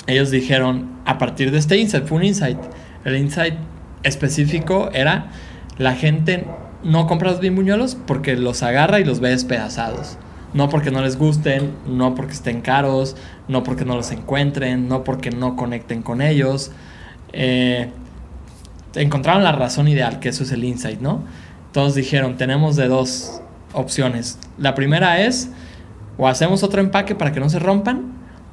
ellos 0.07 0.31
dijeron, 0.31 0.91
a 1.05 1.19
partir 1.19 1.51
de 1.51 1.59
este 1.59 1.79
insight, 1.79 2.05
fue 2.05 2.19
un 2.19 2.25
insight. 2.25 2.59
El 3.05 3.17
insight 3.17 3.55
específico 4.03 4.91
era, 4.93 5.31
la 5.79 5.95
gente 5.95 6.47
no 6.85 7.07
compra 7.07 7.31
los 7.31 7.41
bimbuñuelos 7.41 7.97
porque 8.07 8.37
los 8.37 8.63
agarra 8.63 9.01
y 9.01 9.05
los 9.05 9.21
ve 9.21 9.31
despedazados. 9.31 10.19
No 10.53 10.69
porque 10.69 10.91
no 10.91 11.03
les 11.03 11.19
gusten, 11.19 11.73
no 11.87 12.15
porque 12.15 12.35
estén 12.35 12.61
caros, 12.61 13.17
no 13.49 13.65
porque 13.65 13.85
no 13.85 13.97
los 13.97 14.13
encuentren, 14.13 14.89
no 14.89 15.03
porque 15.03 15.31
no 15.31 15.57
conecten 15.57 16.03
con 16.03 16.23
ellos. 16.23 16.71
Eh, 17.33 17.91
encontraron 18.95 19.43
la 19.43 19.53
razón 19.53 19.89
ideal, 19.89 20.21
que 20.21 20.29
eso 20.29 20.45
es 20.45 20.53
el 20.53 20.63
insight, 20.63 21.01
¿no? 21.01 21.25
Todos 21.73 21.97
dijeron, 21.97 22.37
tenemos 22.37 22.77
de 22.77 22.87
dos 22.87 23.41
opciones. 23.73 24.39
La 24.59 24.77
primera 24.77 25.21
es, 25.21 25.51
o 26.19 26.29
hacemos 26.29 26.63
otro 26.63 26.81
empaque 26.81 27.17
para 27.17 27.33
que 27.33 27.41
no 27.41 27.49
se 27.49 27.59
rompan, 27.59 28.13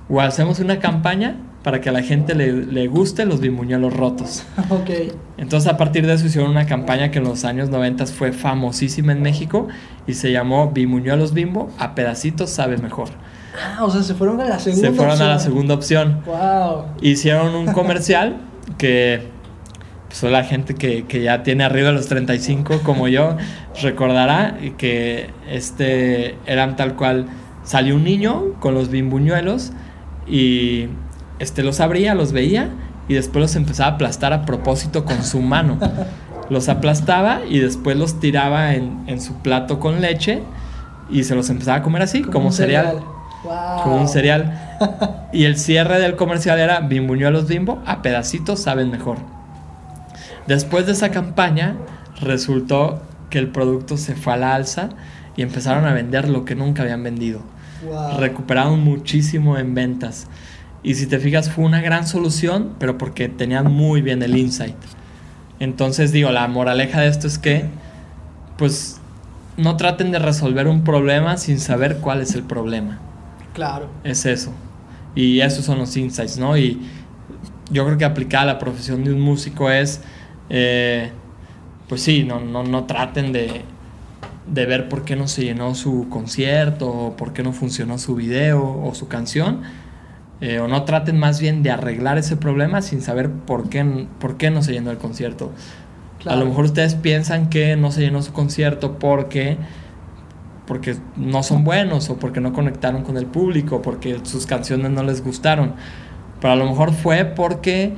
o 0.10 0.20
hacemos 0.20 0.60
una 0.60 0.80
campaña 0.80 1.36
para 1.64 1.80
que 1.80 1.89
a 1.89 1.91
la 1.91 2.01
gente 2.01 2.34
le, 2.34 2.51
le 2.51 2.88
guste 2.88 3.26
los 3.26 3.39
bimbuñuelos 3.39 3.95
rotos. 3.95 4.43
Ok. 4.70 4.89
Entonces 5.38 5.72
a 5.72 5.78
partir 5.78 6.05
de 6.05 6.14
eso 6.14 6.26
hicieron 6.26 6.51
una 6.51 6.66
campaña 6.66 7.12
que 7.12 7.20
en 7.20 7.26
los 7.26 7.45
años 7.45 7.70
90 7.70 8.05
fue 8.07 8.32
famosísima 8.32 9.12
en 9.12 9.22
México 9.22 9.68
y 10.07 10.14
se 10.14 10.32
llamó 10.32 10.72
Bimuñuelos 10.72 11.34
Bimbo, 11.34 11.70
a 11.78 11.93
pedacitos 11.95 12.49
sabe 12.49 12.78
mejor. 12.78 13.09
Ah, 13.62 13.84
o 13.84 13.89
sea, 13.91 14.01
se 14.01 14.14
fueron 14.14 14.39
a 14.39 14.45
la 14.45 14.59
segunda 14.59 14.88
Se 14.89 14.93
fueron 14.95 15.22
a 15.22 15.26
la 15.26 15.36
opción. 15.36 15.51
segunda 15.51 15.74
opción. 15.74 16.22
Wow. 16.26 16.86
Hicieron 17.01 17.53
un 17.55 17.66
comercial 17.74 18.38
que 18.78 19.28
pues, 20.07 20.24
la 20.24 20.43
gente 20.43 20.76
que, 20.76 21.05
que 21.05 21.22
ya 21.22 21.43
tiene 21.43 21.64
arriba 21.64 21.89
de 21.89 21.95
los 21.95 22.07
35 22.07 22.82
como 22.84 23.07
yo 23.07 23.36
recordará 23.82 24.57
que 24.78 25.30
este 25.49 26.36
eran 26.45 26.76
tal 26.76 26.95
cual 26.95 27.28
salió 27.64 27.95
un 27.95 28.03
niño 28.03 28.53
con 28.59 28.74
los 28.74 28.89
bimbuñuelos 28.89 29.72
y 30.28 30.88
este 31.42 31.64
los 31.64 31.80
abría, 31.80 32.16
los 32.16 32.32
veía 32.32 32.70
y 33.08 33.14
después 33.14 33.42
los 33.42 33.56
empezaba 33.56 33.92
a 33.92 33.94
aplastar 33.96 34.34
a 34.34 34.46
propósito 34.46 35.06
con 35.06 35.24
su 35.24 35.42
mano. 35.42 35.78
Los 36.50 36.70
aplastaba 36.70 37.42
y 37.48 37.60
después 37.60 37.98
los 37.98 38.20
tiraba 38.20 38.74
en, 38.76 39.04
en 39.08 39.22
su 39.22 39.36
plato 39.36 39.80
con 39.80 40.02
leche 40.02 40.44
y 41.12 41.24
se 41.24 41.36
los 41.36 41.50
empezaba 41.50 41.78
a 41.78 41.82
comer 41.82 42.02
así, 42.02 42.22
como, 42.22 42.48
un 42.48 42.54
cereal. 42.54 43.02
Wow. 43.44 43.84
Como 43.84 43.98
un 43.98 44.08
cereal. 44.08 44.68
Y 45.34 45.46
el 45.46 45.58
cierre 45.58 46.00
del 46.00 46.16
comercial 46.16 46.60
era 46.60 46.80
Bimbuñuelos 46.80 47.48
Bimbo, 47.48 47.82
a 47.86 48.02
pedacitos 48.02 48.60
saben 48.60 48.89
mejor. 48.89 49.18
Después 50.48 50.88
de 50.88 50.94
esa 50.94 51.12
campaña, 51.12 51.76
resultó 52.20 53.02
que 53.30 53.38
el 53.39 53.48
producto 53.48 53.96
se 53.96 54.16
fue 54.16 54.34
a 54.34 54.38
la 54.38 54.56
alza 54.56 54.89
y 55.38 55.44
empezaron 55.44 55.86
a 55.86 55.94
vender 55.94 56.28
lo 56.28 56.46
que 56.46 56.56
nunca 56.56 56.82
habían 56.82 57.04
vendido. 57.04 57.42
Wow. 57.86 58.20
Recuperaron 58.20 58.84
muchísimo 58.84 59.58
en 59.58 59.76
ventas. 59.76 60.28
Y 60.84 60.96
si 60.96 61.08
te 61.08 61.20
fijas, 61.20 61.50
fue 61.52 61.66
una 61.66 61.82
gran 61.82 62.08
solución, 62.08 62.74
pero 62.80 62.98
porque 62.98 63.30
tenían 63.30 63.72
muy 63.72 64.02
bien 64.02 64.24
el 64.24 64.36
insight. 64.36 64.76
Entonces, 65.60 66.12
digo, 66.12 66.32
la 66.32 66.48
moraleja 66.48 67.02
de 67.02 67.08
esto 67.08 67.28
es 67.28 67.38
que, 67.38 67.66
pues, 68.58 69.00
no 69.58 69.78
traten 69.78 70.12
de 70.12 70.20
resolver 70.20 70.68
un 70.68 70.84
problema 70.84 71.38
sin 71.38 71.60
saber 71.60 71.98
cuál 71.98 72.22
es 72.22 72.34
el 72.34 72.44
problema. 72.44 73.00
Claro. 73.54 73.90
Es 74.04 74.26
eso. 74.26 74.52
Y 75.14 75.42
esos 75.42 75.66
son 75.66 75.78
los 75.78 75.96
insights, 75.98 76.38
¿no? 76.38 76.58
Y 76.58 76.82
yo 77.70 77.86
creo 77.86 77.98
que 77.98 78.06
aplicar 78.06 78.44
a 78.44 78.46
la 78.46 78.60
profesión 78.60 79.04
de 79.04 79.14
un 79.14 79.22
músico 79.22 79.70
es, 79.70 80.02
eh, 80.50 81.12
pues 81.88 82.02
sí, 82.02 82.24
no, 82.24 82.40
no, 82.40 82.64
no 82.64 82.86
traten 82.86 83.32
de, 83.32 83.62
de 84.48 84.66
ver 84.66 84.90
por 84.90 85.06
qué 85.06 85.16
no 85.16 85.28
se 85.28 85.44
llenó 85.44 85.76
su 85.76 86.08
concierto, 86.10 86.90
o 86.90 87.16
por 87.16 87.34
qué 87.34 87.44
no 87.44 87.54
funcionó 87.54 87.98
su 87.98 88.16
video 88.16 88.82
o 88.84 88.96
su 88.96 89.08
canción, 89.08 89.62
eh, 90.42 90.60
o 90.60 90.68
no 90.68 90.84
traten 90.84 91.20
más 91.20 91.39
bien 91.39 91.64
de 91.64 91.72
arreglar 91.72 92.18
ese 92.18 92.36
problema 92.36 92.82
sin 92.82 93.02
saber 93.02 93.30
por 93.30 93.70
qué, 93.70 94.08
por 94.20 94.38
qué 94.38 94.50
no 94.50 94.62
se 94.62 94.74
llenó 94.74 94.92
el 94.92 94.98
concierto. 94.98 95.52
Claro. 96.20 96.38
A 96.38 96.44
lo 96.44 96.50
mejor 96.50 96.66
ustedes 96.66 96.96
piensan 96.96 97.50
que 97.50 97.76
no 97.76 97.92
se 97.92 98.02
llenó 98.02 98.22
su 98.22 98.34
concierto 98.34 99.00
porque 99.00 99.58
porque 100.72 100.96
no 101.18 101.44
son 101.44 101.66
buenos 101.66 102.10
o 102.10 102.18
porque 102.18 102.39
no 102.39 102.54
conectaron 102.54 103.04
con 103.04 103.18
el 103.18 103.26
público, 103.26 103.82
porque 103.82 104.20
sus 104.24 104.46
canciones 104.46 104.89
no 104.92 105.04
les 105.04 105.22
gustaron. 105.22 105.74
Pero 106.39 106.54
a 106.54 106.56
lo 106.56 106.66
mejor 106.66 106.94
fue 106.94 107.26
porque 107.26 107.94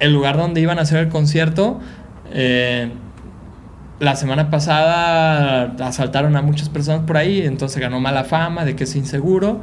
el 0.00 0.14
lugar 0.14 0.38
donde 0.38 0.60
iban 0.60 0.78
a 0.78 0.82
hacer 0.82 0.98
el 0.98 1.08
concierto, 1.10 1.80
eh, 2.32 2.90
la 4.00 4.16
semana 4.16 4.48
pasada 4.48 5.74
asaltaron 5.80 6.34
a 6.36 6.40
muchas 6.40 6.70
personas 6.70 7.02
por 7.02 7.18
ahí, 7.18 7.42
entonces 7.42 7.78
ganó 7.78 8.00
mala 8.00 8.24
fama 8.24 8.64
de 8.64 8.74
que 8.74 8.84
es 8.84 8.96
inseguro 8.96 9.60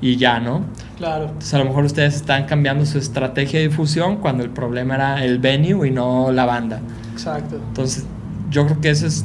y 0.00 0.16
ya, 0.16 0.38
¿no? 0.40 0.62
Claro. 0.96 1.24
Entonces 1.24 1.54
a 1.54 1.58
lo 1.58 1.64
mejor 1.64 1.84
ustedes 1.84 2.14
están 2.16 2.46
cambiando 2.46 2.86
su 2.86 2.98
estrategia 2.98 3.60
de 3.60 3.68
difusión 3.68 4.16
cuando 4.16 4.44
el 4.44 4.50
problema 4.50 4.94
era 4.94 5.24
el 5.24 5.38
venue 5.38 5.88
y 5.88 5.90
no 5.90 6.30
la 6.32 6.44
banda. 6.44 6.80
Exacto. 7.12 7.56
Entonces, 7.56 8.06
yo 8.50 8.64
creo 8.66 8.80
que 8.80 8.90
eso 8.90 9.06
es. 9.06 9.24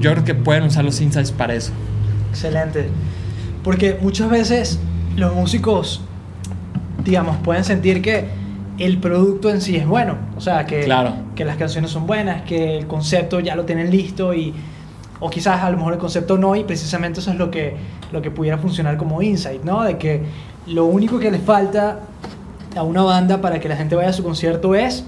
Yo 0.00 0.12
creo 0.12 0.24
que 0.24 0.34
pueden 0.34 0.64
usar 0.64 0.84
los 0.84 1.00
insights 1.00 1.32
para 1.32 1.54
eso. 1.54 1.72
Excelente. 2.30 2.88
Porque 3.64 3.98
muchas 4.00 4.30
veces 4.30 4.78
los 5.16 5.34
músicos, 5.34 6.02
digamos, 7.04 7.36
pueden 7.38 7.64
sentir 7.64 8.02
que 8.02 8.28
el 8.78 8.98
producto 8.98 9.50
en 9.50 9.60
sí 9.60 9.76
es 9.76 9.86
bueno. 9.86 10.16
O 10.36 10.40
sea, 10.40 10.66
que, 10.66 10.82
Claro. 10.84 11.14
que 11.34 11.44
las 11.44 11.56
canciones 11.56 11.90
son 11.90 12.06
buenas, 12.06 12.42
que 12.42 12.76
el 12.78 12.86
concepto 12.86 13.40
ya 13.40 13.56
lo 13.56 13.64
tienen 13.64 13.90
listo 13.90 14.34
y... 14.34 14.54
O 15.18 15.30
quizás 15.30 15.62
a 15.62 15.70
lo 15.70 15.78
mejor 15.78 15.94
el 15.94 15.98
concepto 15.98 16.36
no 16.36 16.54
y 16.56 16.64
precisamente 16.64 17.20
eso 17.20 17.30
es 17.30 17.38
lo 17.38 17.50
que, 17.50 17.74
lo 18.16 18.22
que 18.22 18.30
pudiera 18.30 18.58
funcionar 18.58 18.96
como 18.96 19.20
insight, 19.22 19.62
¿no? 19.62 19.82
De 19.84 19.98
que 19.98 20.22
lo 20.66 20.86
único 20.86 21.18
que 21.18 21.30
le 21.30 21.38
falta 21.38 22.00
a 22.76 22.82
una 22.82 23.02
banda 23.02 23.40
para 23.40 23.60
que 23.60 23.68
la 23.68 23.76
gente 23.76 23.94
vaya 23.94 24.08
a 24.08 24.12
su 24.12 24.22
concierto 24.24 24.74
es 24.74 25.04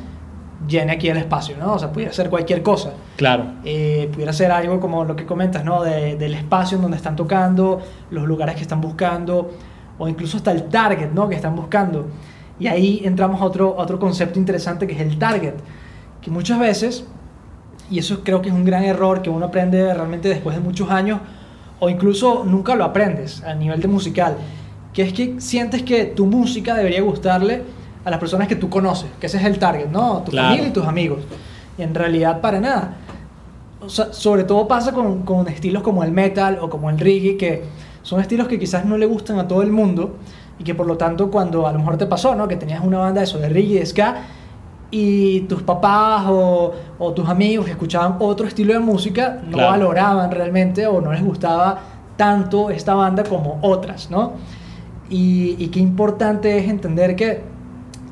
llene 0.68 0.92
aquí 0.92 1.08
el 1.08 1.16
espacio, 1.16 1.56
¿no? 1.58 1.74
O 1.74 1.78
sea, 1.78 1.90
pudiera 1.92 2.12
ser 2.12 2.28
cualquier 2.28 2.62
cosa. 2.62 2.90
Claro, 3.16 3.44
Eh, 3.64 4.08
pudiera 4.12 4.32
ser 4.32 4.50
algo 4.52 4.78
como 4.80 5.04
lo 5.04 5.16
que 5.16 5.24
comentas, 5.24 5.64
¿no? 5.64 5.82
De- 5.82 6.16
del 6.16 6.34
espacio 6.34 6.76
en 6.76 6.82
donde 6.82 6.96
están 6.96 7.16
tocando, 7.16 7.80
los 8.10 8.24
lugares 8.24 8.54
que 8.56 8.62
están 8.62 8.80
buscando, 8.80 9.50
o 9.98 10.08
incluso 10.08 10.36
hasta 10.36 10.52
el 10.52 10.64
target, 10.64 11.10
¿no? 11.12 11.28
Que 11.28 11.34
están 11.36 11.54
buscando. 11.56 12.06
Y 12.60 12.66
ahí 12.66 13.00
entramos 13.04 13.40
a 13.40 13.44
otro, 13.44 13.76
a 13.78 13.82
otro 13.84 13.98
concepto 13.98 14.38
interesante 14.38 14.86
que 14.86 14.94
es 14.94 15.00
el 15.00 15.18
target, 15.18 15.54
que 16.20 16.30
muchas 16.30 16.58
veces, 16.58 17.04
y 17.90 17.98
eso 18.00 18.20
creo 18.24 18.42
que 18.42 18.48
es 18.48 18.54
un 18.54 18.64
gran 18.64 18.82
error 18.84 19.22
que 19.22 19.30
uno 19.30 19.46
aprende 19.46 19.94
realmente 19.94 20.28
después 20.28 20.56
de 20.56 20.62
muchos 20.62 20.90
años, 20.90 21.20
o 21.80 21.88
incluso 21.88 22.44
nunca 22.44 22.74
lo 22.74 22.84
aprendes 22.84 23.42
a 23.44 23.54
nivel 23.54 23.80
de 23.80 23.88
musical, 23.88 24.36
que 24.92 25.02
es 25.02 25.12
que 25.12 25.40
sientes 25.40 25.82
que 25.82 26.04
tu 26.06 26.26
música 26.26 26.74
debería 26.74 27.02
gustarle 27.02 27.62
a 28.04 28.10
las 28.10 28.18
personas 28.18 28.48
que 28.48 28.56
tú 28.56 28.68
conoces, 28.68 29.08
que 29.20 29.26
ese 29.26 29.36
es 29.38 29.44
el 29.44 29.58
target, 29.58 29.88
¿no? 29.88 30.22
Tu 30.24 30.30
Claro. 30.32 30.48
familia 30.48 30.68
y 30.68 30.72
tus 30.72 30.86
amigos. 30.86 31.18
Y 31.76 31.82
en 31.82 31.94
realidad 31.94 32.40
para 32.40 32.58
nada. 32.60 32.96
O 33.80 33.88
sea, 33.88 34.12
sobre 34.12 34.44
todo 34.44 34.66
pasa 34.66 34.92
con, 34.92 35.22
con 35.22 35.46
estilos 35.48 35.82
como 35.82 36.02
el 36.02 36.10
metal 36.10 36.58
o 36.60 36.68
como 36.68 36.90
el 36.90 36.98
reggae, 36.98 37.36
que 37.36 37.62
son 38.02 38.20
estilos 38.20 38.48
que 38.48 38.58
quizás 38.58 38.84
no 38.84 38.98
le 38.98 39.06
gustan 39.06 39.38
a 39.38 39.46
todo 39.46 39.62
el 39.62 39.70
mundo 39.70 40.16
y 40.58 40.64
que 40.64 40.74
por 40.74 40.86
lo 40.86 40.96
tanto 40.96 41.30
cuando 41.30 41.66
a 41.66 41.72
lo 41.72 41.78
mejor 41.78 41.96
te 41.96 42.06
pasó, 42.06 42.34
¿no? 42.34 42.48
Que 42.48 42.56
tenías 42.56 42.82
una 42.82 42.98
banda 42.98 43.20
de 43.20 43.24
eso, 43.24 43.38
de 43.38 43.48
reggae, 43.48 43.78
de 43.78 43.86
ska, 43.86 44.16
y 44.90 45.40
tus 45.42 45.62
papás 45.62 46.24
o, 46.28 46.72
o 46.98 47.12
tus 47.12 47.28
amigos 47.28 47.66
que 47.66 47.72
escuchaban 47.72 48.16
otro 48.20 48.46
estilo 48.46 48.72
de 48.72 48.78
música 48.78 49.40
no 49.44 49.52
Claro. 49.58 49.70
valoraban 49.72 50.30
realmente 50.30 50.86
o 50.86 51.00
no 51.00 51.12
les 51.12 51.22
gustaba 51.22 51.78
tanto 52.16 52.70
esta 52.70 52.94
banda 52.94 53.22
como 53.24 53.58
otras, 53.62 54.10
¿no? 54.10 54.32
Y, 55.10 55.56
y 55.58 55.68
qué 55.68 55.80
importante 55.80 56.58
es 56.58 56.68
entender 56.68 57.16
que 57.16 57.42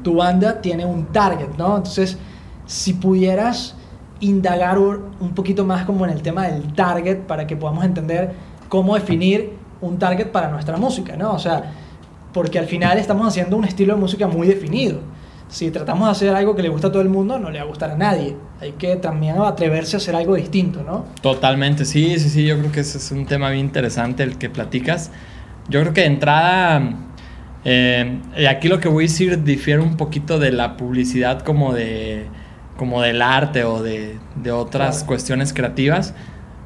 tu 0.02 0.16
banda 0.16 0.60
tiene 0.60 0.84
un 0.84 1.06
target, 1.06 1.48
¿no? 1.58 1.76
Entonces, 1.76 2.18
si 2.66 2.92
pudieras 2.94 3.74
indagar 4.20 4.78
un 4.78 5.06
un 5.20 5.30
poquito 5.34 5.64
más 5.64 5.84
como 5.84 6.04
en 6.04 6.10
el 6.10 6.22
tema 6.22 6.46
del 6.46 6.72
target 6.74 7.20
para 7.26 7.46
que 7.46 7.56
podamos 7.56 7.84
entender 7.84 8.32
cómo 8.68 8.94
definir 8.94 9.54
un 9.80 9.98
target 9.98 10.26
para 10.30 10.48
nuestra 10.50 10.76
música, 10.76 11.16
¿no? 11.16 11.32
O 11.32 11.38
sea, 11.38 11.72
porque 12.32 12.58
al 12.58 12.66
final 12.66 12.98
estamos 12.98 13.26
haciendo 13.26 13.56
un 13.56 13.64
estilo 13.64 13.94
de 13.94 14.00
música 14.00 14.26
muy 14.26 14.46
definido. 14.46 15.00
Si 15.48 15.70
tratamos 15.70 16.06
de 16.08 16.12
hacer 16.12 16.34
algo 16.34 16.56
que 16.56 16.62
le 16.62 16.68
gusta 16.68 16.88
a 16.88 16.92
todo 16.92 17.02
el 17.02 17.08
mundo, 17.08 17.38
no 17.38 17.50
le 17.50 17.58
va 17.58 17.64
a 17.64 17.68
gustar 17.68 17.90
a 17.92 17.96
nadie. 17.96 18.36
Hay 18.60 18.72
que 18.72 18.96
también 18.96 19.36
atreverse 19.38 19.96
a 19.96 19.98
hacer 19.98 20.16
algo 20.16 20.34
distinto, 20.34 20.82
¿no? 20.82 21.04
totalmente. 21.22 21.84
Sí, 21.84 22.18
sí, 22.18 22.28
sí. 22.30 22.44
Yo 22.46 22.58
creo 22.58 22.72
que 22.72 22.80
ese 22.80 22.98
es 22.98 23.10
un 23.12 23.26
tema 23.26 23.50
bien 23.50 23.64
interesante 23.66 24.22
el 24.24 24.38
que 24.38 24.50
platicas. 24.50 25.10
Yo 25.68 25.80
creo 25.80 25.92
que 25.92 26.00
de 26.02 26.06
entrada. 26.08 26.82
eh, 27.64 28.20
aquí 28.48 28.68
lo 28.68 28.80
que 28.80 28.88
voy 28.88 29.04
a 29.04 29.06
decir 29.08 29.42
difiere 29.44 29.80
un 29.82 29.96
poquito 29.96 30.38
de 30.38 30.52
la 30.52 30.76
publicidad 30.76 31.42
como 31.42 31.72
de. 31.72 32.26
como 32.76 33.00
del 33.02 33.22
arte 33.22 33.64
o 33.64 33.82
de, 33.82 34.18
de 34.36 34.50
otras 34.52 34.96
Claro. 34.96 35.06
cuestiones 35.06 35.52
creativas. 35.52 36.14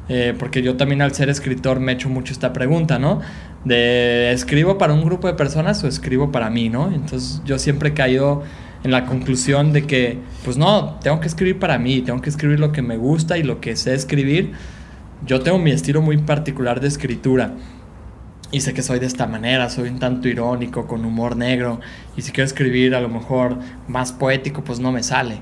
eh, 0.08 0.34
porque 0.38 0.60
yo 0.62 0.76
también 0.76 1.02
al 1.02 1.12
ser 1.14 1.28
escritor 1.28 1.78
me 1.80 1.92
echo 1.92 2.08
mucho 2.08 2.32
esta 2.32 2.52
pregunta, 2.52 2.98
¿no? 2.98 3.20
De 3.64 4.32
escribo 4.32 4.76
para 4.78 4.92
un 4.92 5.04
grupo 5.04 5.28
de 5.28 5.34
personas 5.34 5.84
o 5.84 5.86
escribo 5.86 6.32
para 6.32 6.50
mí, 6.50 6.68
¿no? 6.68 6.90
Entonces 6.92 7.42
yo 7.44 7.58
siempre 7.60 7.90
he 7.90 7.94
caído 7.94 8.42
en 8.82 8.90
la 8.90 9.04
conclusión 9.06 9.72
de 9.72 9.86
que, 9.86 10.18
pues 10.44 10.56
no, 10.56 10.98
tengo 11.00 11.20
que 11.20 11.28
escribir 11.28 11.58
para 11.58 11.78
mí, 11.78 12.00
tengo 12.00 12.20
que 12.22 12.30
escribir 12.30 12.60
lo 12.60 12.72
que 12.72 12.82
me 12.82 12.96
gusta 12.96 13.36
y 13.36 13.42
lo 13.42 13.60
que 13.60 13.76
sé 13.76 13.94
escribir. 13.94 14.52
Yo 15.26 15.40
tengo 15.40 15.58
mi 15.58 15.70
estilo 15.70 16.00
muy 16.00 16.18
particular 16.18 16.80
de 16.80 16.88
escritura. 16.88 17.54
Y 18.52 18.62
sé 18.62 18.74
que 18.74 18.82
soy 18.82 18.98
de 18.98 19.06
esta 19.06 19.26
manera, 19.26 19.68
soy 19.68 19.90
un 19.90 19.98
tanto 19.98 20.28
irónico, 20.28 20.86
con 20.86 21.04
humor 21.04 21.36
negro. 21.36 21.80
Y 22.16 22.22
si 22.22 22.32
quiero 22.32 22.46
escribir 22.46 22.94
a 22.94 23.00
lo 23.00 23.08
mejor 23.08 23.58
más 23.86 24.12
poético, 24.12 24.64
pues 24.64 24.80
no 24.80 24.90
me 24.90 25.02
sale. 25.02 25.40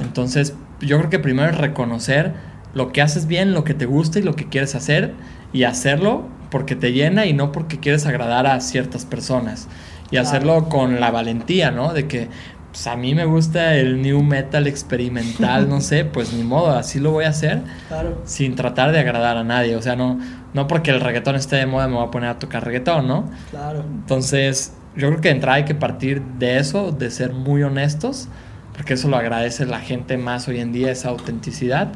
Entonces, 0.00 0.54
yo 0.80 0.98
creo 0.98 1.10
que 1.10 1.18
primero 1.18 1.50
es 1.50 1.58
reconocer 1.58 2.34
lo 2.74 2.92
que 2.92 3.02
haces 3.02 3.26
bien, 3.26 3.52
lo 3.52 3.62
que 3.62 3.74
te 3.74 3.86
gusta 3.86 4.18
y 4.18 4.22
lo 4.22 4.34
que 4.34 4.48
quieres 4.48 4.74
hacer 4.74 5.12
y 5.52 5.64
hacerlo 5.64 6.28
porque 6.50 6.74
te 6.74 6.92
llena 6.92 7.26
y 7.26 7.32
no 7.32 7.52
porque 7.52 7.78
quieres 7.78 8.06
agradar 8.06 8.46
a 8.46 8.60
ciertas 8.60 9.04
personas. 9.04 9.68
Y 10.10 10.16
hacerlo 10.16 10.68
con 10.68 10.98
la 10.98 11.12
valentía, 11.12 11.70
¿no? 11.70 11.92
De 11.92 12.08
que 12.08 12.28
pues 12.70 12.86
a 12.86 12.96
mí 12.96 13.14
me 13.14 13.24
gusta 13.24 13.74
el 13.76 14.00
new 14.00 14.22
metal 14.22 14.66
experimental, 14.66 15.68
no 15.68 15.80
sé, 15.80 16.04
pues 16.04 16.32
ni 16.32 16.42
modo, 16.44 16.70
así 16.70 17.00
lo 17.00 17.10
voy 17.10 17.24
a 17.24 17.30
hacer 17.30 17.62
claro. 17.88 18.20
sin 18.24 18.54
tratar 18.54 18.92
de 18.92 19.00
agradar 19.00 19.36
a 19.36 19.44
nadie. 19.44 19.76
O 19.76 19.82
sea, 19.82 19.96
no, 19.96 20.18
no 20.54 20.66
porque 20.66 20.90
el 20.90 21.00
reggaetón 21.00 21.36
esté 21.36 21.56
de 21.56 21.66
moda 21.66 21.88
me 21.88 21.94
voy 21.94 22.06
a 22.06 22.10
poner 22.10 22.30
a 22.30 22.38
tocar 22.38 22.64
reggaetón, 22.64 23.08
¿no? 23.08 23.30
Claro. 23.50 23.80
Entonces, 23.80 24.74
yo 24.96 25.08
creo 25.08 25.20
que 25.20 25.28
de 25.28 25.34
entrada 25.34 25.56
hay 25.56 25.64
que 25.64 25.74
partir 25.74 26.22
de 26.38 26.58
eso, 26.58 26.92
de 26.92 27.10
ser 27.10 27.32
muy 27.32 27.62
honestos, 27.62 28.28
porque 28.74 28.94
eso 28.94 29.08
lo 29.08 29.16
agradece 29.16 29.66
la 29.66 29.80
gente 29.80 30.16
más 30.16 30.46
hoy 30.48 30.60
en 30.60 30.72
día, 30.72 30.90
esa 30.90 31.08
autenticidad. 31.08 31.92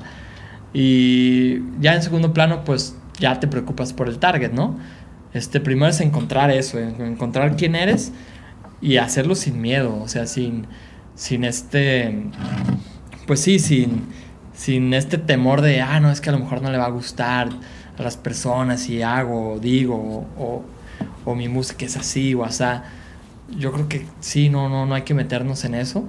Y 0.72 1.60
ya 1.80 1.94
en 1.94 2.02
segundo 2.02 2.32
plano, 2.32 2.64
pues 2.64 2.96
ya 3.18 3.38
te 3.38 3.46
preocupas 3.46 3.92
por 3.92 4.08
el 4.08 4.18
target, 4.18 4.52
¿no? 4.52 4.76
Este, 5.32 5.60
primero 5.60 5.90
es 5.90 6.00
encontrar 6.00 6.50
eso, 6.50 6.78
encontrar 6.78 7.56
quién 7.56 7.74
eres 7.74 8.12
y 8.84 8.98
hacerlo 8.98 9.34
sin 9.34 9.62
miedo, 9.62 9.98
o 9.98 10.08
sea, 10.08 10.26
sin, 10.26 10.66
sin 11.14 11.44
este, 11.44 12.26
pues 13.26 13.40
sí, 13.40 13.58
sin, 13.58 14.08
sin 14.52 14.92
este 14.92 15.16
temor 15.16 15.62
de, 15.62 15.80
ah, 15.80 16.00
no, 16.00 16.10
es 16.10 16.20
que 16.20 16.28
a 16.28 16.34
lo 16.34 16.38
mejor 16.40 16.60
no 16.60 16.70
le 16.70 16.76
va 16.76 16.84
a 16.84 16.90
gustar 16.90 17.48
a 17.98 18.02
las 18.02 18.18
personas 18.18 18.82
si 18.82 19.00
hago, 19.00 19.54
o 19.54 19.58
digo, 19.58 20.26
o, 20.36 21.34
mi 21.34 21.48
música 21.48 21.86
es 21.86 21.96
así 21.96 22.34
o 22.34 22.44
así. 22.44 22.62
Yo 23.56 23.72
creo 23.72 23.88
que 23.88 24.06
sí, 24.20 24.50
no, 24.50 24.68
no, 24.68 24.84
no 24.84 24.94
hay 24.94 25.02
que 25.02 25.14
meternos 25.14 25.64
en 25.64 25.74
eso, 25.74 26.04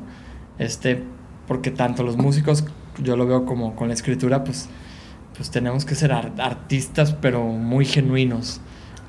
este, 0.59 1.01
porque 1.47 1.71
tanto 1.71 2.03
los 2.03 2.17
músicos, 2.17 2.65
yo 3.01 3.15
lo 3.15 3.25
veo 3.25 3.45
como 3.45 3.77
con 3.77 3.87
la 3.87 3.93
escritura, 3.93 4.43
pues, 4.43 4.67
pues 5.37 5.49
tenemos 5.49 5.85
que 5.85 5.95
ser 5.95 6.11
artistas, 6.11 7.13
pero 7.13 7.41
muy 7.41 7.85
genuinos. 7.85 8.59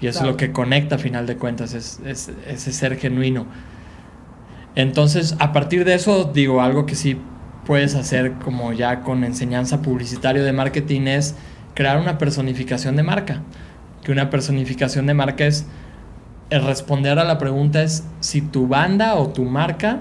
Y 0.00 0.08
eso 0.08 0.20
es 0.20 0.26
lo 0.26 0.36
que 0.36 0.52
conecta 0.52 0.96
a 0.96 0.98
final 0.98 1.26
de 1.26 1.36
cuentas, 1.36 1.72
es, 1.74 2.00
es, 2.04 2.30
ese 2.46 2.72
ser 2.72 2.98
genuino. 2.98 3.46
Entonces, 4.74 5.36
a 5.38 5.52
partir 5.52 5.84
de 5.84 5.94
eso, 5.94 6.24
digo, 6.24 6.60
algo 6.60 6.84
que 6.84 6.94
sí 6.94 7.18
puedes 7.64 7.94
hacer 7.94 8.34
como 8.34 8.72
ya 8.72 9.00
con 9.00 9.24
enseñanza 9.24 9.80
publicitaria 9.80 10.42
de 10.42 10.52
marketing 10.52 11.02
es 11.02 11.34
crear 11.74 11.98
una 11.98 12.18
personificación 12.18 12.96
de 12.96 13.02
marca. 13.02 13.42
Que 14.04 14.12
una 14.12 14.30
personificación 14.30 15.06
de 15.06 15.14
marca 15.14 15.46
es 15.46 15.66
el 16.50 16.64
responder 16.64 17.18
a 17.18 17.24
la 17.24 17.38
pregunta 17.38 17.82
es 17.82 18.04
si 18.20 18.40
tu 18.40 18.68
banda 18.68 19.16
o 19.16 19.28
tu 19.28 19.44
marca 19.44 20.00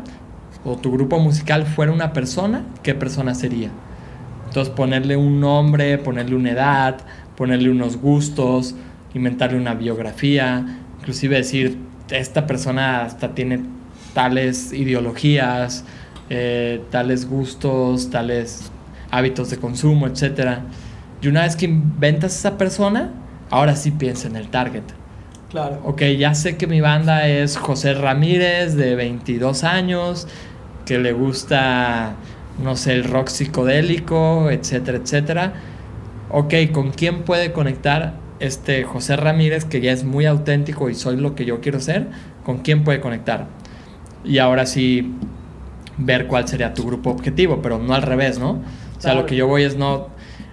o 0.64 0.76
tu 0.76 0.92
grupo 0.92 1.20
musical 1.20 1.66
fuera 1.66 1.92
una 1.92 2.14
persona, 2.14 2.64
¿qué 2.84 2.94
persona 2.94 3.34
sería? 3.36 3.70
Entonces 4.48 4.74
ponerle 4.74 5.18
un 5.18 5.40
nombre, 5.40 5.98
ponerle 5.98 6.36
una 6.36 6.52
edad, 6.52 6.98
ponerle 7.36 7.70
unos 7.70 7.98
gustos, 7.98 8.76
inventarle 9.16 9.58
una 9.58 9.74
biografía, 9.74 10.64
inclusive 11.00 11.38
decir, 11.38 11.78
esta 12.10 12.46
persona 12.46 13.04
hasta 13.04 13.34
tiene 13.34 13.62
tales 14.14 14.72
ideologías, 14.74 15.86
eh, 16.30 16.82
tales 16.92 17.28
gustos, 17.28 18.10
tales 18.12 18.72
hábitos 19.10 19.50
de 19.50 19.58
consumo, 19.58 20.06
etc. 20.08 20.60
Y 21.22 21.28
una 21.28 21.44
vez 21.44 21.56
que 21.56 21.66
inventas 21.66 22.36
esa 22.38 22.58
persona, 22.58 23.12
ahora 23.50 23.76
sí 23.76 23.92
piensa 23.92 24.28
en 24.28 24.36
el 24.36 24.50
target. 24.50 24.84
Claro. 25.50 25.82
Ok, 25.86 26.02
ya 26.18 26.36
sé 26.36 26.58
que 26.58 26.68
mi 26.68 26.82
banda 26.82 27.28
es 27.28 27.56
José 27.56 27.94
Ramírez, 27.94 28.76
de 28.76 28.96
22 28.96 29.64
años, 29.64 30.28
que 30.86 31.00
le 31.00 31.14
gusta, 31.14 32.16
no 32.62 32.76
sé, 32.76 32.94
el 32.94 33.06
rock 33.06 33.30
psicodélico, 33.30 34.50
etcétera, 34.50 34.98
etcétera. 34.98 35.54
Ok, 36.30 36.54
¿con 36.74 36.92
quién 36.92 37.24
puede 37.24 37.54
conectar 37.54 38.25
este 38.40 38.84
José 38.84 39.16
Ramírez, 39.16 39.66
que 39.66 39.82
ya 39.82 39.92
es 39.92 40.04
muy 40.04 40.26
auténtico 40.26 40.90
y 40.90 40.96
soy 40.96 41.18
lo 41.18 41.36
que 41.36 41.46
yo 41.46 41.62
quiero 41.62 41.80
ser, 41.80 42.08
con 42.44 42.60
quién 42.60 42.84
puede 42.84 43.00
conectar. 43.02 43.48
Y 44.24 44.40
ahora 44.40 44.66
sí 44.66 45.14
ver 45.98 46.28
cuál 46.28 46.48
sería 46.48 46.74
tu 46.74 46.84
grupo 46.84 47.10
objetivo, 47.10 47.62
pero 47.62 47.80
no 47.80 47.94
al 47.94 48.02
revés, 48.02 48.40
¿no? 48.40 48.62
O 48.98 49.02
sea, 49.02 49.14
lo 49.14 49.26
que 49.26 49.36
yo 49.36 49.48
voy 49.48 49.64
es 49.64 49.78
no, 49.78 50.08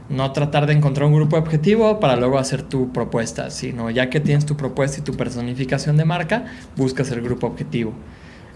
no 0.08 0.32
tratar 0.32 0.66
de 0.66 0.74
encontrar 0.74 1.06
un 1.06 1.14
grupo 1.14 1.36
objetivo 1.36 2.00
para 2.00 2.16
luego 2.16 2.38
hacer 2.38 2.62
tu 2.62 2.92
propuesta, 2.92 3.50
sino 3.50 3.90
ya 3.90 4.10
que 4.10 4.20
tienes 4.20 4.46
tu 4.46 4.56
propuesta 4.56 5.00
y 5.00 5.04
tu 5.04 5.14
personificación 5.14 5.96
de 5.96 6.04
marca, 6.04 6.44
buscas 6.76 7.10
el 7.10 7.22
grupo 7.22 7.46
objetivo. 7.46 7.92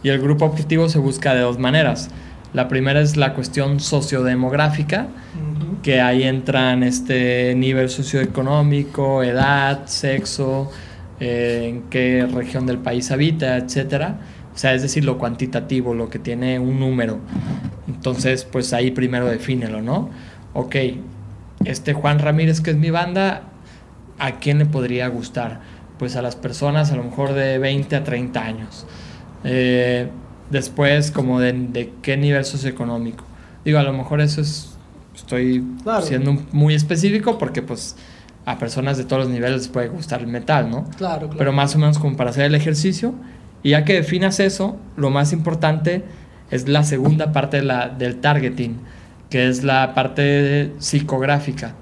Y 0.03 0.11
el 0.11 0.21
grupo 0.21 0.45
objetivo 0.45 0.89
se 0.89 0.99
busca 0.99 1.35
de 1.35 1.41
dos 1.41 1.59
maneras. 1.59 2.11
La 2.57 2.69
primera 2.69 3.03
es 3.03 3.19
la 3.19 3.35
cuestión 3.35 3.81
sociodemográfica, 3.81 5.09
que 5.83 6.01
ahí 6.01 6.23
entran 6.23 6.83
este 6.85 7.55
nivel 7.55 7.91
socioeconómico, 7.91 9.23
edad, 9.23 9.85
sexo, 9.85 10.73
eh, 11.21 11.67
en 11.69 11.83
qué 11.91 12.27
región 12.27 12.65
del 12.65 12.79
país 12.79 13.11
habita, 13.11 13.59
etcétera. 13.59 14.21
O 14.55 14.57
sea, 14.57 14.73
es 14.73 14.81
decir, 14.81 15.05
lo 15.05 15.19
cuantitativo, 15.19 15.93
lo 15.93 16.09
que 16.09 16.19
tiene 16.19 16.59
un 16.59 16.81
número. 16.81 17.19
Entonces, 17.89 18.47
pues 18.51 18.73
ahí 18.73 18.91
primero 18.91 19.27
defínelo, 19.27 19.83
¿no? 19.83 20.09
Ok, 20.55 20.77
este 21.67 21.93
Juan 21.93 22.21
Ramírez, 22.21 22.63
que 22.63 22.71
es 22.71 22.77
mi 22.79 22.89
banda, 22.89 23.43
¿a 24.19 24.37
quién 24.37 24.61
le 24.61 24.65
podría 24.65 25.09
gustar? 25.09 25.61
Pues 25.99 26.17
a 26.17 26.23
las 26.23 26.37
personas 26.37 26.91
a 26.91 26.97
lo 26.97 27.05
mejor 27.05 27.35
de 27.35 27.59
20 27.59 27.97
a 27.97 28.03
30 28.03 28.43
años. 28.43 28.87
Eh, 29.45 30.09
después, 30.51 31.11
como 31.11 31.41
de, 31.41 31.53
de 31.53 31.93
qué 32.03 32.17
nivel 32.17 32.45
socioeconómico. 32.45 33.25
Digo, 33.65 33.79
a 33.79 33.83
lo 33.83 33.93
mejor 33.93 34.21
eso 34.21 34.41
es 34.41 34.77
estoy 35.17 35.65
siendo 36.03 36.37
muy 36.53 36.75
específico 36.75 37.39
porque 37.39 37.63
pues 37.63 37.97
a 38.45 38.59
personas 38.59 38.97
de 38.97 39.05
todos 39.05 39.25
los 39.25 39.33
niveles 39.33 39.57
les 39.57 39.69
puede 39.69 39.89
gustar 39.89 40.21
el 40.21 40.29
metal, 40.29 40.71
¿no? 40.71 40.85
Claro, 40.97 41.27
claro. 41.27 41.37
Pero 41.37 41.53
más 41.53 41.75
o 41.75 41.79
menos 41.79 41.99
como 41.99 42.17
para 42.17 42.31
hacer 42.31 42.45
el 42.45 42.55
ejercicio. 42.55 43.15
Y 43.63 43.71
ya 43.71 43.85
que 43.85 43.95
definas 43.95 44.39
eso, 44.39 44.77
lo 44.97 45.11
más 45.11 45.33
importante 45.33 46.05
es 46.51 46.69
la 46.69 46.85
segunda 46.85 47.33
parte 47.33 47.57
de 47.57 47.65
la, 47.65 47.89
del 47.89 48.21
targeting, 48.21 48.77
que 49.31 49.49
es 49.49 49.65
la 49.65 49.95
parte 49.95 50.73
psicográfica. 50.79 51.75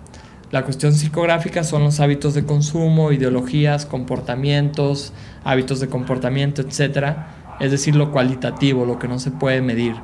La 0.50 0.62
cuestión 0.62 0.94
psicográfica 0.94 1.64
son 1.64 1.82
los 1.82 2.00
hábitos 2.00 2.32
de 2.32 2.44
consumo, 2.44 3.12
ideologías, 3.12 3.84
comportamientos, 3.84 5.12
hábitos 5.42 5.80
de 5.80 5.88
comportamiento, 5.88 6.62
etc. 6.62 7.16
Es 7.60 7.70
decir, 7.70 7.96
lo 7.96 8.10
cualitativo, 8.10 8.84
lo 8.84 8.98
que 8.98 9.08
no 9.08 9.18
se 9.18 9.30
puede 9.30 9.62
medir. 9.62 9.96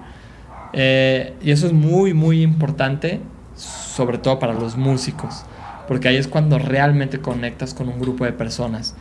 Eh, 0.72 1.34
y 1.42 1.50
eso 1.50 1.66
es 1.66 1.72
muy, 1.72 2.14
muy 2.14 2.42
importante, 2.42 3.20
sobre 3.54 4.18
todo 4.18 4.38
para 4.38 4.52
los 4.52 4.76
músicos, 4.76 5.44
porque 5.88 6.08
ahí 6.08 6.16
es 6.16 6.28
cuando 6.28 6.58
realmente 6.58 7.20
conectas 7.20 7.74
con 7.74 7.88
un 7.88 8.00
grupo 8.00 8.24
de 8.24 8.32
personas. 8.32 8.94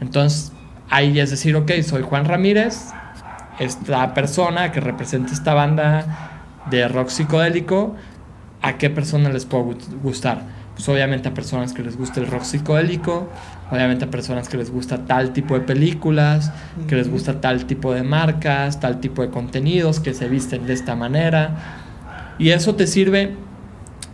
Entonces, 0.00 0.52
ahí 0.90 1.18
es 1.18 1.30
decir, 1.30 1.56
ok, 1.56 1.72
soy 1.82 2.02
Juan 2.02 2.26
Ramírez, 2.26 2.92
esta 3.58 4.12
persona 4.12 4.72
que 4.72 4.80
representa 4.80 5.32
esta 5.32 5.54
banda 5.54 6.42
de 6.70 6.86
rock 6.88 7.08
psicodélico, 7.08 7.94
¿a 8.60 8.76
qué 8.76 8.90
persona 8.90 9.30
les 9.30 9.46
puedo 9.46 9.74
gustar? 10.02 10.42
Pues 10.74 10.86
obviamente 10.90 11.28
a 11.28 11.34
personas 11.34 11.72
que 11.72 11.82
les 11.82 11.96
gusta 11.96 12.20
el 12.20 12.26
rock 12.26 12.42
psicodélico, 12.42 13.30
obviamente 13.70 14.04
a 14.04 14.10
personas 14.10 14.48
que 14.48 14.56
les 14.56 14.70
gusta 14.70 15.04
tal 15.06 15.32
tipo 15.32 15.54
de 15.54 15.60
películas, 15.60 16.52
que 16.88 16.94
les 16.94 17.10
gusta 17.10 17.40
tal 17.40 17.66
tipo 17.66 17.92
de 17.92 18.02
marcas, 18.02 18.80
tal 18.80 19.00
tipo 19.00 19.22
de 19.22 19.30
contenidos, 19.30 20.00
que 20.00 20.14
se 20.14 20.28
visten 20.28 20.66
de 20.66 20.72
esta 20.72 20.94
manera. 20.94 21.56
Y 22.38 22.50
eso 22.50 22.74
te 22.74 22.86
sirve 22.86 23.34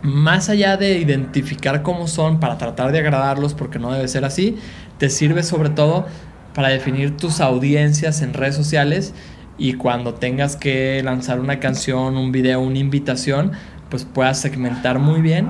más 0.01 0.49
allá 0.49 0.75
de 0.77 0.97
identificar 0.97 1.81
cómo 1.81 2.07
son 2.07 2.39
para 2.39 2.57
tratar 2.57 2.91
de 2.91 2.99
agradarlos, 2.99 3.53
porque 3.53 3.79
no 3.79 3.91
debe 3.91 4.07
ser 4.07 4.25
así, 4.25 4.57
te 4.97 5.09
sirve 5.09 5.43
sobre 5.43 5.69
todo 5.69 6.05
para 6.53 6.69
definir 6.69 7.17
tus 7.17 7.39
audiencias 7.39 8.21
en 8.21 8.33
redes 8.33 8.55
sociales 8.55 9.13
y 9.57 9.73
cuando 9.73 10.15
tengas 10.15 10.55
que 10.55 11.01
lanzar 11.03 11.39
una 11.39 11.59
canción, 11.59 12.17
un 12.17 12.31
video, 12.31 12.59
una 12.59 12.79
invitación, 12.79 13.51
pues 13.89 14.03
puedas 14.05 14.39
segmentar 14.39 14.99
muy 14.99 15.21
bien 15.21 15.47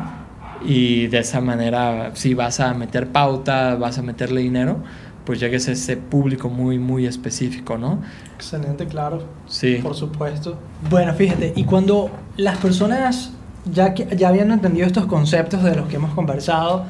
y 0.65 1.07
de 1.07 1.19
esa 1.19 1.41
manera 1.41 2.11
si 2.15 2.33
vas 2.33 2.59
a 2.59 2.73
meter 2.73 3.07
pauta, 3.07 3.75
vas 3.75 3.97
a 3.97 4.01
meterle 4.01 4.41
dinero, 4.41 4.83
pues 5.25 5.39
llegues 5.39 5.67
a 5.67 5.71
ese 5.71 5.97
público 5.97 6.49
muy, 6.49 6.79
muy 6.79 7.05
específico, 7.05 7.77
¿no? 7.77 8.01
Excelente, 8.35 8.85
claro. 8.87 9.23
Sí. 9.47 9.79
Por 9.81 9.95
supuesto. 9.95 10.57
Bueno, 10.89 11.13
fíjate, 11.13 11.53
y 11.55 11.63
cuando 11.63 12.09
las 12.37 12.57
personas 12.57 13.31
ya, 13.71 13.93
que, 13.93 14.15
ya 14.15 14.29
habiendo 14.29 14.53
entendido 14.53 14.85
estos 14.85 15.05
conceptos 15.05 15.63
de 15.63 15.75
los 15.75 15.87
que 15.87 15.95
hemos 15.95 16.13
conversado, 16.13 16.85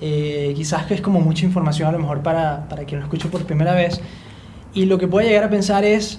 eh, 0.00 0.52
quizás 0.56 0.86
que 0.86 0.94
es 0.94 1.00
como 1.00 1.20
mucha 1.20 1.44
información 1.44 1.88
a 1.88 1.92
lo 1.92 1.98
mejor 1.98 2.22
para, 2.22 2.68
para 2.68 2.84
quien 2.84 3.00
lo 3.00 3.06
escucha 3.06 3.28
por 3.28 3.44
primera 3.44 3.74
vez, 3.74 4.00
y 4.74 4.86
lo 4.86 4.98
que 4.98 5.08
puede 5.08 5.28
llegar 5.28 5.44
a 5.44 5.50
pensar 5.50 5.84
es, 5.84 6.18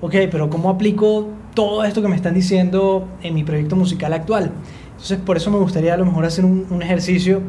ok, 0.00 0.14
pero 0.30 0.48
¿cómo 0.50 0.70
aplico 0.70 1.28
todo 1.54 1.84
esto 1.84 2.00
que 2.02 2.08
me 2.08 2.16
están 2.16 2.34
diciendo 2.34 3.08
en 3.22 3.34
mi 3.34 3.44
proyecto 3.44 3.76
musical 3.76 4.12
actual? 4.12 4.52
Entonces, 5.00 5.18
por 5.24 5.38
eso 5.38 5.50
me 5.50 5.56
gustaría 5.56 5.94
a 5.94 5.96
lo 5.96 6.04
mejor 6.04 6.26
hacer 6.26 6.44
un, 6.44 6.82
ejercicio 6.82 7.40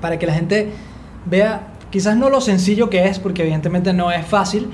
para 0.00 0.18
que 0.18 0.26
la 0.26 0.34
gente 0.34 0.70
vea, 1.24 1.68
quizás 1.90 2.16
no 2.16 2.28
lo 2.28 2.40
sencillo 2.40 2.90
que 2.90 3.04
es, 3.04 3.20
porque 3.20 3.42
evidentemente 3.42 3.92
no 3.92 4.10
es 4.10 4.26
fácil, 4.26 4.66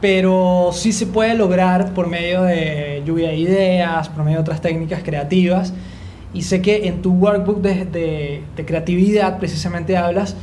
pero 0.00 0.70
sí 0.72 0.90
se 0.90 1.06
puede 1.06 1.34
lograr 1.34 1.92
por 1.92 2.06
medio 2.06 2.44
de 2.44 3.02
lluvia 3.04 3.28
de 3.28 3.36
ideas, 3.36 4.08
por 4.08 4.24
medio 4.24 4.38
de 4.38 4.40
otras 4.40 4.62
técnicas 4.62 5.02
creativas. 5.02 5.74
Y 6.32 6.42
sé 6.42 6.62
que 6.62 6.88
en 6.88 7.02
tu 7.02 7.12
workbook 7.12 7.60
de, 7.60 8.40
de, 8.56 8.64
creatividad 8.64 9.38
precisamente 9.38 9.98
hablas 9.98 10.34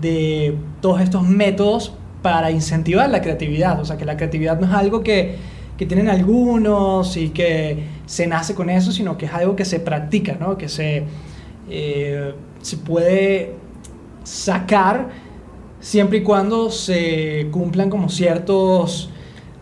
de 0.00 0.54
todos 0.80 1.00
estos 1.00 1.24
métodos 1.26 1.92
para 2.22 2.52
incentivar 2.52 3.10
la 3.10 3.20
creatividad. 3.20 3.80
O 3.80 3.84
sea, 3.84 3.96
que 3.96 4.04
la 4.04 4.16
creatividad 4.16 4.60
no 4.60 4.68
es 4.68 4.72
algo 4.74 5.02
que, 5.02 5.38
que, 5.80 5.86
tienen 5.86 6.10
algunos 6.10 7.16
y 7.16 7.30
que 7.30 7.84
se 8.04 8.26
nace 8.26 8.54
con 8.54 8.68
eso, 8.68 8.92
sino 8.92 9.16
que 9.16 9.24
es 9.24 9.32
algo 9.32 9.56
que 9.56 9.64
se 9.64 9.80
practica, 9.80 10.36
¿no? 10.38 10.58
que 10.58 10.68
se, 10.68 11.04
eh, 11.70 12.34
se 12.60 12.76
puede 12.76 13.54
sacar 14.22 15.08
siempre 15.80 16.18
y 16.18 16.22
cuando 16.22 16.70
se 16.70 17.48
cumplan 17.50 17.88
como 17.88 18.10
ciertos 18.10 19.10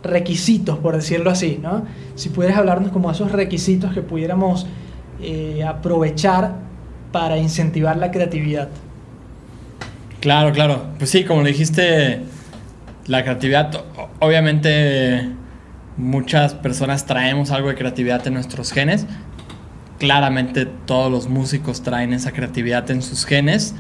requisitos, 0.03 0.79
por 0.79 0.97
decirlo 0.97 1.31
así, 1.31 1.61
¿no? 1.63 1.85
Si 2.17 2.31
pudieras 2.31 2.59
hablarnos 2.59 2.91
como 2.91 3.11
esos 3.13 3.31
requisitos 3.31 3.93
que 3.95 4.03
pudiéramos 4.03 4.67
eh, 5.23 5.63
aprovechar 5.65 6.57
para 7.13 7.39
incentivar 7.39 7.97
la 7.97 8.11
creatividad. 8.11 8.69
Claro, 10.21 10.53
claro. 10.53 10.87
Pues 10.99 11.11
sí, 11.11 11.23
como 11.23 11.45
dijiste, 11.45 12.23
la 13.07 13.23
creatividad, 13.23 13.85
obviamente 14.19 15.38
muchas 15.99 16.55
personas 16.55 17.05
traemos 17.05 17.51
algo 17.51 17.69
de 17.69 17.75
creatividad 17.75 18.27
en 18.27 18.35
nuestros 18.35 18.73
genes. 18.73 19.05
Claramente 19.99 20.65
todos 20.65 21.11
los 21.11 21.29
músicos 21.29 21.83
traen 21.83 22.13
esa 22.13 22.33
creatividad 22.33 22.89
en 22.91 23.03
sus 23.03 23.27
genes, 23.27 23.75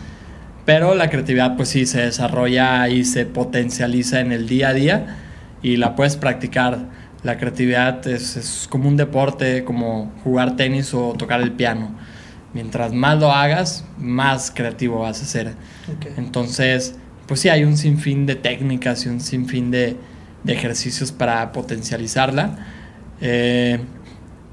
pero 0.66 0.94
la 0.94 1.08
creatividad 1.08 1.56
pues 1.56 1.70
sí 1.70 1.86
se 1.86 2.02
desarrolla 2.02 2.88
y 2.88 3.04
se 3.04 3.24
potencializa 3.24 4.20
en 4.20 4.32
el 4.32 4.48
día 4.48 4.70
a 4.70 4.74
día 4.74 5.16
y 5.62 5.76
la 5.76 5.94
puedes 5.94 6.16
practicar. 6.16 6.98
La 7.22 7.38
creatividad 7.38 8.06
es, 8.06 8.66
como 8.68 8.88
un 8.88 8.96
deporte, 8.96 9.64
como 9.64 10.12
jugar 10.24 10.56
tenis 10.56 10.92
o 10.94 11.14
tocar 11.14 11.40
el 11.40 11.52
piano. 11.52 11.90
Mientras 12.52 12.92
más 12.92 13.18
lo 13.18 13.32
hagas, 13.32 13.84
más 13.96 14.50
creativo 14.50 15.00
vas 15.00 15.22
a 15.22 15.24
ser. 15.24 15.54
Entonces, 16.16 16.96
pues 17.26 17.40
sí, 17.40 17.48
hay 17.48 17.64
un 17.64 17.76
sinfín 17.76 18.26
de 18.26 18.36
técnicas 18.36 19.04
y 19.04 19.08
un 19.08 19.20
sinfín 19.20 19.70
de, 19.70 19.96
de 20.44 20.52
ejercicios 20.52 21.12
para 21.12 21.52
potencializarla. 21.52 22.58
Eh, 23.20 23.80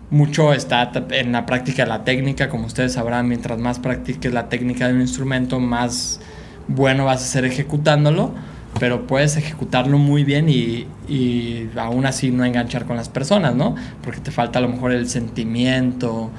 mucho 0.09 0.53
está 0.53 0.91
en 1.11 1.31
la 1.31 1.45
práctica 1.45 1.83
de 1.83 1.89
la 1.89 2.03
técnica, 2.03 2.49
como 2.49 2.67
ustedes 2.67 2.93
sabrán, 2.93 3.27
mientras 3.27 3.59
más 3.59 3.79
practiques 3.79 4.31
la 4.33 4.49
técnica 4.49 4.87
de 4.87 4.93
un 4.93 5.01
instrumento, 5.01 5.59
más 5.59 6.19
bueno 6.67 7.05
vas 7.05 7.21
a 7.21 7.25
ser 7.25 7.45
ejecutándolo 7.45 8.33
pero 8.79 9.07
puedes 9.07 9.37
ejecutarlo 9.37 9.97
muy 9.97 10.23
bien 10.23 10.49
y, 10.49 10.87
y, 11.07 11.69
aún 11.77 12.05
así 12.05 12.31
no 12.31 12.43
enganchar 12.43 12.85
con 12.85 12.97
las 12.97 13.09
personas, 13.09 13.55
¿no? 13.55 13.75
Porque 14.03 14.19
te 14.19 14.31
falta 14.31 14.59
a 14.59 14.61
lo 14.61 14.67
mejor 14.67 14.91
el 14.91 15.07
sentimiento, 15.07 16.29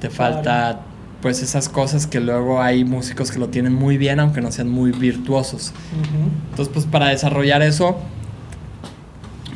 te 0.00 0.10
falta 0.10 0.82
pues 1.20 1.42
esas 1.42 1.68
cosas 1.68 2.06
que 2.06 2.20
luego 2.20 2.62
hay 2.62 2.84
músicos 2.84 3.30
que 3.30 3.38
lo 3.38 3.48
tienen 3.48 3.74
muy 3.74 3.98
bien 3.98 4.20
aunque 4.20 4.40
no 4.40 4.50
sean 4.52 4.68
muy 4.68 4.92
virtuosos. 4.92 5.72
Entonces 6.50 6.72
pues 6.72 6.86
para 6.86 7.08
desarrollar 7.08 7.60
eso, 7.62 7.98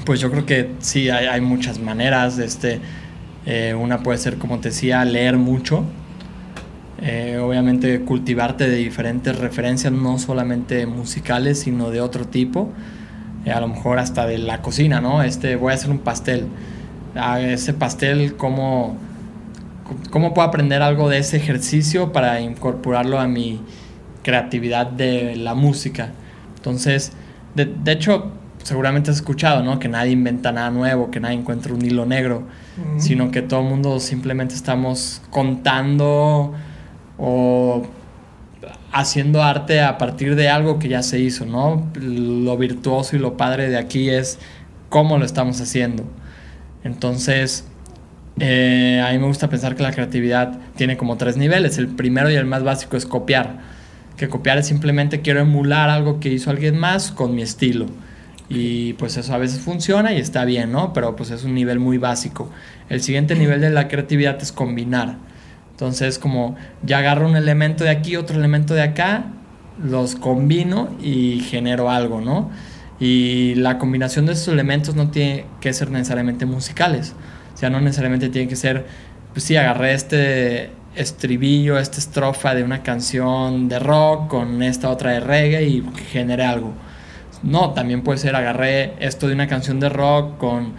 pues 0.05 0.21
yo 0.21 0.31
creo 0.31 0.47
que 0.47 0.71
sí 0.81 1.09
hay, 1.11 1.41
muchas 1.41 1.79
maneras, 1.79 2.39
este, 2.39 2.81
eh, 3.47 3.75
una 3.75 4.03
puede 4.03 4.19
ser 4.19 4.37
como 4.37 4.59
te 4.61 4.69
decía, 4.69 5.05
leer 5.05 5.37
mucho, 5.37 5.85
eh, 7.03 7.39
obviamente 7.39 8.01
cultivarte 8.01 8.69
de 8.69 8.77
diferentes 8.77 9.39
referencias, 9.39 9.93
no 9.93 10.19
solamente 10.19 10.87
musicales, 10.87 11.61
sino 11.61 11.91
de 11.91 12.01
otro 12.01 12.27
tipo. 12.27 12.71
Eh, 13.45 13.53
a 13.53 13.61
lo 13.61 13.69
mejor 13.69 13.99
hasta 13.99 14.27
de 14.27 14.39
la 14.39 14.63
cocina, 14.63 15.01
¿no? 15.01 15.23
Este, 15.23 15.57
voy 15.57 15.73
a 15.73 15.75
hacer 15.75 15.91
un 15.91 15.99
pastel. 15.99 16.47
A 17.15 17.41
ese 17.41 17.75
pastel, 17.75 18.37
¿cómo, 18.37 18.97
¿cómo 20.11 20.35
puedo 20.35 20.49
aprender 20.49 20.83
algo 20.83 21.09
de 21.09 21.19
ese 21.19 21.37
ejercicio 21.37 22.13
para 22.13 22.41
incorporarlo 22.41 23.21
a 23.21 23.27
mi 23.27 23.61
creatividad 24.23 24.87
de 24.87 25.37
la 25.37 25.55
música? 25.55 26.13
Entonces, 26.57 27.13
de, 27.55 27.67
de 27.67 27.93
hecho, 27.93 28.33
seguramente 28.65 29.11
has 29.11 29.19
escuchado, 29.19 29.63
¿no? 29.63 29.79
Que 29.79 29.89
nadie 29.89 30.13
inventa 30.13 30.51
nada 30.51 30.71
nuevo, 30.71 31.11
que 31.11 31.21
nadie 31.21 31.37
encuentra 31.37 31.73
un 31.73 31.85
hilo 31.85 32.07
negro, 32.07 32.45
sino 32.97 33.31
que 33.31 33.43
todo 33.43 33.61
el 33.61 33.67
mundo 33.67 34.01
simplemente 34.01 34.55
estamos 34.55 35.23
contando 35.31 36.55
o 37.19 37.87
haciendo 38.91 39.43
arte 39.43 39.83
a 39.83 39.99
partir 39.99 40.35
de 40.35 40.49
algo 40.49 40.79
que 40.79 40.89
ya 40.89 41.03
se 41.03 41.21
hizo, 41.21 41.45
¿no? 41.45 41.91
Lo 42.01 42.57
virtuoso 42.57 43.17
y 43.17 43.19
lo 43.19 43.37
padre 43.37 43.69
de 43.69 43.77
aquí 43.77 44.09
es 44.09 44.39
cómo 44.89 45.19
lo 45.19 45.27
estamos 45.27 45.61
haciendo. 45.61 46.05
Entonces, 46.85 47.67
eh, 48.41 49.03
a 49.07 49.13
mí 49.13 49.19
me 49.19 49.27
gusta 49.27 49.51
pensar 49.51 49.77
que 49.77 49.83
la 49.83 49.93
creatividad 49.93 50.59
tiene 50.75 50.97
como 50.97 51.19
tres 51.19 51.37
niveles. 51.37 51.77
El 51.77 51.89
primero 51.89 52.31
y 52.31 52.35
el 52.35 52.47
más 52.47 52.65
básico 52.65 52.97
es 52.97 53.05
copiar. 53.05 53.59
Que 54.17 54.29
copiar 54.29 54.57
es 54.57 54.67
simplemente 54.67 55.21
quiero 55.21 55.41
emular 55.41 55.91
algo 55.91 56.19
que 56.19 56.31
hizo 56.31 56.51
alguien 56.51 56.79
más 56.79 57.11
con 57.11 57.35
mi 57.35 57.43
estilo. 57.43 57.87
Y 58.49 58.93
pues 58.95 59.17
eso 59.17 59.33
a 59.35 59.39
veces 59.39 59.61
funciona 59.61 60.13
y 60.13 60.19
está 60.19 60.45
bien, 60.45 60.71
¿no? 60.73 60.93
Pero 60.93 61.17
pues 61.17 61.31
es 61.31 61.45
un 61.45 61.55
nivel 61.55 61.79
muy 61.79 61.99
básico. 61.99 62.51
El 62.89 63.03
siguiente 63.03 63.35
nivel 63.35 63.61
de 63.61 63.71
la 63.71 63.89
creatividad 63.89 64.41
es 64.43 64.53
combinar 64.53 65.17
entonces, 65.75 66.21
como 66.21 66.55
ya 66.85 66.99
agarro 66.99 67.27
un 67.27 67.35
elemento 67.35 67.83
de 67.83 67.91
aquí, 67.91 68.15
otro 68.15 68.39
elemento 68.39 68.75
de 68.75 68.83
acá, 68.83 69.25
los 69.83 70.15
combino 70.15 70.89
y 71.03 71.41
genero 71.41 71.91
algo, 71.91 72.21
¿no? 72.21 72.51
Y 73.01 73.57
la 73.57 73.77
combinación 73.79 74.25
de 74.27 74.35
esos 74.35 74.47
elementos 74.49 74.95
no 74.95 75.11
tiene 75.11 75.47
que 75.61 75.73
ser 75.73 75.91
necesariamente 75.91 76.47
musicales. 76.47 77.15
O 77.55 77.57
sea, 77.57 77.71
no 77.71 77.81
necesariamente 77.81 78.29
tiene 78.29 78.47
que 78.47 78.55
ser, 78.55 78.87
pues 79.33 79.45
sí, 79.45 79.57
agarré 79.57 79.95
este 79.95 80.71
estribillo, 80.95 81.77
esta 81.77 81.99
estrofa 81.99 82.55
de 82.55 82.63
una 82.63 82.85
canción 82.85 83.69
de 83.69 83.81
rock 83.81 84.29
con 84.29 84.63
esta 84.63 84.91
otra 84.91 85.11
de 85.11 85.21
reggae 85.21 85.65
y 85.65 85.85
generé 86.13 86.45
algo. 86.45 86.73
No, 87.45 87.71
también 87.71 88.03
puede 88.03 88.19
ser 88.19 88.35
agarré 88.35 88.95
esto 89.01 89.29
de 89.29 89.35
una 89.35 89.47
canción 89.47 89.79
de 89.79 89.91
rock 89.91 90.39
con 90.39 90.73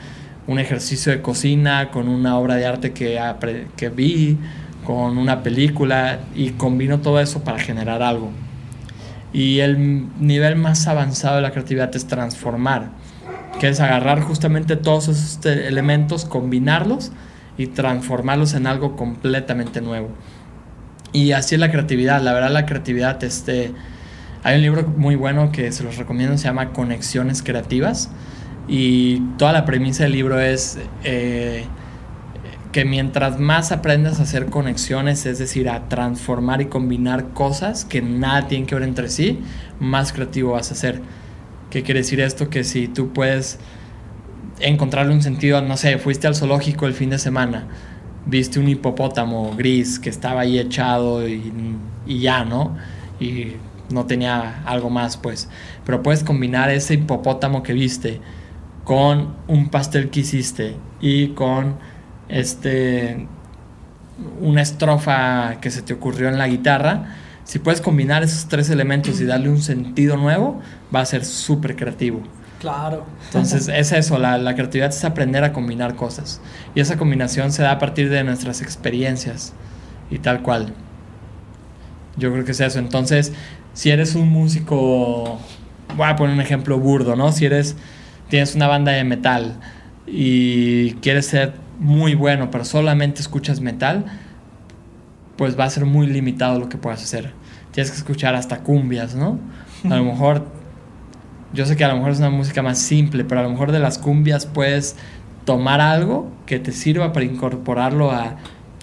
un 0.48 0.60
ejercicio 0.60 1.12
de 1.12 1.22
cocina, 1.22 1.92
con 1.92 2.08
una 2.08 2.38
obra 2.38 2.56
de 2.56 2.66
arte 2.66 2.92
que, 2.92 3.20
que 3.78 3.90
vi, 3.90 4.38
con 4.84 5.18
una 5.18 5.44
película 5.44 6.20
y 6.36 6.52
combino 6.52 7.00
todo 7.02 7.20
eso 7.20 7.44
para 7.44 7.60
generar 7.60 8.02
algo. 8.02 8.32
Y 9.32 9.60
el 9.60 10.08
nivel 10.20 10.56
más 10.56 10.88
avanzado 10.88 11.36
de 11.36 11.44
la 11.44 11.52
creatividad 11.52 11.96
es 11.96 12.08
transformar, 12.08 12.90
que 13.60 13.68
es 13.68 13.80
agarrar 13.80 14.22
justamente 14.22 14.76
todos 14.76 15.08
esos 15.08 15.46
elementos, 15.46 16.26
combinarlos 16.26 17.12
y 17.58 17.68
transformarlos 17.68 18.54
en 18.54 18.66
algo 18.66 18.96
completamente 18.96 19.82
nuevo. 19.82 20.10
Y 21.12 21.32
así 21.32 21.56
es 21.56 21.62
la 21.62 21.72
creatividad, 21.72 22.22
la 22.22 22.34
verdad 22.34 22.52
la 22.52 22.66
creatividad, 22.66 23.24
este, 23.24 23.72
hay 24.46 24.58
un 24.58 24.62
libro 24.62 24.84
muy 24.96 25.16
bueno 25.16 25.52
que 25.52 25.72
se 25.72 25.84
los 25.84 25.98
recomiendo, 25.98 26.38
se 26.38 26.44
llama 26.44 26.72
Conexiones 26.72 27.42
Creativas, 27.42 28.12
y 28.68 29.20
toda 29.40 29.52
la 29.52 29.66
premisa 29.66 30.04
del 30.04 30.14
libro 30.14 30.40
es... 30.40 30.78
Eh, 31.04 31.66
que 32.72 32.84
mientras 32.84 33.40
más 33.40 33.72
aprendas 33.72 34.20
a 34.20 34.24
hacer 34.24 34.48
conexiones, 34.48 35.26
es 35.26 35.40
decir, 35.40 35.70
a 35.70 35.88
transformar 35.88 36.62
y 36.62 36.66
combinar 36.66 37.30
cosas 37.30 37.86
que 37.86 38.02
nada 38.02 38.50
tienen 38.50 38.68
que 38.68 38.76
ver 38.76 38.84
entre 38.84 39.08
sí, 39.08 39.40
más 39.80 40.12
creativo 40.12 40.52
vas 40.52 40.74
a 40.74 40.76
ser. 40.76 41.02
¿Qué 41.70 41.84
quiere 41.84 42.02
decir 42.02 42.20
esto? 42.20 42.50
Que 42.50 42.66
si 42.66 42.90
tú 42.90 43.14
puedes 43.14 43.60
encontrarle 44.60 45.14
un 45.14 45.22
sentido, 45.22 45.62
no 45.62 45.78
sé, 45.78 45.98
fuiste 46.00 46.28
al 46.28 46.36
zoológico 46.36 46.86
el 46.86 46.94
fin 46.94 47.12
de 47.12 47.18
semana, 47.18 47.66
viste 48.26 48.60
un 48.60 48.68
hipopótamo 48.68 49.56
gris 49.56 49.98
que 49.98 50.10
estaba 50.10 50.42
ahí 50.42 50.60
echado 50.60 51.26
y, 51.26 51.54
y 52.06 52.20
ya, 52.20 52.44
¿no? 52.44 52.76
Y 53.22 53.54
no 53.90 54.06
tenía 54.06 54.64
algo 54.66 54.90
más, 54.90 55.18
pues. 55.18 55.50
Pero 55.86 56.04
puedes 56.04 56.24
combinar 56.24 56.70
ese 56.70 56.96
hipopótamo 56.96 57.64
que 57.64 57.74
viste 57.74 58.22
con 58.84 59.36
un 59.48 59.70
pastel 59.70 60.10
que 60.10 60.22
hiciste 60.22 60.76
y 61.02 61.30
con 61.30 61.78
este, 62.30 63.28
una 64.40 64.62
estrofa 64.62 65.60
que 65.60 65.72
se 65.72 65.82
te 65.82 65.94
ocurrió 65.94 66.30
en 66.30 66.38
la 66.38 66.48
guitarra, 66.48 67.16
si 67.44 67.60
puedes 67.60 67.82
combinar 67.82 68.24
esos 68.24 68.48
tres 68.48 68.70
elementos 68.70 69.22
y 69.22 69.26
darle 69.26 69.50
un 69.50 69.62
sentido 69.62 70.18
nuevo, 70.18 70.62
va 70.94 71.02
a 71.02 71.06
ser 71.06 71.26
súper 71.26 71.76
creativo. 71.76 72.22
Claro. 72.60 73.06
Entonces 73.26 73.68
es 73.74 73.92
eso, 73.92 74.18
la, 74.18 74.38
la, 74.38 74.56
creatividad 74.56 74.90
es 74.90 75.04
aprender 75.06 75.44
a 75.44 75.54
combinar 75.54 75.96
cosas. 75.96 76.42
Y 76.74 76.80
esa 76.80 76.98
combinación 76.98 77.52
se 77.52 77.62
da 77.62 77.72
a 77.72 77.80
partir 77.80 78.10
de 78.10 78.24
nuestras 78.24 78.62
experiencias 78.62 79.54
y 80.10 80.20
tal 80.20 80.42
cual. 80.42 80.74
Yo 82.18 82.32
creo 82.32 82.46
que 82.46 82.52
es 82.52 82.60
eso. 82.62 82.80
Entonces, 82.80 83.34
si 83.76 83.92
eres 83.92 84.16
un 84.16 84.30
músico, 84.30 85.38
voy 85.96 86.08
a 86.08 86.16
poner 86.16 86.34
un 86.34 86.42
ejemplo 86.42 86.80
burdo, 86.80 87.16
¿no? 87.16 87.32
Si 87.34 87.46
eres, 87.46 87.76
tienes 88.30 88.56
una 88.56 88.68
banda 88.68 88.94
de 88.94 89.04
metal 89.04 89.60
y 90.08 90.94
quieres 90.94 91.28
ser 91.28 91.54
muy 91.78 92.16
bueno, 92.16 92.50
pero 92.50 92.64
solamente 92.64 93.20
escuchas 93.22 93.60
metal, 93.60 94.06
pues 95.36 95.60
va 95.60 95.66
a 95.66 95.70
ser 95.70 95.84
muy 95.86 96.08
limitado 96.08 96.58
lo 96.58 96.70
que 96.70 96.78
puedas 96.78 97.04
hacer. 97.04 97.34
Tienes 97.72 97.92
que 97.92 97.98
escuchar 97.98 98.34
hasta 98.34 98.60
cumbias, 98.60 99.14
¿no? 99.14 99.40
A 99.84 99.98
lo 99.98 100.06
mejor, 100.06 100.48
yo 101.54 101.66
sé 101.66 101.76
que 101.76 101.84
a 101.84 101.90
lo 101.90 101.96
mejor 101.96 102.12
es 102.12 102.20
una 102.20 102.30
música 102.30 102.62
más 102.62 102.80
simple, 102.80 103.26
pero 103.26 103.42
a 103.42 103.44
lo 103.44 103.50
mejor 103.50 103.74
de 103.74 103.80
las 103.80 103.98
cumbias 103.98 104.46
puedes 104.46 104.96
tomar 105.44 105.82
algo 105.82 106.32
que 106.46 106.60
te 106.60 106.72
sirva 106.72 107.12
para 107.12 107.26
incorporarlo 107.26 108.10
a 108.10 108.38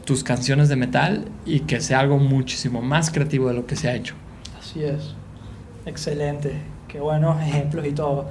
tus 0.05 0.23
canciones 0.23 0.69
de 0.69 0.77
metal 0.77 1.25
y 1.47 1.61
que 1.61 1.81
sea 1.81 2.01
algo 2.01 2.19
muchísimo 2.19 2.83
más 2.83 3.11
creativo 3.11 3.49
de 3.49 3.55
lo 3.55 3.65
que 3.65 3.75
se 3.77 3.89
ha 3.89 3.95
hecho. 3.95 4.17
Así 4.73 4.85
es. 4.85 5.15
Excelente. 5.85 6.55
Qué 6.89 6.99
buenos 6.99 7.39
ejemplos 7.47 7.87
y 7.87 7.93
todo. 7.93 8.31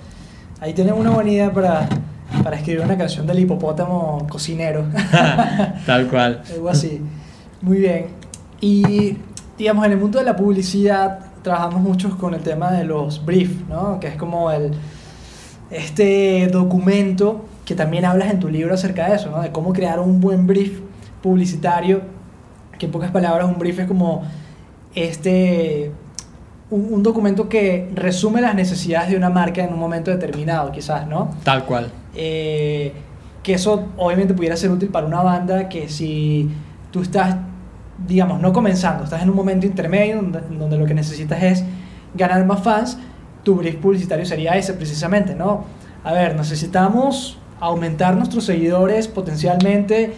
Ahí 0.59 0.73
tienen 0.73 0.95
una 0.95 1.11
buena 1.11 1.29
idea 1.29 1.53
para, 1.53 1.87
para 2.43 2.55
escribir 2.55 2.81
una 2.81 2.97
canción 2.97 3.27
del 3.27 3.41
hipopótamo 3.41 4.25
cocinero. 4.27 4.85
Tal 5.85 6.07
cual. 6.07 6.41
Algo 6.51 6.69
así. 6.69 6.99
Muy 7.61 7.77
bien. 7.77 8.07
Y 8.59 9.17
digamos, 9.55 9.85
en 9.85 9.91
el 9.91 9.99
mundo 9.99 10.17
de 10.17 10.25
la 10.25 10.35
publicidad 10.35 11.19
trabajamos 11.43 11.79
mucho 11.79 12.17
con 12.17 12.33
el 12.33 12.41
tema 12.41 12.71
de 12.71 12.85
los 12.85 13.23
briefs, 13.23 13.67
¿no? 13.69 13.99
Que 13.99 14.07
es 14.07 14.15
como 14.15 14.49
el 14.49 14.71
este 15.69 16.47
documento 16.47 17.45
que 17.65 17.75
también 17.75 18.03
hablas 18.03 18.31
en 18.31 18.39
tu 18.39 18.49
libro 18.49 18.73
acerca 18.73 19.09
de 19.09 19.17
eso, 19.17 19.29
¿no? 19.29 19.43
De 19.43 19.51
cómo 19.51 19.73
crear 19.73 19.99
un 19.99 20.19
buen 20.19 20.47
brief 20.47 20.79
publicitario, 21.21 22.01
que 22.79 22.87
en 22.87 22.91
pocas 22.91 23.11
palabras 23.11 23.47
un 23.47 23.59
brief 23.59 23.77
es 23.77 23.87
como 23.87 24.23
este 24.95 25.91
un, 26.71 27.03
documento 27.03 27.49
que 27.49 27.91
resume 27.93 28.41
las 28.41 28.55
necesidades 28.55 29.11
de 29.11 29.17
una 29.17 29.29
marca 29.29 29.63
en 29.63 29.73
un 29.73 29.79
momento 29.79 30.09
determinado, 30.09 30.71
quizás, 30.71 31.05
¿no? 31.05 31.35
Tal 31.43 31.65
cual. 31.65 31.91
Eh, 32.15 32.93
que 33.43 33.53
eso 33.53 33.89
obviamente 33.97 34.33
pudiera 34.33 34.55
ser 34.55 34.71
útil 34.71 34.89
para 34.89 35.05
una 35.05 35.21
banda 35.21 35.67
que 35.67 35.89
si 35.89 36.49
tú 36.91 37.01
estás, 37.01 37.35
digamos, 38.07 38.39
no 38.39 38.53
comenzando, 38.53 39.03
estás 39.03 39.21
en 39.21 39.29
un 39.29 39.35
momento 39.35 39.65
intermedio 39.65 40.17
donde, 40.17 40.41
donde 40.57 40.77
lo 40.77 40.85
que 40.85 40.93
necesitas 40.93 41.43
es 41.43 41.63
ganar 42.13 42.45
más 42.45 42.61
fans, 42.61 42.97
tu 43.43 43.55
brief 43.55 43.75
publicitario 43.77 44.25
sería 44.25 44.55
ese 44.55 44.73
precisamente, 44.73 45.35
¿no? 45.35 45.65
A 46.03 46.13
ver, 46.13 46.35
necesitamos 46.35 47.37
aumentar 47.59 48.15
nuestros 48.15 48.45
seguidores 48.45 49.07
potencialmente 49.07 50.13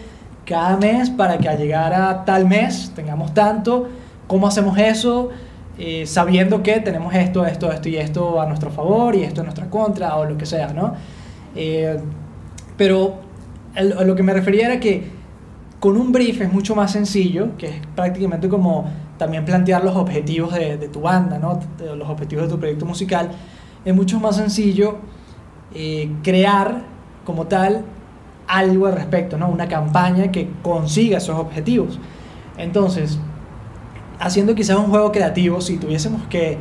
cada 0.46 0.78
mes 0.78 1.10
para 1.10 1.38
que 1.38 1.50
al 1.50 1.58
llegar 1.58 1.94
a 1.94 2.26
tal 2.26 2.46
mes 2.46 2.92
tengamos 2.96 3.34
tanto. 3.34 3.90
¿Cómo 4.28 4.48
hacemos 4.48 4.78
eso? 4.78 5.30
Eh, 5.78 6.06
sabiendo 6.06 6.62
que 6.62 6.80
tenemos 6.82 7.16
esto, 7.16 7.46
esto, 7.46 7.72
esto 7.72 7.90
y 7.90 7.96
esto 7.96 8.40
a 8.40 8.46
nuestro 8.46 8.70
favor 8.70 9.16
y 9.16 9.24
esto 9.24 9.42
en 9.42 9.46
nuestra 9.46 9.70
contra 9.70 10.18
o 10.18 10.26
lo 10.26 10.38
que 10.38 10.46
sea, 10.46 10.72
¿no? 10.72 10.94
Eh, 11.56 12.00
pero 12.78 13.16
a 13.76 14.04
lo 14.04 14.16
que 14.16 14.22
me 14.22 14.34
refería 14.34 14.68
era 14.68 14.80
que 14.80 15.08
con 15.80 15.98
un 15.98 16.12
brief 16.12 16.42
es 16.42 16.54
mucho 16.54 16.76
más 16.76 16.92
sencillo, 16.92 17.58
que 17.58 17.68
es 17.68 17.76
prácticamente 17.96 18.48
como 18.48 18.86
también 19.18 19.46
plantear 19.46 19.84
los 19.84 19.96
objetivos 19.96 20.54
de, 20.54 20.78
tu 20.90 21.02
banda, 21.02 21.40
¿no? 21.40 21.60
los 21.96 22.08
objetivos 22.08 22.46
de 22.46 22.52
tu 22.52 22.60
proyecto 22.60 22.86
musical. 22.86 23.32
Es 23.84 23.96
mucho 23.96 24.20
más 24.20 24.36
sencillo 24.36 24.98
eh, 25.74 26.12
crear 26.22 26.84
como 27.26 27.48
tal 27.48 27.84
algo 28.48 28.88
al 28.88 28.94
respecto, 28.94 29.38
¿no? 29.38 29.50
Una 29.50 29.68
campaña 29.68 30.32
que 30.32 30.50
consiga 30.62 31.18
esos 31.18 31.38
objetivos. 31.38 32.00
Entonces, 32.58 33.20
haciendo 34.24 34.56
quizás 34.56 34.78
un 34.78 34.86
juego 34.86 35.12
creativo, 35.12 35.60
si 35.60 35.78
tuviésemos 35.78 36.22
que, 36.30 36.58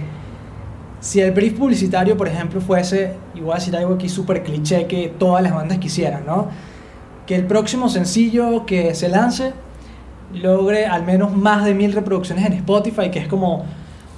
si 0.99 1.21
el 1.21 1.31
brief 1.31 1.57
publicitario, 1.57 2.17
por 2.17 2.27
ejemplo, 2.27 2.61
fuese, 2.61 3.15
y 3.35 3.41
voy 3.41 3.53
a 3.53 3.55
decir 3.55 3.77
algo 3.77 3.95
aquí 3.95 4.09
súper 4.09 4.43
cliché 4.43 4.87
que 4.87 5.15
todas 5.17 5.43
las 5.43 5.55
bandas 5.55 5.79
quisieran, 5.79 6.27
¿no? 6.27 6.49
Que 7.25 7.37
el 7.37 7.47
próximo 7.47 7.89
sencillo 7.89 8.67
que 8.67 8.95
se 8.97 9.09
lance 9.09 9.53
logre 10.35 10.87
al 10.87 11.05
menos 11.05 11.37
más 11.37 11.65
de 11.65 11.75
mil 11.75 11.93
reproducciones 11.93 12.45
en 12.47 12.55
Spotify, 12.55 13.11
que 13.11 13.21
es 13.21 13.29
como 13.29 13.65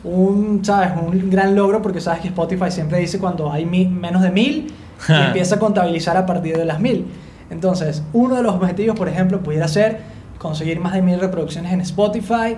un, 0.05 0.65
¿sabes? 0.65 0.93
un 0.97 1.29
gran 1.29 1.55
logro, 1.55 1.83
porque 1.83 2.01
sabes 2.01 2.21
que 2.21 2.29
Spotify 2.29 2.71
siempre 2.71 2.99
dice 2.99 3.19
cuando 3.19 3.53
hay 3.53 3.67
menos 3.67 4.23
de 4.23 4.31
mil, 4.31 4.73
y 5.09 5.13
empieza 5.13 5.57
a 5.57 5.59
contabilizar 5.59 6.17
a 6.17 6.25
partir 6.25 6.57
de 6.57 6.65
las 6.65 6.81
mil. 6.81 7.05
Entonces, 7.51 8.03
uno 8.15 8.37
de 8.37 8.43
los 8.43 8.55
objetivos, 8.55 8.97
por 8.97 9.09
ejemplo, 9.09 9.43
pudiera 9.43 9.69
ser 9.69 10.01
conseguir 10.39 10.81
más 10.81 10.95
de 10.95 11.03
mil 11.03 11.21
reproducciones 11.21 11.73
en 11.73 11.83
Spotify 11.83 12.57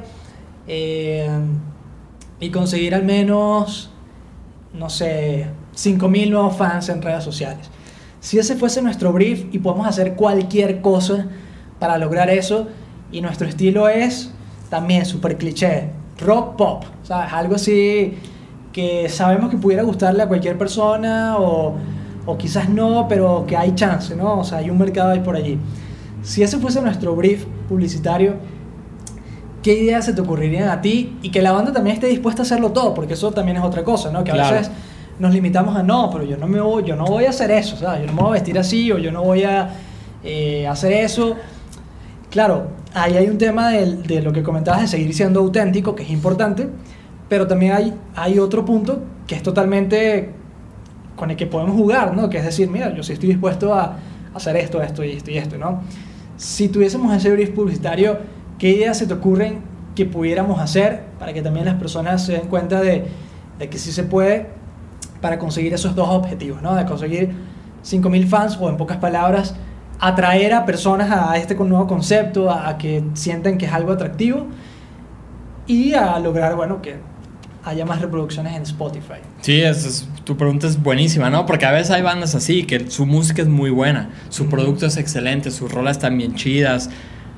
eh, 0.66 1.28
y 2.40 2.50
conseguir 2.50 2.94
al 2.94 3.04
menos, 3.04 3.90
no 4.72 4.90
sé, 4.90 5.46
5.000 5.74 6.30
nuevos 6.30 6.56
fans 6.56 6.88
en 6.88 7.02
redes 7.02 7.24
sociales. 7.24 7.70
Si 8.20 8.38
ese 8.38 8.56
fuese 8.56 8.82
nuestro 8.82 9.12
brief 9.12 9.46
y 9.52 9.58
podemos 9.58 9.86
hacer 9.86 10.14
cualquier 10.14 10.80
cosa 10.80 11.26
para 11.78 11.98
lograr 11.98 12.30
eso, 12.30 12.68
y 13.12 13.20
nuestro 13.20 13.46
estilo 13.46 13.88
es 13.88 14.32
también 14.68 15.06
súper 15.06 15.38
cliché, 15.38 15.90
rock 16.18 16.56
pop, 16.56 16.84
¿sabes? 17.02 17.32
Algo 17.32 17.54
así 17.54 18.18
que 18.72 19.08
sabemos 19.08 19.50
que 19.50 19.56
pudiera 19.56 19.84
gustarle 19.84 20.22
a 20.22 20.28
cualquier 20.28 20.58
persona 20.58 21.36
o 21.38 21.76
o 22.26 22.36
quizás 22.36 22.68
no, 22.68 23.06
pero 23.08 23.44
que 23.46 23.56
hay 23.56 23.74
chance, 23.74 24.14
¿no? 24.14 24.40
O 24.40 24.44
sea, 24.44 24.58
hay 24.58 24.68
un 24.68 24.76
mercado 24.76 25.12
ahí 25.12 25.20
por 25.20 25.36
allí. 25.36 25.58
Si 26.22 26.42
ese 26.42 26.58
fuese 26.58 26.82
nuestro 26.82 27.14
brief 27.14 27.46
publicitario, 27.68 28.34
¿qué 29.66 29.74
ideas 29.74 30.04
se 30.04 30.12
te 30.12 30.20
ocurrirían 30.20 30.68
a 30.68 30.80
ti? 30.80 31.18
Y 31.22 31.30
que 31.32 31.42
la 31.42 31.50
banda 31.50 31.72
también 31.72 31.94
esté 31.94 32.06
dispuesta 32.06 32.42
a 32.42 32.44
hacerlo 32.44 32.70
todo, 32.70 32.94
porque 32.94 33.14
eso 33.14 33.32
también 33.32 33.56
es 33.56 33.64
otra 33.64 33.82
cosa, 33.82 34.12
¿no? 34.12 34.22
Que 34.22 34.30
a 34.30 34.52
veces 34.52 34.70
nos 35.18 35.34
limitamos 35.34 35.76
a 35.76 35.82
no, 35.82 36.08
pero 36.08 36.22
yo 36.22 36.36
no, 36.36 36.46
me 36.46 36.60
voy, 36.60 36.84
yo 36.84 36.94
no 36.94 37.04
voy 37.04 37.24
a 37.24 37.30
hacer 37.30 37.50
eso, 37.50 37.76
sea, 37.76 37.98
Yo 37.98 38.06
no 38.06 38.12
me 38.12 38.22
voy 38.22 38.28
a 38.28 38.32
vestir 38.34 38.56
así 38.60 38.92
o 38.92 38.98
yo 38.98 39.10
no 39.10 39.24
voy 39.24 39.42
a 39.42 39.70
eh, 40.22 40.68
hacer 40.68 40.92
eso. 40.92 41.34
Claro, 42.30 42.68
ahí 42.94 43.16
hay 43.16 43.26
un 43.26 43.38
tema 43.38 43.70
de, 43.70 43.96
de, 43.96 44.22
lo 44.22 44.32
que 44.32 44.44
comentabas 44.44 44.82
de 44.82 44.86
seguir 44.86 45.12
siendo 45.12 45.40
auténtico, 45.40 45.96
que 45.96 46.04
es 46.04 46.10
importante, 46.10 46.68
pero 47.28 47.48
también 47.48 47.72
hay, 47.72 47.92
hay 48.14 48.38
otro 48.38 48.64
punto 48.64 49.02
que 49.26 49.34
es 49.34 49.42
totalmente 49.42 50.30
con 51.16 51.32
el 51.32 51.36
que 51.36 51.48
podemos 51.48 51.74
jugar, 51.74 52.14
¿no? 52.14 52.30
Que 52.30 52.38
es 52.38 52.44
decir, 52.44 52.70
mira, 52.70 52.94
yo 52.94 53.02
sí 53.02 53.14
estoy 53.14 53.30
dispuesto 53.30 53.74
a 53.74 53.96
hacer 54.32 54.54
esto, 54.58 54.80
esto 54.80 55.02
y 55.02 55.10
esto 55.10 55.32
y 55.32 55.38
esto, 55.38 55.58
¿no? 55.58 55.80
Si 56.36 56.68
tuviésemos 56.68 57.12
ese 57.16 57.32
brief 57.32 57.50
publicitario, 57.50 58.35
¿qué 58.58 58.70
ideas 58.70 58.98
se 58.98 59.06
te 59.06 59.14
ocurren 59.14 59.60
que 59.94 60.04
pudiéramos 60.04 60.60
hacer 60.60 61.04
para 61.18 61.32
que 61.32 61.42
también 61.42 61.66
las 61.66 61.76
personas 61.76 62.24
se 62.24 62.32
den 62.32 62.48
cuenta 62.48 62.80
de, 62.80 63.06
de 63.58 63.68
que 63.68 63.78
sí 63.78 63.92
se 63.92 64.04
puede 64.04 64.46
para 65.20 65.38
conseguir 65.38 65.72
esos 65.72 65.94
dos 65.94 66.08
objetivos, 66.08 66.62
¿no? 66.62 66.74
De 66.74 66.84
conseguir 66.84 67.34
5.000 67.84 68.26
fans 68.26 68.58
o 68.60 68.68
en 68.68 68.76
pocas 68.76 68.98
palabras, 68.98 69.54
atraer 69.98 70.52
a 70.52 70.66
personas 70.66 71.10
a 71.10 71.36
este 71.36 71.54
nuevo 71.54 71.86
concepto, 71.86 72.50
a, 72.50 72.68
a 72.68 72.78
que 72.78 73.02
sientan 73.14 73.58
que 73.58 73.66
es 73.66 73.72
algo 73.72 73.92
atractivo 73.92 74.46
y 75.66 75.94
a 75.94 76.18
lograr, 76.18 76.54
bueno, 76.54 76.82
que 76.82 76.96
haya 77.64 77.84
más 77.84 78.00
reproducciones 78.00 78.54
en 78.54 78.62
Spotify. 78.62 79.20
Sí, 79.40 79.60
es, 79.60 80.08
tu 80.22 80.36
pregunta 80.36 80.68
es 80.68 80.80
buenísima, 80.80 81.30
¿no? 81.30 81.46
Porque 81.46 81.66
a 81.66 81.72
veces 81.72 81.90
hay 81.90 82.02
bandas 82.02 82.34
así, 82.36 82.64
que 82.64 82.90
su 82.90 83.06
música 83.06 83.42
es 83.42 83.48
muy 83.48 83.70
buena, 83.70 84.10
su 84.28 84.48
producto 84.48 84.86
es 84.86 84.96
excelente, 84.96 85.50
sus 85.50 85.72
rolas 85.72 85.96
están 85.96 86.16
bien 86.16 86.36
chidas, 86.36 86.90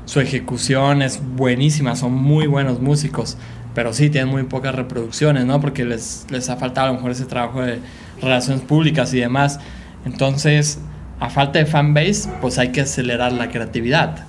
su 0.08 0.20
ejecución 0.20 1.02
es 1.02 1.20
buenísima, 1.36 1.94
son 1.94 2.14
muy 2.14 2.46
buenos 2.46 2.80
músicos, 2.80 3.36
pero 3.74 3.92
sí 3.92 4.08
tienen 4.08 4.30
muy 4.30 4.44
pocas 4.44 4.74
reproducciones, 4.74 5.44
¿no? 5.44 5.60
Porque 5.60 5.84
les, 5.84 6.24
les 6.30 6.48
ha 6.48 6.56
faltado 6.56 6.86
a 6.86 6.90
lo 6.92 6.96
mejor 6.96 7.10
ese 7.10 7.26
trabajo 7.26 7.60
de 7.60 7.80
relaciones 8.22 8.62
públicas 8.62 9.12
y 9.12 9.20
demás. 9.20 9.60
Entonces, 10.06 10.78
a 11.20 11.28
falta 11.28 11.58
de 11.58 11.66
fanbase, 11.66 12.30
pues 12.40 12.58
hay 12.58 12.72
que 12.72 12.80
acelerar 12.80 13.32
la 13.32 13.50
creatividad. 13.50 14.24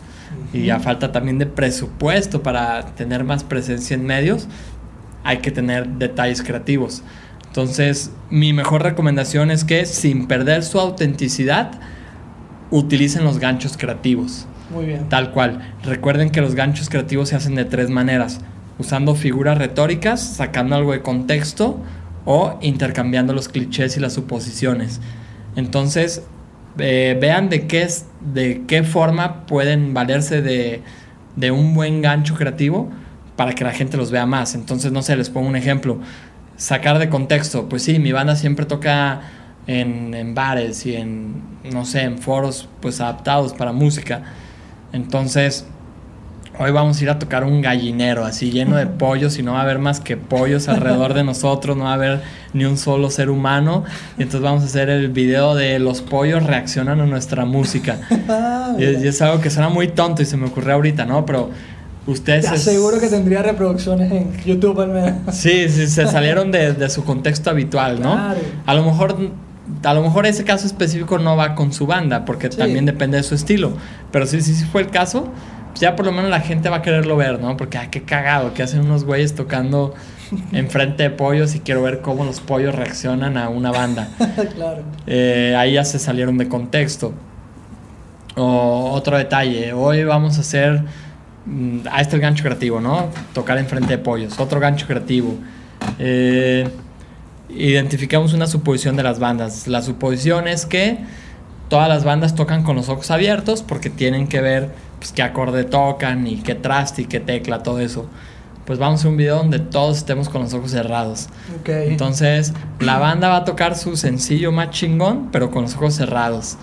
Y 0.52 0.70
a 0.70 0.82
falta 0.82 1.14
también 1.14 1.40
de 1.40 1.46
presupuesto 1.46 2.44
para 2.44 2.88
tener 2.96 3.24
más 3.24 3.46
presencia 3.46 3.94
en 3.94 4.06
medios, 4.06 4.50
hay 5.24 5.38
que 5.38 5.50
tener 5.50 5.88
detalles 5.88 6.44
creativos. 6.44 7.04
Entonces, 7.48 8.12
mi 8.30 8.52
mejor 8.52 8.84
recomendación 8.84 9.50
es 9.50 9.64
que 9.64 9.86
sin 9.86 10.28
perder 10.28 10.64
su 10.66 10.78
autenticidad, 10.78 11.72
utilicen 12.70 13.24
los 13.24 13.40
ganchos 13.40 13.78
creativos. 13.78 14.46
Muy 14.70 14.86
bien. 14.86 15.10
Tal 15.10 15.32
cual. 15.32 15.74
Recuerden 15.84 16.30
que 16.30 16.42
los 16.42 16.56
ganchos 16.56 16.90
creativos 16.90 17.30
se 17.30 17.36
hacen 17.36 17.56
de 17.56 17.66
tres 17.66 17.90
maneras. 17.90 18.40
Usando 18.78 19.16
figuras 19.16 19.58
retóricas, 19.58 20.22
sacando 20.22 20.76
algo 20.76 20.92
de 20.92 21.02
contexto 21.02 21.80
o 22.26 22.58
intercambiando 22.62 23.34
los 23.34 23.50
clichés 23.50 23.98
y 23.98 24.00
las 24.00 24.14
suposiciones. 24.14 25.02
Entonces, 25.56 26.24
eh, 26.78 27.18
vean 27.20 27.50
de 27.50 27.68
qué, 27.68 27.82
es, 27.82 28.06
de 28.34 28.64
qué 28.68 28.84
forma 28.84 29.46
pueden 29.46 29.94
valerse 29.94 30.42
de, 30.42 30.82
de 31.36 31.52
un 31.52 31.74
buen 31.74 32.02
gancho 32.02 32.36
creativo 32.36 32.90
para 33.36 33.54
que 33.54 33.64
la 33.64 33.72
gente 33.72 33.98
los 33.98 34.12
vea 34.12 34.26
más. 34.26 34.56
Entonces, 34.56 34.92
no 34.92 35.02
sé, 35.02 35.16
les 35.16 35.30
pongo 35.30 35.48
un 35.48 35.56
ejemplo. 35.56 36.00
Sacar 36.56 37.00
de 37.00 37.10
contexto, 37.10 37.68
pues 37.70 37.84
sí, 37.84 38.00
mi 38.00 38.12
banda 38.12 38.36
siempre 38.36 38.66
toca 38.66 39.22
en, 39.66 40.14
en 40.14 40.36
bares 40.36 40.86
y 40.86 40.96
en, 40.96 41.42
no 41.72 41.86
sé, 41.86 42.02
en 42.02 42.18
foros 42.18 42.68
pues 42.82 43.02
adaptados 43.02 43.54
para 43.54 43.72
música. 43.72 44.24
Entonces, 44.94 45.66
hoy 46.58 46.72
vamos 46.72 47.00
a 47.00 47.04
ir 47.04 47.10
a 47.10 47.20
tocar 47.20 47.44
un 47.44 47.62
gallinero 47.62 48.26
así 48.26 48.52
lleno 48.52 48.76
de 48.76 48.86
pollos 48.88 49.38
y 49.40 49.44
no 49.44 49.54
va 49.54 49.60
a 49.60 49.64
haber 49.64 49.80
más 49.80 50.00
que 50.00 50.18
pollos 50.18 50.68
alrededor 50.68 51.14
de 51.14 51.24
nosotros, 51.24 51.78
no 51.78 51.86
va 51.86 51.92
a 51.92 51.94
haber 51.96 52.22
ni 52.54 52.66
un 52.66 52.78
solo 52.78 53.10
ser 53.10 53.30
humano. 53.30 53.84
Y 54.18 54.24
entonces 54.24 54.42
vamos 54.42 54.64
a 54.64 54.66
hacer 54.66 54.90
el 54.90 55.10
video 55.10 55.56
de 55.56 55.80
los 55.80 56.02
pollos 56.02 56.44
reaccionan 56.44 57.00
a 57.02 57.06
nuestra 57.06 57.46
música. 57.46 57.98
Ah, 58.32 58.76
y, 58.78 58.84
y, 58.84 59.08
es 59.08 59.22
algo 59.24 59.42
que 59.42 59.50
suena 59.50 59.70
muy 59.70 59.88
tonto 59.88 60.22
y 60.22 60.26
se 60.26 60.38
me 60.38 60.46
ocurrió 60.46 60.76
ahorita, 60.76 61.06
¿no? 61.06 61.26
Pero 61.26 61.50
Ustedes 62.10 62.46
Te 62.46 62.56
aseguro 62.56 63.00
que 63.00 63.08
tendría 63.08 63.44
reproducciones 63.44 64.12
en 64.12 64.34
YouTube 64.44 64.80
al 64.82 64.90
menos. 64.90 65.36
Sí, 65.36 65.70
sí, 65.70 65.88
se 65.88 66.08
salieron 66.12 66.52
de, 66.52 66.74
de 66.74 66.90
su 66.90 67.04
contexto 67.04 67.52
habitual, 67.52 68.02
¿no? 68.02 68.14
Claro. 68.14 68.40
A 68.66 68.74
lo 68.74 68.84
mejor 68.84 69.16
a 69.84 69.94
lo 69.94 70.02
mejor 70.02 70.26
ese 70.26 70.44
caso 70.44 70.68
específico 70.68 71.18
no 71.20 71.36
va 71.36 71.56
con 71.56 71.72
su 71.74 71.88
banda, 71.88 72.26
porque 72.26 72.50
también 72.50 72.86
depende 72.86 73.18
de 73.18 73.24
su 73.24 73.36
estilo. 73.36 73.74
Pero 74.12 74.26
sí, 74.26 74.42
sí, 74.42 74.54
sí 74.54 74.66
fue 74.66 74.82
el 74.82 74.90
caso, 74.90 75.32
ya 75.76 75.96
por 75.96 76.06
lo 76.06 76.12
menos 76.12 76.30
la 76.30 76.42
gente 76.42 76.70
va 76.70 76.78
a 76.78 76.82
quererlo 76.82 77.16
ver, 77.16 77.40
¿no? 77.40 77.56
Porque, 77.58 77.78
ay, 77.78 77.88
qué 77.90 78.04
cagado, 78.04 78.54
que 78.54 78.64
hacen 78.64 78.82
unos 78.82 79.06
güeyes 79.06 79.36
tocando 79.36 79.94
enfrente 80.52 81.04
de 81.04 81.10
pollos 81.10 81.56
y 81.56 81.60
quiero 81.60 81.82
ver 81.82 82.02
cómo 82.02 82.26
los 82.26 82.40
pollos 82.40 82.76
reaccionan 82.76 83.38
a 83.38 83.50
una 83.50 83.72
banda. 83.72 84.10
claro. 84.56 84.84
Eh, 85.08 85.56
ahí 85.58 85.74
ya 85.74 85.86
se 85.86 86.00
salieron 86.00 86.38
de 86.38 86.48
contexto. 86.48 87.14
O 88.36 88.92
otro 88.92 89.18
detalle, 89.18 89.74
hoy 89.74 90.04
vamos 90.04 90.38
a 90.38 90.42
hacer, 90.42 90.84
ahí 91.92 92.02
está 92.02 92.16
el 92.16 92.22
gancho 92.22 92.44
creativo, 92.44 92.80
¿no? 92.80 93.10
Tocar 93.34 93.58
enfrente 93.58 93.88
de 93.90 93.98
pollos, 93.98 94.40
otro 94.40 94.60
gancho 94.60 94.88
creativo. 94.88 95.36
Eh, 95.98 96.70
identificamos 97.50 98.34
una 98.34 98.48
suposición 98.48 98.96
de 98.96 99.04
las 99.04 99.20
bandas. 99.20 99.68
La 99.68 99.82
suposición 99.82 100.48
es 100.48 100.66
que 100.66 101.00
todas 101.70 101.88
las 101.88 102.04
bandas 102.04 102.36
tocan 102.36 102.64
con 102.64 102.76
los 102.76 102.90
ojos 102.90 103.10
abiertos 103.12 103.62
porque 103.64 103.90
tienen 103.90 104.28
que 104.28 104.42
ver 104.42 104.70
pues, 105.00 105.12
qué 105.12 105.22
acorde 105.22 105.64
tocan 105.64 106.28
y 106.28 106.38
qué 106.38 106.56
traste 106.56 107.04
y 107.04 107.06
qué 107.06 107.20
tecla, 107.20 107.64
todo 107.64 107.80
eso. 107.80 108.08
Pues 108.66 108.78
vamos 108.78 109.04
a 109.04 109.10
un 109.10 109.18
video 109.18 109.38
donde 109.38 109.58
todos 109.58 109.98
estemos 109.98 110.30
con 110.30 110.44
los 110.44 110.54
ojos 110.54 110.72
cerrados. 110.72 111.28
Entonces, 111.66 112.54
la 112.80 112.98
banda 113.00 113.30
va 113.30 113.38
a 113.38 113.46
tocar 113.46 113.76
su 113.76 113.98
sencillo 113.98 114.52
más 114.52 114.70
chingón, 114.70 115.30
pero 115.32 115.50
con 115.50 115.64
los 115.64 115.76
ojos 115.76 115.96
cerrados. 115.96 116.58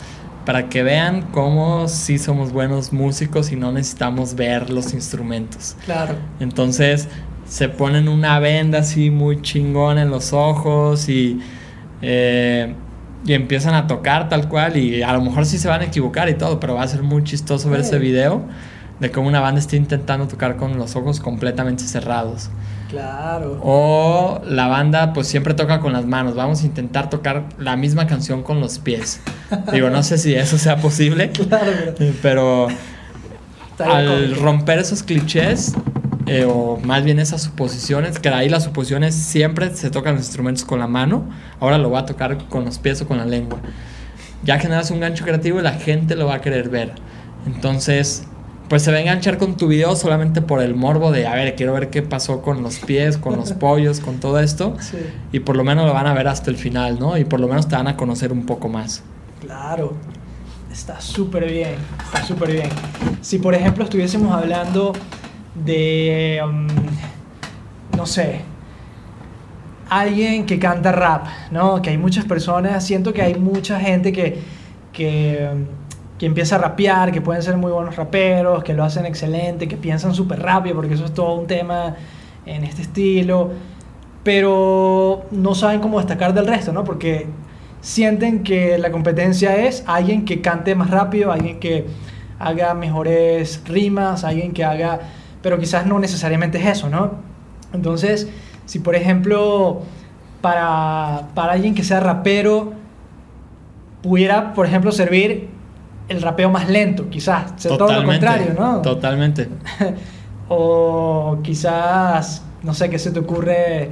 Para 0.44 0.68
que 0.68 0.84
vean 0.84 1.22
cómo 1.32 1.88
sí 1.88 2.18
somos 2.18 2.52
buenos 2.52 2.92
músicos 2.92 3.50
y 3.50 3.56
no 3.56 3.72
necesitamos 3.72 4.36
ver 4.36 4.70
los 4.70 4.94
instrumentos. 4.94 5.74
claro. 5.84 6.14
Entonces, 6.38 7.08
se 7.48 7.68
ponen 7.68 8.08
una 8.08 8.38
venda 8.38 8.80
así 8.80 9.10
muy 9.10 9.40
chingón 9.42 9.98
en 9.98 10.10
los 10.10 10.32
ojos 10.32 11.08
y, 11.08 11.40
eh, 12.02 12.74
y 13.24 13.32
empiezan 13.34 13.74
a 13.74 13.86
tocar 13.86 14.28
tal 14.28 14.48
cual. 14.48 14.76
Y 14.76 15.02
a 15.02 15.12
lo 15.12 15.20
mejor 15.22 15.46
sí 15.46 15.58
se 15.58 15.68
van 15.68 15.80
a 15.80 15.84
equivocar 15.84 16.28
y 16.28 16.34
todo, 16.34 16.60
pero 16.60 16.74
va 16.74 16.82
a 16.82 16.88
ser 16.88 17.02
muy 17.02 17.22
chistoso 17.24 17.70
ver 17.70 17.82
Sí. 17.82 17.88
ese 17.88 17.98
video 17.98 18.42
de 19.00 19.10
cómo 19.10 19.28
una 19.28 19.40
banda 19.40 19.60
está 19.60 19.76
intentando 19.76 20.26
tocar 20.26 20.56
con 20.56 20.76
los 20.78 20.96
ojos 20.96 21.20
completamente 21.20 21.84
cerrados. 21.84 22.50
Claro. 22.88 23.58
O 23.62 24.40
la 24.46 24.68
banda 24.68 25.12
pues 25.12 25.26
siempre 25.26 25.54
toca 25.54 25.80
con 25.80 25.92
las 25.92 26.06
manos. 26.06 26.34
Vamos 26.36 26.62
a 26.62 26.66
intentar 26.66 27.10
tocar 27.10 27.44
la 27.58 27.76
misma 27.76 28.06
canción 28.06 28.42
con 28.42 28.60
los 28.60 28.78
pies. 28.78 29.20
Digo, 29.72 29.90
no 29.90 30.02
sé 30.02 30.18
si 30.18 30.34
eso 30.34 30.56
sea 30.56 30.76
posible, 30.76 31.30
Claro, 31.48 31.72
pero 32.22 32.68
pero 33.76 33.92
al 33.92 34.36
romper 34.36 34.78
esos 34.78 35.02
clichés, 35.02 35.74
eh, 36.26 36.44
o 36.44 36.78
más 36.82 37.04
bien 37.04 37.18
esas 37.18 37.42
suposiciones, 37.42 38.18
que 38.18 38.28
ahí 38.28 38.48
las 38.48 38.64
suposiciones 38.64 39.14
siempre 39.14 39.74
se 39.74 39.90
tocan 39.90 40.16
los 40.16 40.24
instrumentos 40.24 40.64
con 40.64 40.80
la 40.80 40.86
mano, 40.86 41.28
ahora 41.60 41.78
lo 41.78 41.90
va 41.90 42.00
a 42.00 42.06
tocar 42.06 42.48
con 42.48 42.64
los 42.64 42.78
pies 42.78 43.00
o 43.02 43.06
con 43.06 43.18
la 43.18 43.24
lengua. 43.24 43.58
Ya 44.42 44.58
generas 44.58 44.90
un 44.90 45.00
gancho 45.00 45.24
creativo 45.24 45.60
y 45.60 45.62
la 45.62 45.72
gente 45.72 46.16
lo 46.16 46.26
va 46.26 46.34
a 46.34 46.40
querer 46.40 46.68
ver. 46.68 46.92
Entonces, 47.46 48.24
pues 48.68 48.82
se 48.82 48.90
va 48.90 48.98
a 48.98 49.00
enganchar 49.00 49.38
con 49.38 49.56
tu 49.56 49.68
video 49.68 49.94
solamente 49.94 50.42
por 50.42 50.60
el 50.60 50.74
morbo 50.74 51.12
de, 51.12 51.26
a 51.26 51.34
ver, 51.34 51.54
quiero 51.54 51.72
ver 51.72 51.90
qué 51.90 52.02
pasó 52.02 52.42
con 52.42 52.62
los 52.62 52.78
pies, 52.80 53.18
con 53.18 53.36
los 53.36 53.52
pollos, 53.54 54.00
con 54.00 54.18
todo 54.18 54.40
esto. 54.40 54.76
Sí, 54.80 54.98
Y 55.32 55.40
por 55.40 55.56
lo 55.56 55.64
menos 55.64 55.86
lo 55.86 55.94
van 55.94 56.06
a 56.06 56.14
ver 56.14 56.26
hasta 56.28 56.50
el 56.50 56.56
final, 56.56 56.98
¿no? 56.98 57.16
Y 57.16 57.24
por 57.24 57.40
lo 57.40 57.46
menos 57.48 57.68
te 57.68 57.76
van 57.76 57.86
a 57.86 57.96
conocer 57.96 58.32
un 58.32 58.46
poco 58.46 58.68
más. 58.68 59.02
claro. 59.40 59.94
Está 60.72 61.00
súper 61.00 61.50
bien. 61.50 61.76
Está 62.04 62.22
súper 62.22 62.52
bien. 62.52 62.68
Si, 63.22 63.38
por 63.38 63.54
ejemplo, 63.54 63.84
estuviésemos 63.84 64.30
hablando 64.30 64.92
de. 65.64 66.40
um, 66.44 66.66
no 67.96 68.06
sé. 68.06 68.40
Alguien 69.88 70.46
que 70.46 70.58
canta 70.58 70.90
rap, 70.90 71.26
¿no? 71.50 71.80
Que 71.80 71.90
hay 71.90 71.98
muchas 71.98 72.24
personas. 72.24 72.84
Siento 72.84 73.12
que 73.12 73.22
hay 73.22 73.34
mucha 73.34 73.78
gente 73.80 74.12
que. 74.12 74.40
que 74.92 75.48
um, 75.52 75.66
que 76.18 76.26
empieza 76.26 76.56
a 76.56 76.58
rapear, 76.58 77.12
que 77.12 77.20
pueden 77.20 77.42
ser 77.42 77.56
muy 77.56 77.70
buenos 77.70 77.96
raperos, 77.96 78.64
que 78.64 78.72
lo 78.72 78.84
hacen 78.84 79.06
excelente, 79.06 79.68
que 79.68 79.76
piensan 79.76 80.14
súper 80.14 80.40
rápido, 80.40 80.76
porque 80.76 80.94
eso 80.94 81.04
es 81.04 81.14
todo 81.14 81.34
un 81.34 81.46
tema 81.46 81.96
en 82.46 82.64
este 82.64 82.82
estilo, 82.82 83.50
pero 84.22 85.26
no 85.30 85.54
saben 85.54 85.80
cómo 85.80 85.98
destacar 85.98 86.32
del 86.32 86.46
resto, 86.46 86.72
¿no? 86.72 86.84
Porque 86.84 87.26
sienten 87.80 88.42
que 88.42 88.78
la 88.78 88.90
competencia 88.90 89.56
es 89.66 89.84
alguien 89.86 90.24
que 90.24 90.40
cante 90.40 90.74
más 90.74 90.90
rápido, 90.90 91.32
alguien 91.32 91.60
que 91.60 91.86
haga 92.38 92.74
mejores 92.74 93.62
rimas, 93.66 94.24
alguien 94.24 94.52
que 94.52 94.64
haga, 94.64 95.00
pero 95.46 95.60
quizás 95.60 95.86
no 95.86 96.00
necesariamente 96.00 96.58
es 96.58 96.66
eso, 96.66 96.88
¿no? 96.88 97.12
Entonces, 97.72 98.26
si 98.64 98.80
por 98.80 98.96
ejemplo, 98.96 99.82
para, 100.40 101.28
para 101.36 101.52
alguien 101.52 101.72
que 101.72 101.84
sea 101.84 102.00
rapero, 102.00 102.72
pudiera, 104.02 104.54
por 104.54 104.66
ejemplo, 104.66 104.90
servir 104.90 105.48
el 106.08 106.20
rapeo 106.20 106.50
más 106.50 106.68
lento, 106.68 107.08
quizás, 107.10 107.54
todo 107.62 107.92
lo 107.92 108.04
contrario, 108.04 108.54
¿no? 108.58 108.82
Totalmente. 108.82 109.48
O 110.48 111.38
quizás, 111.44 112.44
no 112.64 112.74
sé, 112.74 112.90
¿qué 112.90 112.98
se 112.98 113.12
te 113.12 113.20
ocurre? 113.20 113.90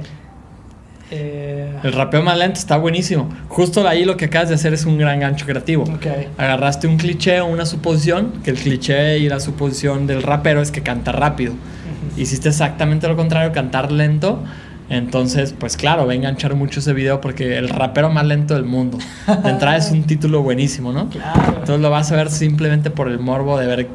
Eh, 1.11 1.71
El 1.83 1.93
rapeo 1.93 2.21
más 2.23 2.37
lento 2.37 2.59
está 2.59 2.77
buenísimo. 2.77 3.29
Justo 3.47 3.87
ahí 3.87 4.05
lo 4.05 4.17
que 4.17 4.25
acabas 4.25 4.49
de 4.49 4.55
hacer 4.55 4.73
es 4.73 4.85
un 4.85 4.97
gran 4.97 5.19
gancho 5.19 5.45
creativo. 5.45 5.83
ok, 5.83 6.07
Agarraste 6.37 6.87
un 6.87 6.97
cliché 6.97 7.41
o 7.41 7.45
una 7.45 7.65
suposición, 7.65 8.33
que 8.43 8.51
el 8.51 8.57
cliché 8.57 9.19
y 9.19 9.29
la 9.29 9.39
suposición 9.39 10.07
del 10.07 10.23
rapero 10.23 10.61
es 10.61 10.71
que 10.71 10.81
canta 10.81 11.11
rápido. 11.11 11.53
Ujú. 11.53 12.21
Hiciste 12.21 12.49
exactamente 12.49 13.07
lo 13.07 13.15
contrario, 13.15 13.51
cantar 13.51 13.91
lento. 13.91 14.43
Entonces, 14.89 15.53
pues 15.57 15.77
claro, 15.77 16.05
va 16.05 16.11
a 16.11 16.15
enganchar 16.15 16.53
mucho 16.55 16.79
ese 16.79 16.93
video 16.93 17.19
porque 17.19 17.57
el 17.57 17.69
rapero 17.69 18.09
más 18.11 18.25
lento 18.25 18.53
del 18.53 18.65
mundo. 18.65 18.97
De 19.43 19.49
entrada 19.49 19.77
es 19.77 19.89
un 19.91 20.03
título 20.07 20.43
buenísimo, 20.43 20.91
¿no? 20.91 21.09
Claro, 21.09 21.41
Entonces 21.49 21.79
lo 21.79 21.89
vas 21.89 22.11
a 22.11 22.15
ver 22.15 22.29
simplemente 22.29 22.91
por 22.91 23.07
el 23.09 23.17
morbo 23.19 23.57
de 23.57 23.65
ver 23.67 23.87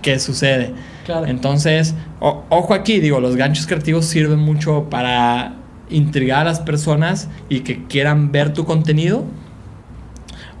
qué 0.00 0.18
sucede. 0.18 0.72
claro. 1.06 1.26
Entonces, 1.26 1.94
o- 2.18 2.42
ojo 2.48 2.74
aquí, 2.74 2.98
digo, 2.98 3.20
los 3.20 3.36
ganchos 3.36 3.68
creativos 3.68 4.04
sirven 4.06 4.40
mucho 4.40 4.88
para 4.90 5.54
intrigar 5.92 6.40
a 6.40 6.44
las 6.44 6.60
personas 6.60 7.28
y 7.48 7.60
que 7.60 7.84
quieran 7.84 8.32
ver 8.32 8.52
tu 8.52 8.64
contenido. 8.64 9.24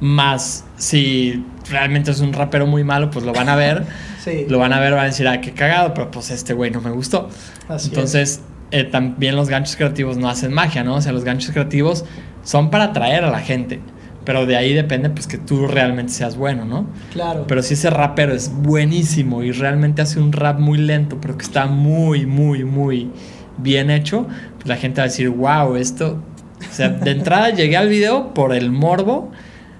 Más 0.00 0.64
si 0.76 1.44
realmente 1.70 2.10
es 2.10 2.20
un 2.20 2.32
rapero 2.32 2.66
muy 2.66 2.84
malo, 2.84 3.10
pues 3.10 3.24
lo 3.24 3.32
van 3.32 3.48
a 3.48 3.56
ver. 3.56 3.84
sí, 4.24 4.46
lo 4.48 4.58
van 4.58 4.72
a 4.72 4.80
ver, 4.80 4.92
van 4.92 5.02
a 5.02 5.06
decir, 5.06 5.28
ah, 5.28 5.40
qué 5.40 5.52
cagado, 5.52 5.94
pero 5.94 6.10
pues 6.10 6.30
este 6.30 6.54
güey 6.54 6.70
no 6.70 6.80
me 6.80 6.90
gustó. 6.90 7.28
así 7.68 7.86
es. 7.86 7.92
Entonces, 7.92 8.40
eh, 8.72 8.84
también 8.84 9.36
los 9.36 9.48
ganchos 9.48 9.76
creativos 9.76 10.16
no 10.16 10.28
hacen 10.28 10.52
magia, 10.52 10.82
¿no? 10.82 10.96
O 10.96 11.00
sea, 11.00 11.12
los 11.12 11.24
ganchos 11.24 11.50
creativos 11.50 12.04
son 12.42 12.70
para 12.70 12.84
atraer 12.84 13.22
a 13.24 13.30
la 13.30 13.40
gente. 13.40 13.80
Pero 14.24 14.46
de 14.46 14.56
ahí 14.56 14.72
depende, 14.72 15.10
pues, 15.10 15.26
que 15.26 15.36
tú 15.36 15.66
realmente 15.66 16.12
seas 16.12 16.36
bueno, 16.36 16.64
¿no? 16.64 16.86
Claro, 17.12 17.44
Pero 17.46 17.62
si 17.62 17.74
ese 17.74 17.90
rapero 17.90 18.32
es 18.32 18.50
buenísimo 18.52 19.42
y 19.42 19.52
realmente 19.52 20.00
hace 20.00 20.20
un 20.20 20.32
rap 20.32 20.58
muy 20.58 20.78
lento, 20.78 21.18
pero 21.20 21.36
que 21.36 21.44
está 21.44 21.66
muy, 21.66 22.24
muy, 22.24 22.64
muy 22.64 23.10
bien 23.58 23.90
hecho, 23.90 24.26
la 24.64 24.76
gente 24.76 25.00
va 25.00 25.04
a 25.04 25.08
decir, 25.08 25.28
wow, 25.30 25.76
esto... 25.76 26.22
O 26.70 26.74
sea, 26.74 26.88
de 26.90 27.10
entrada 27.10 27.50
llegué 27.54 27.76
al 27.76 27.88
video 27.88 28.32
por 28.34 28.54
el 28.54 28.70
morbo, 28.70 29.32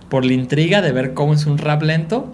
por 0.09 0.25
la 0.25 0.33
intriga 0.33 0.83
de 0.83 0.93
ver 0.93 1.15
cómo 1.15 1.33
es 1.35 1.47
un 1.47 1.59
rap 1.59 1.83
lento, 1.83 2.33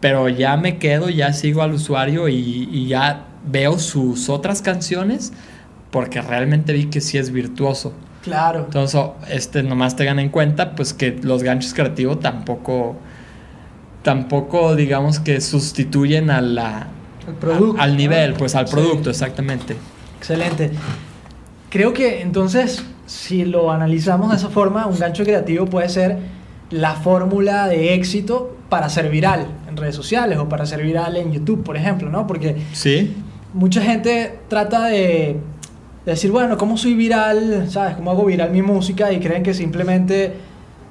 pero 0.00 0.28
ya 0.28 0.56
me 0.56 0.78
quedo, 0.78 1.08
ya 1.10 1.32
sigo 1.32 1.62
al 1.62 1.72
usuario 1.72 2.28
y, 2.28 2.68
y 2.72 2.86
ya 2.86 3.26
veo 3.44 3.78
sus 3.78 4.28
otras 4.28 4.62
canciones 4.62 5.32
porque 5.90 6.20
realmente 6.22 6.72
vi 6.72 6.86
que 6.86 7.00
sí 7.00 7.18
es 7.18 7.30
virtuoso. 7.32 7.92
claro, 8.22 8.60
Entonces, 8.66 9.00
este, 9.30 9.62
nomás 9.62 9.96
tengan 9.96 10.18
en 10.20 10.28
cuenta, 10.28 10.74
pues 10.76 10.92
que 10.94 11.18
los 11.22 11.42
ganchos 11.42 11.74
creativos 11.74 12.20
tampoco, 12.20 12.96
tampoco, 14.02 14.76
digamos 14.76 15.18
que 15.20 15.40
sustituyen 15.40 16.30
a 16.30 16.40
la, 16.40 16.88
el 17.26 17.34
producto. 17.34 17.82
al 17.82 17.96
nivel, 17.96 18.32
¿no? 18.32 18.36
pues 18.36 18.54
al 18.54 18.68
Sí, 18.68 18.72
producto, 18.74 19.10
exactamente. 19.10 19.76
Excelente. 20.18 20.70
Creo 21.70 21.92
que 21.92 22.22
entonces, 22.22 22.84
si 23.06 23.44
lo 23.44 23.70
analizamos 23.70 24.30
de 24.30 24.36
esa 24.36 24.48
forma, 24.48 24.86
un 24.86 24.98
gancho 24.98 25.22
creativo 25.24 25.66
puede 25.66 25.88
ser 25.88 26.18
la 26.70 26.94
fórmula 26.94 27.68
de 27.68 27.94
éxito 27.94 28.56
para 28.68 28.88
ser 28.88 29.10
viral 29.10 29.46
en 29.68 29.76
redes 29.76 29.94
sociales 29.94 30.38
o 30.38 30.48
para 30.48 30.66
ser 30.66 30.82
viral 30.82 31.16
en 31.16 31.32
YouTube, 31.32 31.62
por 31.62 31.76
ejemplo, 31.76 32.10
¿no? 32.10 32.26
Porque 32.26 32.56
Sí, 32.72 33.16
mucha 33.54 33.82
gente 33.82 34.38
trata 34.48 34.86
de, 34.86 35.36
de 36.04 36.12
decir, 36.12 36.30
bueno, 36.30 36.56
¿cómo 36.56 36.76
soy 36.76 36.94
viral? 36.94 37.66
¿Sabes? 37.70 37.96
¿Cómo 37.96 38.10
hago 38.10 38.24
viral 38.24 38.50
mi 38.50 38.62
música? 38.62 39.12
Y 39.12 39.20
creen 39.20 39.42
que 39.42 39.52
simplemente, 39.54 40.34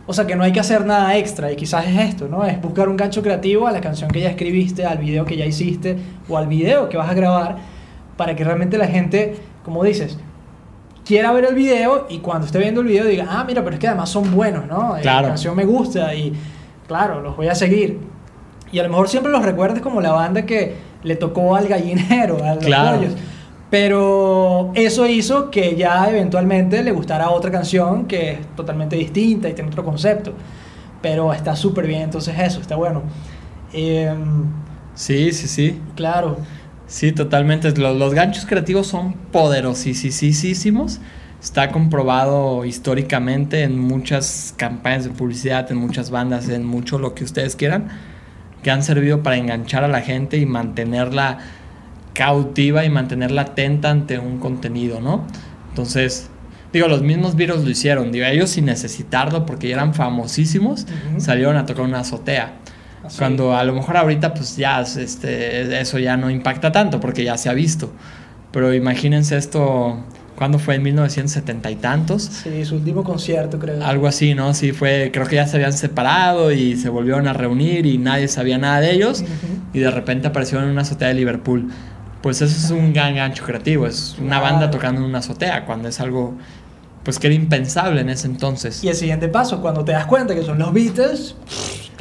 o 0.05 0.13
sea, 0.13 0.25
que 0.28 0.36
no 0.36 0.43
hay 0.43 0.51
que 0.51 0.59
hacer 0.59 0.86
nada 0.86 1.17
extra. 1.17 1.51
Y 1.51 1.55
quizás 1.55 1.88
es 1.88 1.99
esto, 2.09 2.28
¿no? 2.28 2.45
Es 2.45 2.61
buscar 2.61 2.88
un 2.88 2.97
gancho 2.97 3.21
creativo 3.23 3.67
a 3.67 3.71
la 3.71 3.82
canción 3.82 4.09
que 4.11 4.21
ya 4.21 4.30
escribiste, 4.30 4.86
al 4.86 4.99
video 4.99 5.25
que 5.25 5.38
ya 5.38 5.45
hiciste 5.45 5.97
o 6.30 6.38
al 6.38 6.47
video 6.47 6.89
que 6.89 6.97
vas 6.97 7.09
a 7.09 7.13
grabar 7.15 7.57
para 8.15 8.36
que 8.36 8.43
realmente 8.43 8.78
la 8.78 8.88
gente, 8.88 9.36
como 9.63 9.84
dices, 9.84 10.17
quiera 11.08 11.32
ver 11.32 11.45
el 11.45 11.55
video 11.55 12.05
y 12.10 12.20
cuando 12.20 12.45
esté 12.45 12.60
viendo 12.60 12.82
el 12.82 12.88
video 12.88 13.05
diga, 13.05 13.26
ah, 13.30 13.43
mira, 13.47 13.64
pero 13.64 13.76
es 13.76 13.80
que 13.80 13.88
además 13.88 14.10
son 14.10 14.30
buenos, 14.36 14.68
¿no? 14.68 14.97
Eh, 14.97 15.01
Claro. 15.01 15.24
La 15.24 15.28
canción 15.30 15.55
me 15.55 15.64
gusta 15.66 16.14
y, 16.14 16.34
claro, 16.88 17.22
los 17.22 17.36
voy 17.38 17.47
a 17.47 17.55
seguir. 17.55 17.99
Y 18.72 18.80
a 18.80 18.84
lo 18.84 18.89
mejor 18.89 19.08
siempre 19.08 19.32
los 19.32 19.43
recuerdes 19.43 19.82
como 19.82 20.01
la 20.01 20.12
banda 20.12 20.45
que 20.45 20.76
le 21.03 21.16
tocó 21.16 21.55
al 21.55 21.68
gallinero, 21.68 22.43
a 22.43 22.55
los 22.55 22.66
Claro. 22.66 22.97
pollos. 22.97 23.14
Pero 23.70 24.72
eso 24.76 25.05
hizo 25.08 25.51
que 25.51 25.76
ya 25.76 26.10
eventualmente 26.10 26.82
le 26.84 26.91
gustara 26.91 27.30
otra 27.30 27.51
canción 27.51 28.05
que 28.05 28.32
es 28.32 28.55
totalmente 28.55 28.95
distinta 28.95 29.49
y 29.49 29.53
tiene 29.53 29.70
otro 29.70 29.84
concepto. 29.84 30.34
Pero 31.01 31.32
está 31.34 31.55
súper 31.55 31.86
bien, 31.86 32.01
entonces 32.03 32.36
eso, 32.39 32.60
está 32.62 32.76
bueno. 32.76 33.03
Em, 33.74 34.45
sí, 34.95 35.32
sí, 35.34 35.47
sí. 35.47 35.82
claro. 35.95 36.38
Sí, 36.88 37.11
totalmente. 37.11 37.71
Los, 37.77 37.97
los 37.97 38.13
ganchos 38.13 38.45
creativos 38.45 38.88
son 38.88 39.13
poderosísimos. 39.31 40.99
Está 41.41 41.69
comprobado 41.71 42.65
históricamente 42.65 43.61
en 43.63 43.77
muchas 43.77 44.53
campañas 44.57 45.03
de 45.03 45.11
publicidad, 45.11 45.71
en 45.71 45.77
muchas 45.77 46.09
bandas, 46.09 46.49
en 46.49 46.65
mucho 46.65 46.97
lo 46.97 47.13
que 47.13 47.23
ustedes 47.23 47.55
quieran, 47.55 47.89
que 48.63 48.71
han 48.71 48.81
servido 48.81 49.21
para 49.21 49.38
enganchar 49.38 49.83
a 49.83 49.88
la 49.88 50.01
gente 50.01 50.38
y 50.38 50.45
mantenerla 50.45 51.38
cautiva 52.13 52.83
y 52.83 52.89
mantenerla 52.89 53.43
atenta 53.43 53.91
ante 53.91 54.17
un 54.17 54.39
contenido, 54.39 54.99
¿no? 54.99 55.27
Entonces, 55.69 56.29
digo, 56.73 56.88
los 56.88 57.03
mismos 57.03 57.35
virus 57.35 57.63
lo 57.63 57.69
hicieron, 57.69 58.11
digo, 58.11 58.25
ellos 58.25 58.49
sin 58.49 58.65
necesitarlo 58.65 59.45
porque 59.45 59.67
ya 59.67 59.75
eran 59.75 59.93
famosísimos, 59.93 60.88
salieron 61.17 61.57
a 61.57 61.67
tocar 61.67 61.85
una 61.85 61.99
azotea. 61.99 62.53
Ah, 63.08 63.14
Cuando 63.18 63.55
a 63.55 63.64
lo 63.64 63.74
mejor 63.74 63.97
ahorita 63.97 64.34
pues 64.34 64.58
ya 64.58 64.82
este, 64.82 65.80
eso 65.80 65.99
ya 65.99 66.18
no 66.18 66.30
impacta 66.30 66.72
tanto 66.72 66.99
porque 66.99 67.24
ya 67.24 67.38
se 67.38 67.49
ha 67.49 67.53
visto. 67.53 67.91
Pero 68.51 68.74
imagínense 68.74 69.38
esto 69.38 70.03
¿Cuándo 70.38 70.60
fue? 70.60 70.76
¿En 70.76 70.84
1970 70.84 71.72
y 71.72 71.76
tantos? 71.78 72.22
Sí, 72.22 72.64
su 72.64 72.76
último 72.76 73.03
concierto, 73.03 73.58
creo. 73.58 73.84
Algo 73.84 74.05
así, 74.05 74.36
¿no? 74.36 74.53
Sí, 74.53 74.72
fue, 74.72 75.10
creo 75.12 75.26
que 75.26 75.36
ya 75.36 75.47
se 75.47 75.55
habían 75.55 75.74
separado 75.74 76.51
y 76.51 76.76
se 76.78 76.89
volvieron 76.89 77.28
a 77.28 77.34
reunir 77.34 77.88
y 77.88 77.97
nadie 77.97 78.28
sabía 78.28 78.60
nada 78.60 78.80
de 78.80 78.91
ellos 78.91 79.24
y 79.74 79.80
de 79.80 79.89
repente 79.89 80.28
aparecieron 80.28 80.66
en 80.66 80.74
una 80.74 80.84
azotea 80.84 81.08
de 81.08 81.16
Liverpool. 81.16 81.72
Pues 82.22 82.43
eso 82.43 82.55
es 82.55 82.70
un 82.70 82.93
gran 82.93 83.16
gancho 83.16 83.43
creativo, 83.45 83.88
es 83.88 84.16
una 84.22 84.39
banda 84.39 84.70
tocando 84.70 85.01
en 85.01 85.08
una 85.08 85.20
azotea, 85.20 85.66
cuando 85.66 85.89
es 85.89 85.99
algo 85.99 86.36
pues 87.01 87.18
que 87.18 87.28
era 87.28 87.36
impensable 87.36 88.01
en 88.01 88.10
ese 88.10 88.28
entonces. 88.28 88.84
Y 88.84 88.89
el 88.89 88.95
siguiente 88.95 89.30
paso, 89.30 89.60
cuando 89.60 89.84
te 89.84 89.93
das 89.93 90.05
cuenta 90.05 90.36
que 90.36 90.43
son 90.43 90.60
los 90.60 90.72
Beatles, 90.72 91.36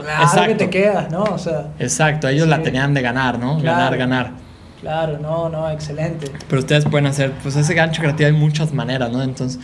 claro 0.04 0.46
que 0.48 0.54
te 0.54 0.70
quedas, 0.70 1.10
¿no? 1.10 1.24
O 1.24 1.38
sea, 1.38 1.68
Exacto, 1.78 2.28
ellos 2.28 2.46
la 2.48 2.62
tenían 2.62 2.94
de 2.94 3.02
ganar, 3.02 3.38
¿no? 3.38 3.60
Ganar, 3.60 3.96
ganar. 3.96 4.30
Claro, 4.80 5.18
no, 5.18 5.48
no, 5.48 5.70
excelente. 5.70 6.30
Pero 6.48 6.60
ustedes 6.60 6.84
pueden 6.84 7.06
hacer, 7.06 7.32
pues 7.42 7.56
ese 7.56 7.74
gancho 7.74 8.02
creativo 8.02 8.28
hay 8.28 8.34
muchas 8.34 8.72
maneras, 8.72 9.10
¿no? 9.10 9.22
Entonces, 9.22 9.60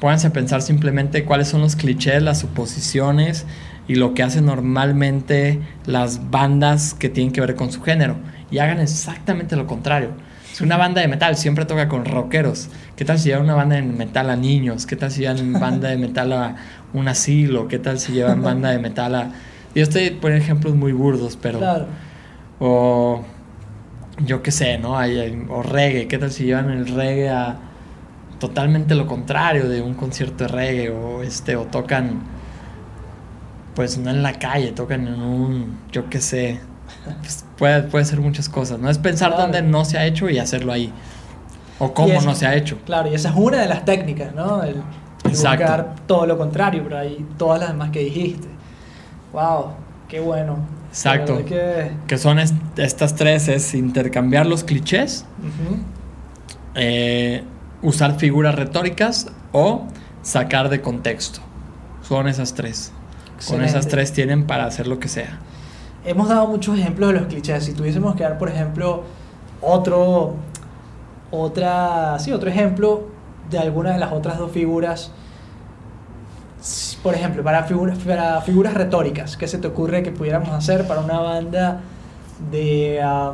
pónganse 0.00 0.28
a 0.28 0.32
pensar 0.32 0.62
simplemente 0.62 1.24
cuáles 1.24 1.48
son 1.48 1.60
los 1.60 1.76
clichés, 1.76 2.22
las 2.22 2.38
suposiciones 2.38 3.46
y 3.88 3.96
lo 3.96 4.14
que 4.14 4.22
hacen 4.22 4.46
normalmente 4.46 5.60
las 5.86 6.30
bandas 6.30 6.94
que 6.94 7.08
tienen 7.08 7.32
que 7.32 7.40
ver 7.40 7.56
con 7.56 7.72
su 7.72 7.82
género. 7.82 8.16
Y 8.50 8.58
hagan 8.58 8.80
exactamente 8.80 9.56
lo 9.56 9.66
contrario. 9.66 10.10
Si 10.52 10.64
una 10.64 10.76
banda 10.76 11.00
de 11.00 11.08
metal 11.08 11.36
siempre 11.36 11.64
toca 11.64 11.88
con 11.88 12.04
rockeros, 12.04 12.68
¿qué 12.96 13.04
tal 13.04 13.18
si 13.18 13.28
llevan 13.28 13.44
una 13.44 13.54
banda 13.54 13.76
de 13.76 13.82
metal 13.82 14.30
a 14.30 14.36
niños? 14.36 14.86
¿Qué 14.86 14.96
tal 14.96 15.10
si 15.10 15.20
llevan 15.20 15.52
banda 15.54 15.88
de 15.88 15.96
metal 15.96 16.32
a 16.32 16.56
un 16.92 17.08
asilo? 17.08 17.68
¿Qué 17.68 17.78
tal 17.78 17.98
si 17.98 18.12
llevan 18.12 18.42
banda 18.42 18.70
de 18.70 18.78
metal 18.78 19.14
a... 19.14 19.30
Yo 19.74 19.82
estoy 19.82 20.10
poniendo 20.10 20.44
ejemplos 20.44 20.74
muy 20.74 20.92
burdos, 20.92 21.38
pero... 21.40 21.58
Claro. 21.58 21.86
O 22.58 23.22
yo 24.24 24.42
qué 24.42 24.50
sé, 24.50 24.78
¿no? 24.78 24.98
Hay, 24.98 25.46
o 25.48 25.62
reggae, 25.62 26.06
¿qué 26.08 26.18
tal 26.18 26.30
si 26.30 26.44
llevan 26.44 26.70
el 26.70 26.86
reggae 26.88 27.30
a 27.30 27.56
totalmente 28.38 28.94
lo 28.94 29.06
contrario 29.06 29.68
de 29.68 29.82
un 29.82 29.94
concierto 29.94 30.44
de 30.44 30.48
reggae 30.48 30.90
o 30.90 31.22
este 31.22 31.56
o 31.56 31.64
tocan 31.66 32.22
pues 33.74 33.98
no 33.98 34.10
en 34.10 34.22
la 34.22 34.32
calle, 34.32 34.72
tocan 34.72 35.06
en 35.06 35.22
un 35.22 35.78
yo 35.92 36.10
qué 36.10 36.20
sé. 36.20 36.60
Pues, 37.20 37.44
puede, 37.56 37.82
puede 37.84 38.04
ser 38.04 38.20
muchas 38.20 38.48
cosas, 38.48 38.78
¿no? 38.78 38.90
Es 38.90 38.98
pensar 38.98 39.36
dónde 39.36 39.62
no 39.62 39.84
se 39.84 39.96
ha 39.96 40.04
hecho 40.06 40.28
y 40.28 40.38
hacerlo 40.38 40.72
ahí. 40.72 40.92
O 41.78 41.94
cómo 41.94 42.20
no 42.20 42.34
se 42.34 42.46
ha 42.46 42.54
hecho. 42.54 42.78
Claro, 42.84 43.10
y 43.10 43.14
esa 43.14 43.30
es 43.30 43.36
una 43.36 43.58
de 43.58 43.68
las 43.68 43.84
técnicas, 43.84 44.34
¿no? 44.34 44.62
El, 44.62 44.82
buscar 45.24 45.94
todo 46.06 46.26
lo 46.26 46.36
contrario, 46.36 46.82
pero 46.82 46.98
hay 46.98 47.24
todas 47.38 47.60
las 47.60 47.70
demás 47.70 47.90
que 47.90 48.00
dijiste. 48.00 48.48
Wow, 49.32 49.72
qué 50.08 50.20
bueno. 50.20 50.58
Exacto. 50.88 51.44
Que... 51.44 52.18
son 52.18 52.38
estas 52.38 53.14
tres, 53.14 53.48
es 53.48 53.74
intercambiar 53.74 54.46
los 54.46 54.64
clichés, 54.64 55.24
eh, 56.74 57.44
usar 57.80 58.18
figuras 58.18 58.56
retóricas 58.56 59.28
o 59.52 59.86
sacar 60.22 60.68
de 60.68 60.80
contexto. 60.80 61.40
Son 62.02 62.26
esas 62.26 62.54
tres. 62.54 62.92
Con 63.48 63.62
esas 63.62 63.86
tres 63.86 64.12
tienen 64.12 64.46
para 64.46 64.66
hacer 64.66 64.86
lo 64.86 64.98
que 64.98 65.08
sea. 65.08 65.38
Hemos 66.04 66.28
dado 66.28 66.46
muchos 66.46 66.78
ejemplos 66.78 67.12
de 67.12 67.20
los 67.20 67.28
clichés. 67.28 67.64
Si 67.64 67.72
tuviésemos 67.72 68.14
que 68.16 68.22
dar, 68.24 68.36
por 68.36 68.48
ejemplo, 68.48 69.04
otro, 69.60 70.34
otra, 71.30 72.18
sí, 72.18 72.32
otro 72.32 72.50
ejemplo 72.50 73.08
de 73.48 73.58
alguna 73.58 73.92
de 73.92 73.98
las 73.98 74.12
otras 74.12 74.38
dos 74.38 74.50
figuras 74.50 75.12
por 77.02 77.14
ejemplo, 77.14 77.42
para, 77.42 77.64
figuras 77.64 77.98
para 77.98 78.40
figuras 78.42 78.74
retóricas, 78.74 79.36
¿qué 79.36 79.48
se 79.48 79.58
te 79.58 79.66
ocurre 79.68 80.02
que 80.02 80.12
pudiéramos 80.12 80.50
hacer 80.50 80.86
para 80.86 81.00
una 81.00 81.18
banda 81.18 81.80
de... 82.50 83.00
a 83.02 83.32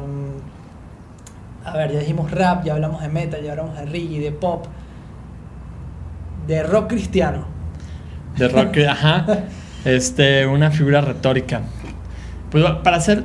ver, 1.75 1.93
ya 1.93 1.99
dijimos 1.99 2.31
rap, 2.31 2.65
ya 2.65 2.75
hablamos 2.75 3.03
de 3.03 3.09
metal, 3.09 3.43
ya 3.43 3.53
hablamos 3.53 3.77
de 3.77 3.87
reggae, 3.87 4.21
de 4.21 4.33
pop, 4.33 4.67
de 6.47 6.63
rock 6.63 6.89
cristiano. 6.89 7.47
De 8.37 8.49
rock, 8.49 8.77
ajá. 8.89 9.27
Este, 9.85 10.47
una 10.47 10.71
figura 10.71 11.01
retórica. 11.01 11.63
Pues 12.51 12.65
para 12.85 12.97
hacer, 12.97 13.25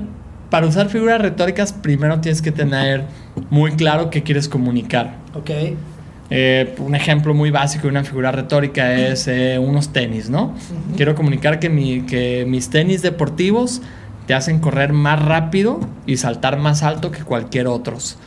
para 0.49 0.65
usar 0.65 0.89
figuras 0.89 1.21
retóricas, 1.21 1.73
primero 1.73 2.19
tienes 2.19 2.41
que 2.41 2.51
tener 2.51 3.05
muy 3.49 3.71
claro 3.73 4.09
qué 4.09 4.23
quieres 4.23 4.49
comunicar. 4.49 5.15
Ok. 5.35 5.49
Eh, 6.33 6.75
un 6.79 6.95
ejemplo 6.95 7.33
muy 7.33 7.51
básico 7.51 7.83
de 7.83 7.89
una 7.89 8.05
figura 8.05 8.31
retórica 8.31 8.93
es 8.93 9.27
eh, 9.27 9.59
unos 9.59 9.91
tenis, 9.91 10.29
¿no? 10.29 10.55
Quiero 10.95 11.13
comunicar 11.13 11.59
que, 11.59 11.69
mi, 11.69 12.05
que 12.05 12.45
mis 12.47 12.69
tenis 12.69 13.01
deportivos 13.01 13.81
te 14.27 14.33
hacen 14.33 14.59
correr 14.59 14.93
más 14.93 15.21
rápido 15.21 15.81
y 16.05 16.15
saltar 16.15 16.57
más 16.57 16.83
alto 16.83 17.11
que 17.11 17.23
cualquier 17.23 17.67
otros. 17.67 18.17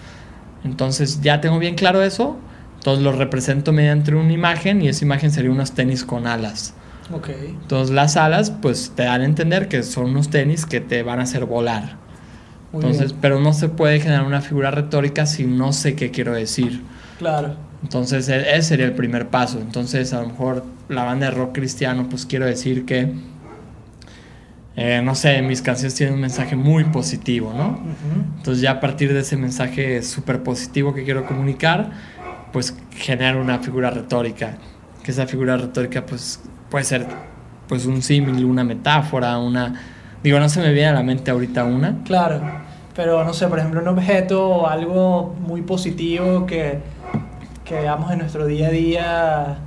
Entonces 0.65 1.23
ya 1.23 1.41
tengo 1.41 1.59
bien 1.59 1.77
claro 1.77 2.03
eso, 2.03 2.37
entonces 2.75 3.03
lo 3.03 3.13
represento 3.13 3.73
mediante 3.73 4.15
una 4.15 4.33
imagen 4.33 4.83
y 4.83 4.89
esa 4.89 5.07
imagen 5.07 5.31
sería 5.31 5.51
unos 5.51 5.73
tenis 5.73 6.05
con 6.05 6.27
alas. 6.27 6.75
Okay. 7.11 7.57
Entonces 7.63 7.95
las 7.95 8.19
alas 8.19 8.51
pues 8.51 8.93
te 8.95 9.05
dan 9.05 9.23
a 9.23 9.25
entender 9.25 9.69
que 9.69 9.83
son 9.83 10.11
unos 10.11 10.29
tenis 10.29 10.67
que 10.67 10.81
te 10.81 11.03
van 11.03 11.21
a 11.21 11.23
hacer 11.23 11.47
volar. 11.47 11.97
Entonces, 12.75 13.15
pero 13.19 13.41
no 13.41 13.53
se 13.53 13.69
puede 13.69 14.01
generar 14.01 14.27
una 14.27 14.41
figura 14.41 14.71
retórica 14.71 15.25
si 15.27 15.45
no 15.45 15.73
sé 15.73 15.95
qué 15.95 16.11
quiero 16.11 16.35
decir. 16.35 16.83
Claro. 17.19 17.55
Entonces, 17.85 18.30
e, 18.30 18.57
ese 18.57 18.62
sería 18.70 18.87
el 18.87 18.95
primer 18.95 19.28
paso. 19.28 19.61
Entonces, 19.61 20.12
a 20.14 20.22
lo 20.22 20.28
mejor 20.28 20.64
la 20.89 21.05
banda 21.05 21.26
de 21.26 21.32
rock 21.32 21.55
cristiano, 21.55 22.07
pues 22.09 22.24
quiero 22.24 22.47
decir 22.47 22.87
que, 22.87 23.12
eh, 24.76 25.03
no 25.05 25.14
sé, 25.14 25.43
mis 25.43 25.61
canciones 25.61 25.95
tienen 25.95 26.14
un 26.14 26.22
mensaje 26.22 26.57
muy 26.57 26.85
positivo, 26.85 27.53
¿no? 27.55 27.78
Entonces, 28.39 28.62
ya 28.62 28.72
a 28.72 28.80
partir 28.80 29.12
de 29.12 29.20
ese 29.20 29.37
mensaje 29.37 30.03
súper 30.03 30.43
positivo 30.43 30.95
que 30.95 31.05
quiero 31.05 31.26
comunicar, 31.26 31.91
pues 32.53 32.74
generar 32.91 33.37
una 33.37 33.59
figura 33.59 33.91
retórica. 33.91 34.57
Que 35.03 35.11
esa 35.11 35.26
figura 35.26 35.59
retórica, 35.59 36.07
pues, 36.07 36.41
puede 36.70 36.85
ser, 36.85 37.07
pues, 37.68 37.85
un 37.85 38.01
símil, 38.01 38.45
una 38.47 38.64
metáfora, 38.64 39.39
una... 39.39 39.74
Digo, 40.22 40.41
no 40.41 40.49
se 40.49 40.62
me 40.62 40.72
viene 40.72 40.89
a 40.89 40.95
la 40.95 41.03
mente 41.03 41.30
ahorita 41.30 41.64
una. 41.64 42.03
Claro, 42.05 42.41
pero 42.97 43.24
no 43.24 43.35
sé, 43.35 43.47
por 43.47 43.59
ejemplo, 43.59 43.82
un 43.82 43.89
objeto 43.89 44.43
o 44.49 44.66
algo 44.66 45.37
muy 45.47 45.61
positivo 45.61 46.47
que 46.47 46.93
que 47.65 47.75
veamos 47.75 48.11
en 48.12 48.19
nuestro 48.19 48.47
día 48.47 48.69
a 48.69 48.71
día. 48.71 49.59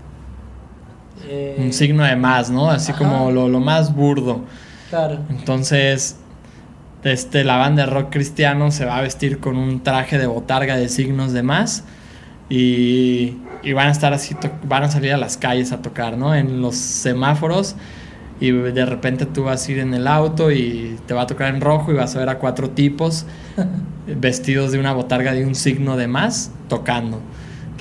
Eh, 1.27 1.55
un 1.59 1.73
signo 1.73 2.03
de 2.03 2.15
más, 2.15 2.49
¿no? 2.49 2.69
Así 2.69 2.93
como 2.93 3.31
lo, 3.31 3.59
más 3.59 3.93
burdo. 3.95 4.41
Claro. 4.89 5.19
Entonces, 5.29 6.17
este, 7.03 7.43
la 7.43 7.57
banda 7.57 7.85
de 7.85 7.91
rock 7.91 8.11
cristiano 8.11 8.71
se 8.71 8.85
va 8.85 8.97
a 8.97 9.01
vestir 9.01 9.39
con 9.39 9.57
un 9.57 9.81
traje 9.81 10.17
de 10.17 10.27
botarga 10.27 10.77
de 10.77 10.89
signos 10.89 11.33
de 11.33 11.43
más 11.43 11.83
y, 12.49 13.37
y 13.63 13.73
van 13.73 13.87
a 13.87 13.91
estar 13.91 14.13
así, 14.13 14.35
van 14.63 14.83
a 14.83 14.91
salir 14.91 15.13
a 15.13 15.17
las 15.17 15.37
calles 15.37 15.71
a 15.71 15.81
tocar, 15.81 16.17
¿no? 16.17 16.35
En 16.35 16.61
los 16.61 16.75
semáforos 16.75 17.75
y 18.39 18.51
de 18.51 18.85
repente 18.85 19.25
tú 19.25 19.45
vas 19.45 19.67
a 19.67 19.71
ir 19.71 19.79
en 19.79 19.93
el 19.93 20.07
auto 20.07 20.51
y 20.51 20.97
te 21.07 21.13
va 21.13 21.23
a 21.23 21.27
tocar 21.27 21.53
en 21.53 21.61
rojo 21.61 21.91
y 21.91 21.95
vas 21.95 22.15
a 22.15 22.19
ver 22.19 22.29
a 22.29 22.37
cuatro 22.37 22.69
tipos 22.69 23.25
vestidos 24.07 24.71
de 24.71 24.79
una 24.79 24.93
botarga 24.93 25.33
de 25.33 25.45
un 25.45 25.55
signo 25.55 25.97
de 25.97 26.07
más 26.07 26.51
tocando. 26.69 27.19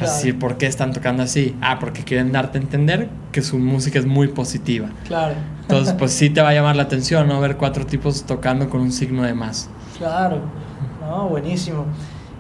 Así, 0.05 0.33
¿por 0.33 0.59
qué 0.59 0.67
están 0.67 0.93
tocando 0.93 1.23
así? 1.23 1.57
Ah, 1.61 1.79
porque 1.79 2.03
quieren 2.03 2.33
darte 2.33 2.59
a 2.59 2.61
entender 2.61 3.09
que 3.33 3.43
su 3.43 3.59
música 3.59 3.99
es 3.99 4.07
muy 4.07 4.29
positiva. 4.29 4.89
Claro. 5.07 5.35
Entonces, 5.63 5.95
pues 5.95 6.13
sí 6.13 6.31
te 6.31 6.41
va 6.41 6.51
a 6.51 6.55
llamar 6.55 6.77
la 6.77 6.85
atención, 6.85 7.29
¿no? 7.29 7.41
Ver 7.41 7.57
cuatro 7.57 7.87
tipos 7.87 8.25
tocando 8.25 8.69
con 8.69 8.81
un 8.81 8.93
signo 8.93 9.23
de 9.23 9.35
más. 9.35 9.69
Claro. 9.99 10.41
No, 11.01 11.29
buenísimo. 11.29 11.87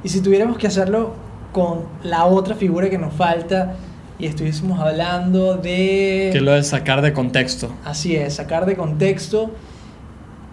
Y 0.05 0.09
si 0.09 0.21
tuviéramos 0.21 0.59
que 0.59 0.67
hacerlo 0.67 1.15
con 1.53 1.85
la 2.03 2.27
otra 2.27 2.55
figura 2.55 2.91
que 2.91 2.99
nos 2.99 3.15
falta 3.15 3.75
y 4.19 4.27
estuviésemos 4.27 4.79
hablando 4.79 5.57
de... 5.57 6.31
Que 6.33 6.41
lo 6.41 6.53
de 6.53 6.63
sacar 6.63 7.03
de 7.03 7.13
contexto. 7.13 7.71
Así 7.85 8.15
es, 8.17 8.35
sacar 8.35 8.67
de 8.67 8.77
contexto 8.77 9.51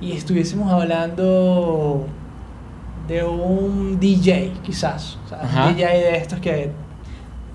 y 0.01 0.13
estuviésemos 0.13 0.71
hablando 0.71 2.07
de 3.07 3.23
un 3.23 3.99
DJ, 3.99 4.53
quizás. 4.63 5.17
O 5.25 5.29
sea, 5.29 5.67
un 5.67 5.75
DJ 5.75 5.85
de 5.85 6.17
estos 6.17 6.39
que 6.39 6.71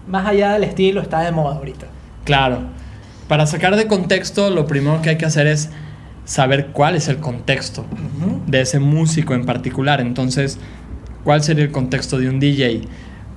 más 0.09 0.27
allá 0.27 0.53
del 0.53 0.65
estilo, 0.65 1.01
está 1.01 1.21
de 1.21 1.33
moda 1.33 1.57
ahorita. 1.57 1.87
Claro. 2.25 2.61
Para 3.29 3.47
sacar 3.47 3.77
de 3.77 3.87
contexto, 3.87 4.51
lo 4.51 4.67
primero 4.67 5.03
que 5.03 5.11
hay 5.11 5.19
que 5.19 5.27
hacer 5.27 5.47
es 5.47 5.71
saber 6.25 6.69
cuál 6.69 6.97
es 6.97 7.09
el 7.09 7.19
contexto 7.19 7.85
de 8.47 8.61
ese 8.61 8.79
músico 8.79 9.35
en 9.35 9.45
particular. 9.45 10.01
Entonces, 10.01 10.59
¿Cuál 11.29 11.43
sería 11.43 11.65
el 11.65 11.73
contexto 11.73 12.19
de 12.19 12.29
un 12.31 12.41
DJ? 12.41 12.83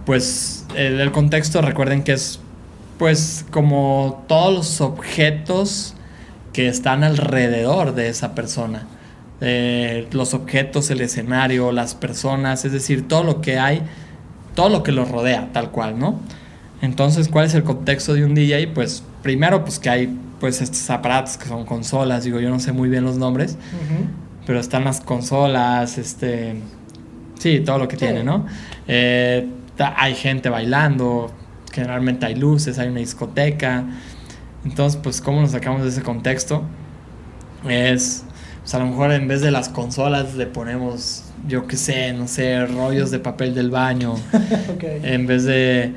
Pues 0.06 0.66
el, 0.76 1.02
el 1.02 1.12
contexto, 1.12 1.62
recuerden 1.62 2.04
que 2.04 2.14
es 2.14 2.40
pues 2.98 3.46
como 3.52 4.24
todos 4.30 4.54
los 4.54 4.80
objetos 4.80 5.96
que 6.54 6.70
están 6.70 7.04
alrededor 7.04 7.94
de 7.94 8.08
esa 8.08 8.34
persona. 8.34 8.88
Eh, 9.42 10.08
los 10.12 10.34
objetos, 10.34 10.90
el 10.90 11.02
escenario, 11.02 11.74
las 11.74 11.94
personas, 11.94 12.64
es 12.64 12.72
decir, 12.72 13.10
todo 13.10 13.26
lo 13.26 13.42
que 13.42 13.60
hay, 13.60 13.82
todo 14.56 14.70
lo 14.70 14.84
que 14.84 14.94
los 14.94 15.12
rodea, 15.12 15.50
tal 15.52 15.72
cual, 15.72 16.00
¿no? 16.00 16.20
Entonces, 16.82 17.30
¿cuál 17.30 17.46
es 17.46 17.54
el 17.54 17.64
contexto 17.64 18.14
de 18.14 18.26
un 18.26 18.34
DJ? 18.34 18.68
Pues 18.68 19.04
primero, 19.22 19.64
pues 19.64 19.80
que 19.80 19.90
hay 19.90 20.20
pues 20.40 20.62
estos 20.62 20.90
aparatos 20.90 21.38
que 21.38 21.48
son 21.48 21.66
consolas, 21.66 22.24
digo, 22.24 22.40
yo 22.40 22.50
no 22.50 22.60
sé 22.60 22.72
muy 22.72 22.90
bien 22.90 23.04
los 23.04 23.18
nombres, 23.18 23.58
pero 24.48 24.60
están 24.60 24.84
las 24.84 25.00
consolas, 25.00 26.00
este, 26.00 26.56
sí, 27.38 27.60
todo 27.60 27.78
lo 27.78 27.88
que 27.88 27.96
tiene, 27.96 28.24
¿no? 28.24 28.48
Eh, 28.88 29.48
hay 29.78 30.16
gente 30.16 30.50
bailando, 30.50 31.32
generalmente 31.72 32.26
hay 32.26 32.36
luces, 32.36 32.80
hay 32.80 32.88
una 32.90 33.02
discoteca, 33.02 33.86
entonces, 34.66 35.00
pues, 35.02 35.22
¿cómo 35.22 35.42
nos 35.42 35.52
sacamos 35.52 35.84
de 35.84 35.90
ese 35.90 36.02
contexto? 36.02 36.64
Es, 37.68 38.24
pues 38.62 38.76
a 38.76 38.80
lo 38.80 38.86
mejor 38.86 39.12
en 39.12 39.28
vez 39.28 39.42
de 39.42 39.52
las 39.52 39.70
consolas 39.70 40.36
le 40.36 40.46
ponemos, 40.46 41.24
yo 41.48 41.68
qué 41.68 41.78
sé, 41.78 42.14
no 42.14 42.28
sé, 42.28 42.66
rollos 42.66 43.12
de 43.12 43.20
papel 43.20 43.56
del 43.56 43.70
baño, 43.70 44.16
en 44.82 45.28
vez 45.28 45.44
de... 45.46 45.94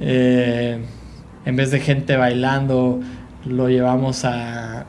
Eh, 0.00 0.82
en 1.44 1.56
vez 1.56 1.70
de 1.70 1.80
gente 1.80 2.16
bailando, 2.16 3.00
lo 3.44 3.68
llevamos 3.68 4.24
a... 4.24 4.86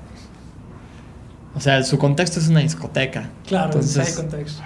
O 1.54 1.60
sea, 1.60 1.84
su 1.84 1.98
contexto 1.98 2.40
es 2.40 2.48
una 2.48 2.62
discoteca. 2.62 3.30
Claro, 3.46 3.66
Entonces, 3.66 4.16
contexto. 4.16 4.64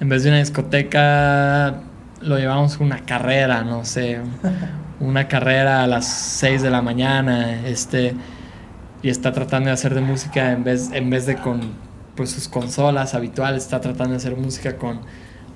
En 0.00 0.08
vez 0.08 0.22
de 0.22 0.30
una 0.30 0.38
discoteca, 0.38 1.82
lo 2.20 2.38
llevamos 2.38 2.80
a 2.80 2.84
una 2.84 3.00
carrera, 3.04 3.62
no 3.62 3.84
sé. 3.84 4.20
una 5.00 5.28
carrera 5.28 5.82
a 5.82 5.86
las 5.86 6.06
6 6.06 6.62
de 6.62 6.70
la 6.70 6.82
mañana, 6.82 7.66
este, 7.66 8.14
y 9.02 9.08
está 9.08 9.32
tratando 9.32 9.68
de 9.68 9.74
hacer 9.74 9.94
de 9.94 10.00
música 10.00 10.52
en 10.52 10.64
vez, 10.64 10.90
en 10.92 11.10
vez 11.10 11.26
de 11.26 11.36
con 11.36 11.60
pues, 12.14 12.30
sus 12.30 12.48
consolas 12.48 13.14
habituales, 13.14 13.64
está 13.64 13.80
tratando 13.80 14.12
de 14.12 14.16
hacer 14.16 14.36
música 14.36 14.76
con 14.76 15.00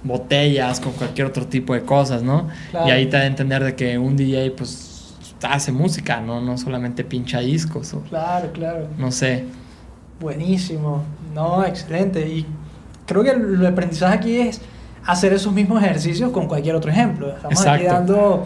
botellas, 0.03 0.81
con 0.81 0.93
cualquier 0.93 1.27
otro 1.27 1.47
tipo 1.47 1.75
de 1.75 1.83
cosas, 1.83 2.23
¿no? 2.23 2.49
Y 2.87 2.91
ahí 2.91 3.07
te 3.07 3.17
da 3.17 3.23
a 3.25 3.27
entender 3.27 3.65
de 3.65 3.75
que 3.75 3.99
un 3.99 4.17
DJ, 4.17 4.53
pues, 4.53 5.15
hace 5.43 5.73
música, 5.73 6.21
¿no? 6.21 6.41
No 6.41 6.59
solamente 6.59 7.05
pincha 7.05 7.41
discos. 7.41 7.95
O, 7.95 8.01
claro, 8.03 8.51
claro. 8.53 8.89
No 8.97 9.11
sé. 9.11 9.45
Buenísimo. 10.21 11.05
No, 11.35 11.65
excelente. 11.65 12.29
Y 12.29 12.47
creo 13.07 13.23
que 13.23 13.31
el 13.31 13.65
aprendizaje 13.65 14.15
aquí 14.15 14.41
es 14.41 14.61
hacer 15.07 15.33
esos 15.33 15.53
mismos 15.53 15.83
ejercicios 15.83 16.31
con 16.31 16.47
cualquier 16.47 16.75
otro 16.75 16.91
ejemplo. 16.91 17.31
Estamos 17.35 17.67
aquí 17.67 17.85
dando 17.85 18.45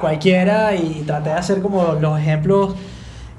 cualquiera 0.00 0.74
y 0.74 1.02
traté 1.06 1.30
de 1.30 1.36
hacer 1.36 1.60
como 1.60 1.94
los 1.94 2.18
ejemplos 2.18 2.74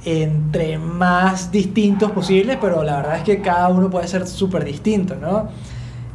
entre 0.03 0.77
más 0.77 1.51
distintos 1.51 2.11
posibles, 2.11 2.57
pero 2.59 2.83
la 2.83 2.97
verdad 2.97 3.17
es 3.17 3.23
que 3.23 3.41
cada 3.41 3.69
uno 3.69 3.89
puede 3.89 4.07
ser 4.07 4.27
súper 4.27 4.65
distinto, 4.65 5.15
¿no? 5.15 5.49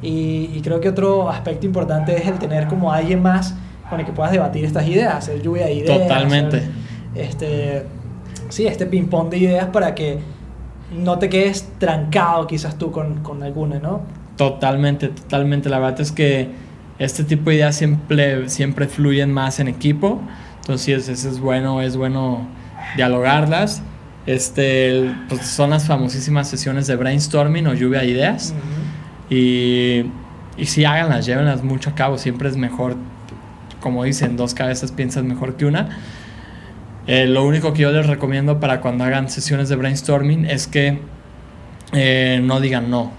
Y, 0.03 0.61
creo 0.63 0.81
que 0.81 0.89
otro 0.89 1.31
aspecto 1.31 1.67
importante 1.67 2.17
es 2.17 2.27
el 2.27 2.39
tener 2.39 2.69
como 2.69 2.93
alguien 2.93 3.23
más 3.23 3.55
con 3.89 4.01
el 4.01 4.07
que 4.07 4.13
puedas 4.13 4.33
debatir 4.33 4.65
estas 4.65 4.87
ideas, 4.87 5.15
hacer 5.15 5.43
lluvia 5.43 5.67
de 5.67 5.75
ideas. 5.75 5.99
Totalmente. 5.99 6.63
este, 7.15 7.85
sí, 8.49 8.67
este 8.67 8.87
ping-pong 8.87 9.31
de 9.31 9.39
ideas 9.39 9.67
para 9.67 9.95
que 9.95 10.19
no 10.93 11.19
te 11.19 11.29
quedes 11.29 11.69
trancado 11.79 12.47
quizás 12.47 12.77
tú 12.77 12.91
con, 12.91 13.23
con 13.23 13.43
alguna, 13.43 13.79
¿no? 13.79 14.03
Totalmente, 14.37 15.09
totalmente. 15.09 15.69
La 15.69 15.79
verdad 15.79 16.01
es 16.01 16.13
que 16.13 16.49
este 16.99 17.25
tipo 17.25 17.51
de 17.51 17.57
ideas 17.57 17.77
siempre, 17.77 18.49
siempre 18.49 18.87
fluyen 18.87 19.33
más 19.33 19.61
en 19.61 19.69
equipo. 19.69 20.21
Entonces, 20.61 21.09
eso 21.09 21.29
es 21.29 21.41
bueno, 21.41 21.81
es 21.81 21.97
bueno 21.97 22.47
dialogarlas. 22.97 23.83
Este, 24.27 25.15
pues 25.29 25.47
son 25.47 25.71
las 25.71 25.87
famosísimas 25.87 26.49
sesiones 26.49 26.87
de 26.87 26.97
brainstorming 26.97 27.67
o 27.69 27.75
lluvia 27.75 28.01
de 28.01 28.09
ideas. 28.09 28.55
Y, 29.31 30.05
y 30.57 30.66
sí, 30.66 30.85
háganlas, 30.85 31.27
llévenlas 31.27 31.62
mucho 31.62 31.91
a 31.91 31.95
cabo. 31.95 32.18
Siempre 32.18 32.49
es 32.49 32.57
mejor, 32.57 32.97
como 33.81 34.05
dicen, 34.05 34.37
dos 34.37 34.55
cabezas 34.55 34.93
piensan 34.93 35.27
mejor 35.27 35.57
que 35.57 35.66
una. 35.66 35.99
Eh, 37.07 37.27
lo 37.27 37.45
único 37.45 37.72
que 37.72 37.83
yo 37.83 37.93
les 37.93 38.07
recomiendo 38.07 38.59
para 38.59 38.81
cuando 38.81 39.05
hagan 39.05 39.29
sesiones 39.31 39.68
de 39.68 39.77
brainstorming 39.77 40.45
es 40.45 40.66
que 40.66 41.01
eh, 41.93 42.41
no 42.43 42.61
digan 42.61 42.91
no 42.91 43.12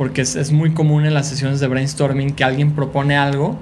porque 0.00 0.22
es, 0.22 0.50
muy 0.50 0.72
común 0.72 1.04
en 1.04 1.12
las 1.12 1.28
sesiones 1.28 1.60
de 1.60 1.66
brainstorming 1.66 2.30
que 2.30 2.42
alguien 2.42 2.72
propone 2.72 3.18
algo 3.18 3.58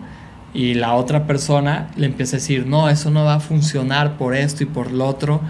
y 0.55 0.75
la 0.75 0.95
otra 0.95 1.27
persona 1.27 1.89
le 1.97 2.07
empieza 2.07 2.37
a 2.37 2.39
decir, 2.39 2.65
no, 2.65 2.89
eso 2.89 3.11
no 3.11 3.25
va 3.25 3.35
a 3.35 3.41
funcionar 3.41 4.17
por 4.19 4.37
esto 4.37 4.63
y 4.63 4.67
por 4.67 4.93
lo 4.93 5.05
otro, 5.05 5.41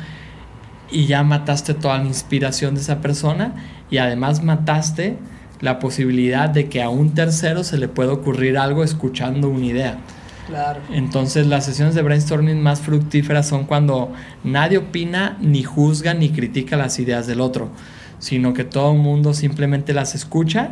y 0.91 1.05
ya 1.05 1.23
mataste 1.25 1.75
toda 1.75 1.99
la 1.99 2.05
inspiración 2.05 2.75
de 2.75 2.81
esa 2.81 3.03
persona 3.03 3.53
y 3.91 3.99
además 3.99 4.43
mataste 4.43 5.19
la 5.61 5.79
posibilidad 5.79 6.49
de 6.49 6.69
que 6.69 6.83
a 6.83 6.89
un 6.89 7.15
tercero 7.15 7.65
se 7.65 7.79
le 7.79 7.89
pueda 7.89 8.13
ocurrir 8.13 8.59
algo 8.59 8.85
escuchando 8.85 9.49
una 9.49 9.67
idea. 9.67 9.99
Claro. 10.47 10.81
Entonces 10.91 11.47
las 11.47 11.67
sesiones 11.67 11.95
de 11.95 12.03
brainstorming 12.03 12.63
más 12.63 12.81
fructíferas 12.81 13.47
son 13.47 13.65
cuando 13.65 14.13
nadie 14.45 14.79
opina, 14.79 15.37
ni 15.41 15.63
juzga, 15.63 16.15
ni 16.15 16.31
critica 16.31 16.77
las 16.77 16.99
ideas 16.99 17.27
del 17.27 17.41
otro 17.41 17.71
sino 18.19 18.53
que 18.53 18.65
todo 18.65 18.93
el 18.93 18.99
mundo 18.99 19.35
simplemente 19.35 19.95
las 19.95 20.15
escucha 20.15 20.71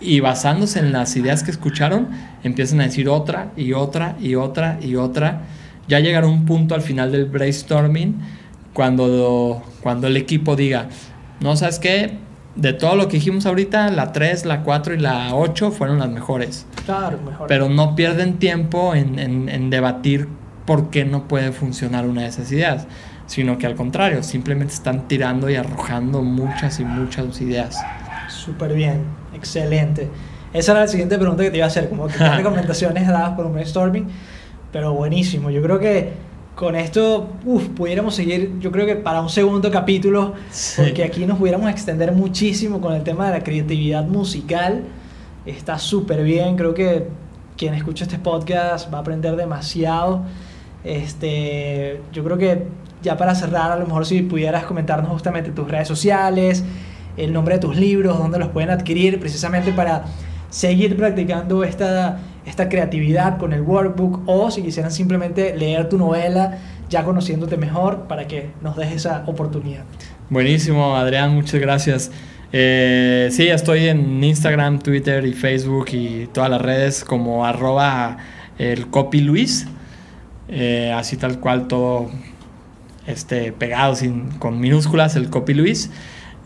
y 0.00 0.20
basándose 0.20 0.80
en 0.80 0.92
las 0.92 1.16
ideas 1.16 1.44
que 1.44 1.52
escucharon, 1.52 2.08
empiezan 2.42 2.80
a 2.80 2.84
decir 2.84 3.08
otra 3.08 3.52
y 3.56 3.72
otra 3.72 4.16
y 4.20 4.34
otra 4.34 4.78
y 4.82 4.96
otra. 4.96 5.42
Ya 5.86 6.00
llegará 6.00 6.26
un 6.26 6.44
punto 6.44 6.74
al 6.74 6.82
final 6.82 7.12
del 7.12 7.26
brainstorming 7.26 8.16
cuando, 8.72 9.62
cuando 9.80 10.08
el 10.08 10.16
equipo 10.16 10.56
diga, 10.56 10.88
no 11.40 11.56
sabes 11.56 11.78
qué, 11.78 12.18
de 12.54 12.72
todo 12.72 12.96
lo 12.96 13.08
que 13.08 13.14
dijimos 13.14 13.46
ahorita, 13.46 13.90
la 13.90 14.12
3, 14.12 14.44
la 14.44 14.62
4 14.62 14.94
y 14.94 14.98
la 14.98 15.34
8 15.34 15.70
fueron 15.70 15.98
las 15.98 16.10
mejores. 16.10 16.66
Claro, 16.84 17.18
mejor. 17.24 17.46
Pero 17.48 17.68
no 17.68 17.94
pierden 17.94 18.38
tiempo 18.38 18.94
en, 18.94 19.18
en, 19.18 19.48
en 19.48 19.70
debatir 19.70 20.28
por 20.66 20.90
qué 20.90 21.04
no 21.04 21.28
puede 21.28 21.52
funcionar 21.52 22.06
una 22.06 22.22
de 22.22 22.28
esas 22.28 22.50
ideas 22.52 22.86
sino 23.32 23.56
que 23.56 23.66
al 23.66 23.74
contrario, 23.74 24.22
simplemente 24.22 24.74
están 24.74 25.08
tirando 25.08 25.48
y 25.48 25.56
arrojando 25.56 26.20
muchas 26.22 26.80
y 26.80 26.84
muchas 26.84 27.40
ideas. 27.40 27.82
Súper 28.28 28.74
bien, 28.74 29.04
excelente. 29.34 30.10
Esa 30.52 30.72
era 30.72 30.82
la 30.82 30.88
siguiente 30.88 31.16
pregunta 31.16 31.42
que 31.42 31.50
te 31.50 31.56
iba 31.56 31.64
a 31.64 31.68
hacer, 31.68 31.88
como 31.88 32.08
que 32.08 32.18
recomendaciones 32.36 33.06
dadas 33.06 33.30
por 33.30 33.46
un 33.46 33.54
brainstorming, 33.54 34.06
pero 34.70 34.92
buenísimo. 34.92 35.48
Yo 35.50 35.62
creo 35.62 35.78
que 35.78 36.12
con 36.54 36.76
esto, 36.76 37.28
uf, 37.46 37.68
pudiéramos 37.68 38.14
seguir, 38.14 38.58
yo 38.60 38.70
creo 38.70 38.86
que 38.86 38.96
para 38.96 39.20
un 39.22 39.30
segundo 39.30 39.70
capítulo, 39.70 40.34
porque 40.76 41.02
aquí 41.02 41.24
nos 41.26 41.38
pudiéramos 41.38 41.70
extender 41.70 42.12
muchísimo 42.12 42.80
con 42.80 42.92
el 42.92 43.02
tema 43.02 43.26
de 43.26 43.38
la 43.38 43.44
creatividad 43.44 44.04
musical. 44.04 44.82
Está 45.46 45.78
súper 45.78 46.22
bien, 46.22 46.56
creo 46.56 46.74
que 46.74 47.08
quien 47.56 47.74
escucha 47.74 48.04
este 48.04 48.18
podcast 48.18 48.92
va 48.92 48.98
a 48.98 49.00
aprender 49.00 49.34
demasiado. 49.36 50.24
Este, 50.84 52.00
yo 52.12 52.22
creo 52.22 52.36
que 52.36 52.66
ya 53.02 53.16
para 53.16 53.34
cerrar, 53.34 53.72
a 53.72 53.76
lo 53.76 53.86
mejor 53.86 54.04
si 54.04 54.22
pudieras 54.22 54.64
comentarnos 54.64 55.10
justamente 55.10 55.50
tus 55.50 55.68
redes 55.68 55.88
sociales, 55.88 56.64
el 57.16 57.32
nombre 57.32 57.54
de 57.54 57.60
tus 57.60 57.76
libros, 57.76 58.18
dónde 58.18 58.38
los 58.38 58.48
pueden 58.48 58.70
adquirir, 58.70 59.18
precisamente 59.18 59.72
para 59.72 60.04
seguir 60.50 60.96
practicando 60.96 61.64
esta, 61.64 62.18
esta 62.46 62.68
creatividad 62.68 63.38
con 63.38 63.52
el 63.52 63.62
workbook 63.62 64.22
o 64.26 64.50
si 64.50 64.62
quisieran 64.62 64.90
simplemente 64.90 65.56
leer 65.56 65.88
tu 65.88 65.98
novela 65.98 66.58
ya 66.88 67.04
conociéndote 67.04 67.56
mejor 67.56 68.08
para 68.08 68.26
que 68.26 68.50
nos 68.60 68.76
des 68.76 68.92
esa 68.92 69.24
oportunidad. 69.26 69.84
Buenísimo, 70.28 70.96
Adrián, 70.96 71.34
muchas 71.34 71.60
gracias. 71.60 72.10
Eh, 72.52 73.28
sí, 73.32 73.48
estoy 73.48 73.88
en 73.88 74.22
Instagram, 74.22 74.78
Twitter 74.80 75.24
y 75.24 75.32
Facebook 75.32 75.86
y 75.92 76.26
todas 76.32 76.50
las 76.50 76.60
redes 76.60 77.04
como 77.04 77.46
arroba 77.46 78.18
el 78.58 78.88
copy 78.88 79.20
Luis. 79.20 79.66
Eh, 80.48 80.92
así 80.94 81.16
tal 81.16 81.40
cual 81.40 81.66
todo 81.66 82.10
este, 83.06 83.52
pegado 83.52 83.96
sin, 83.96 84.30
con 84.32 84.60
minúsculas, 84.60 85.16
el 85.16 85.30
Copy 85.30 85.54
Luis. 85.54 85.90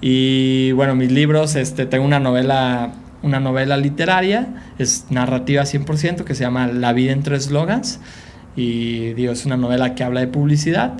Y 0.01 0.73
bueno, 0.73 0.95
mis 0.95 1.11
libros, 1.11 1.57
este, 1.57 1.87
tengo 1.87 2.05
una 2.05 2.21
novela, 2.21 2.93
una 3.23 3.41
novela 3.41 3.77
literaria, 3.77 4.47
es 4.79 5.07
narrativa 5.11 5.63
100%, 5.63 6.25
que 6.25 6.35
se 6.35 6.45
llama 6.45 6.67
La 6.67 6.93
vida 6.93 7.13
entre 7.13 7.37
eslogans. 7.37 8.01
Y 8.57 9.13
digo, 9.15 9.33
es 9.33 9.47
una 9.47 9.57
novela 9.57 9.95
que 9.95 10.05
habla 10.05 10.21
de 10.21 10.29
publicidad. 10.29 10.95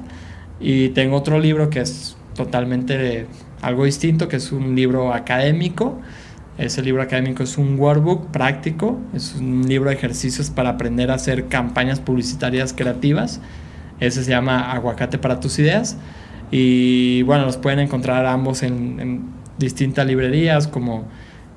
Y 0.61 0.91
tengo 0.91 1.17
otro 1.17 1.39
libro 1.39 1.71
que 1.71 1.81
es 1.81 2.17
totalmente 2.35 3.27
algo 3.63 3.85
distinto, 3.85 4.29
que 4.29 4.37
es 4.37 4.53
un 4.53 4.75
libro 4.75 5.13
académico. 5.13 6.01
Ese 6.59 6.83
libro 6.83 7.03
académico 7.03 7.43
es 7.43 7.59
un 7.59 7.79
workbook 7.79 8.31
práctico, 8.31 8.99
es 9.15 9.35
un 9.35 9.69
libro 9.69 9.91
de 9.91 9.97
ejercicios 9.97 10.49
para 10.49 10.71
aprender 10.71 11.11
a 11.11 11.15
hacer 11.15 11.49
campañas 11.49 12.01
publicitarias 12.01 12.73
creativas. 12.73 13.41
Ese 14.01 14.25
se 14.25 14.31
llama 14.31 14.73
Aguacate 14.73 15.19
para 15.19 15.41
tus 15.41 15.59
ideas. 15.59 15.99
Y 16.51 17.23
bueno, 17.23 17.45
los 17.45 17.57
pueden 17.57 17.81
encontrar 17.81 18.25
ambos 18.27 18.63
en, 18.63 19.35
distintas 19.59 20.07
librerías 20.07 20.69
como 20.69 21.09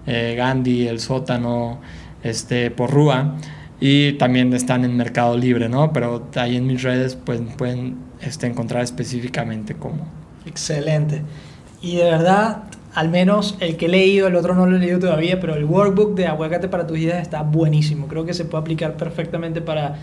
eh, 0.08 0.34
Gandhi, 0.38 0.88
El 0.88 1.00
Sótano, 1.02 1.82
este, 2.24 2.72
por 2.72 2.92
Rúa. 2.92 3.36
Y 3.82 4.14
también 4.14 4.54
están 4.54 4.84
en 4.84 4.98
Mercado 4.98 5.38
Libre, 5.38 5.70
¿no? 5.70 5.94
Pero 5.94 6.28
ahí 6.36 6.58
en 6.58 6.68
mis 6.68 6.84
redes 6.84 7.16
pues, 7.16 7.40
pueden 7.58 7.96
este, 8.22 8.48
encontrar 8.48 8.84
específicamente 8.84 9.76
cómo. 9.76 10.06
Excelente. 10.46 11.22
Y 11.82 11.96
de 11.96 12.04
verdad, 12.04 12.64
al 12.94 13.10
menos 13.10 13.56
el 13.62 13.78
que 13.78 13.86
he 13.86 13.90
leído, 13.90 14.28
el 14.28 14.36
otro 14.36 14.54
no 14.54 14.66
lo 14.66 14.76
he 14.76 14.80
leído 14.80 15.00
todavía, 15.00 15.40
pero 15.40 15.56
el 15.56 15.64
workbook 15.64 16.16
de 16.16 16.28
Aguacate 16.28 16.68
para 16.68 16.88
tus 16.88 16.98
ideas 16.98 17.22
está 17.22 17.42
buenísimo. 17.44 18.08
Creo 18.08 18.26
que 18.26 18.34
se 18.34 18.44
puede 18.46 18.62
aplicar 18.62 18.98
perfectamente 18.98 19.62
para, 19.62 19.96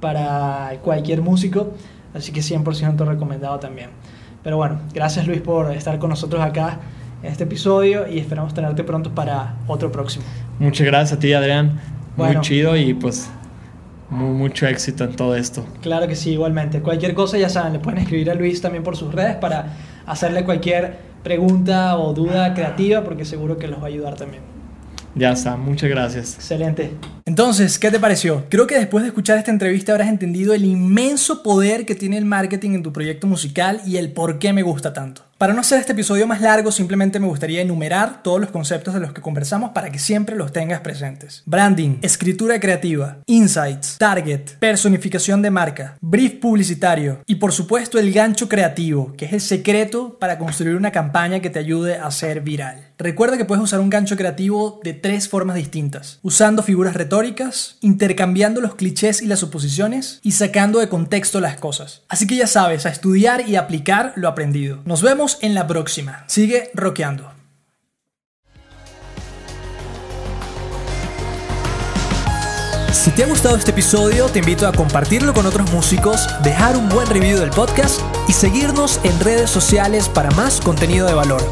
para 0.00 0.72
cualquier 0.82 1.22
músico, 1.22 1.74
así 2.14 2.32
que 2.32 2.40
100% 2.40 3.06
recomendado 3.06 3.60
también. 3.60 3.90
Pero 4.42 4.56
bueno, 4.56 4.80
gracias 4.92 5.28
Luis 5.28 5.40
por 5.40 5.70
estar 5.72 6.00
con 6.00 6.10
nosotros 6.10 6.42
acá 6.42 6.80
en 7.22 7.30
este 7.30 7.44
episodio 7.44 8.08
y 8.08 8.18
esperamos 8.18 8.54
tenerte 8.54 8.84
pronto 8.84 9.14
para 9.14 9.56
otro 9.66 9.92
próximo. 9.92 10.24
Muchas 10.58 10.86
gracias 10.86 11.16
a 11.16 11.20
ti, 11.20 11.32
Adrián. 11.32 11.80
Muy 12.16 12.40
chido 12.40 12.76
y 12.76 12.94
pues 12.94 13.30
mucho 14.10 14.66
éxito 14.66 15.04
en 15.04 15.16
todo 15.16 15.34
esto. 15.34 15.64
Claro 15.80 16.06
que 16.06 16.14
sí, 16.14 16.32
igualmente. 16.32 16.80
Cualquier 16.80 17.14
cosa 17.14 17.38
ya 17.38 17.48
saben, 17.48 17.72
le 17.72 17.78
pueden 17.78 18.00
escribir 18.00 18.30
a 18.30 18.34
Luis 18.34 18.60
también 18.60 18.84
por 18.84 18.96
sus 18.96 19.12
redes 19.12 19.36
para 19.36 19.74
hacerle 20.06 20.44
cualquier 20.44 20.98
pregunta 21.22 21.96
o 21.96 22.12
duda 22.12 22.52
creativa 22.52 23.02
porque 23.02 23.24
seguro 23.24 23.56
que 23.56 23.68
los 23.68 23.80
va 23.80 23.84
a 23.84 23.88
ayudar 23.88 24.16
también. 24.16 24.42
Ya 25.14 25.32
está, 25.32 25.56
muchas 25.56 25.90
gracias. 25.90 26.34
Excelente. 26.36 26.90
Entonces, 27.26 27.78
¿qué 27.78 27.90
te 27.90 28.00
pareció? 28.00 28.44
Creo 28.48 28.66
que 28.66 28.78
después 28.78 29.02
de 29.02 29.08
escuchar 29.08 29.36
esta 29.36 29.50
entrevista 29.50 29.92
habrás 29.92 30.08
entendido 30.08 30.54
el 30.54 30.64
inmenso 30.64 31.42
poder 31.42 31.84
que 31.84 31.94
tiene 31.94 32.16
el 32.16 32.24
marketing 32.24 32.70
en 32.70 32.82
tu 32.82 32.92
proyecto 32.92 33.26
musical 33.26 33.80
y 33.86 33.98
el 33.98 34.12
por 34.12 34.38
qué 34.38 34.54
me 34.54 34.62
gusta 34.62 34.94
tanto. 34.94 35.22
Para 35.42 35.54
no 35.54 35.62
hacer 35.62 35.80
este 35.80 35.90
episodio 35.90 36.28
más 36.28 36.40
largo, 36.40 36.70
simplemente 36.70 37.18
me 37.18 37.26
gustaría 37.26 37.62
enumerar 37.62 38.22
todos 38.22 38.40
los 38.40 38.52
conceptos 38.52 38.94
de 38.94 39.00
los 39.00 39.12
que 39.12 39.20
conversamos 39.20 39.72
para 39.72 39.90
que 39.90 39.98
siempre 39.98 40.36
los 40.36 40.52
tengas 40.52 40.82
presentes. 40.82 41.42
Branding, 41.46 41.98
escritura 42.00 42.60
creativa, 42.60 43.18
insights, 43.26 43.98
target, 43.98 44.50
personificación 44.60 45.42
de 45.42 45.50
marca, 45.50 45.96
brief 46.00 46.34
publicitario 46.34 47.22
y 47.26 47.34
por 47.34 47.50
supuesto 47.50 47.98
el 47.98 48.12
gancho 48.12 48.48
creativo, 48.48 49.14
que 49.16 49.24
es 49.24 49.32
el 49.32 49.40
secreto 49.40 50.16
para 50.20 50.38
construir 50.38 50.76
una 50.76 50.92
campaña 50.92 51.40
que 51.40 51.50
te 51.50 51.58
ayude 51.58 51.96
a 51.96 52.08
ser 52.12 52.42
viral. 52.42 52.92
Recuerda 53.02 53.36
que 53.36 53.44
puedes 53.44 53.64
usar 53.64 53.80
un 53.80 53.90
gancho 53.90 54.16
creativo 54.16 54.78
de 54.84 54.92
tres 54.92 55.28
formas 55.28 55.56
distintas, 55.56 56.20
usando 56.22 56.62
figuras 56.62 56.94
retóricas, 56.94 57.78
intercambiando 57.80 58.60
los 58.60 58.76
clichés 58.76 59.22
y 59.22 59.26
las 59.26 59.40
suposiciones 59.40 60.20
y 60.22 60.30
sacando 60.30 60.78
de 60.78 60.88
contexto 60.88 61.40
las 61.40 61.56
cosas. 61.56 62.02
Así 62.08 62.28
que 62.28 62.36
ya 62.36 62.46
sabes, 62.46 62.86
a 62.86 62.90
estudiar 62.90 63.48
y 63.48 63.56
aplicar 63.56 64.12
lo 64.14 64.28
aprendido. 64.28 64.82
Nos 64.84 65.02
en 65.40 65.54
la 65.54 65.66
próxima. 65.66 66.24
Sigue 66.26 66.70
rockeando. 66.74 67.32
Si 72.92 73.10
te 73.10 73.24
ha 73.24 73.26
gustado 73.26 73.56
este 73.56 73.72
episodio, 73.72 74.26
te 74.26 74.38
invito 74.38 74.68
a 74.68 74.72
compartirlo 74.72 75.34
con 75.34 75.44
otros 75.46 75.72
músicos, 75.72 76.28
dejar 76.44 76.76
un 76.76 76.88
buen 76.88 77.08
review 77.08 77.38
del 77.38 77.50
podcast 77.50 78.00
y 78.28 78.32
seguirnos 78.32 79.00
en 79.02 79.18
redes 79.18 79.50
sociales 79.50 80.08
para 80.08 80.30
más 80.32 80.60
contenido 80.60 81.08
de 81.08 81.14
valor. 81.14 81.42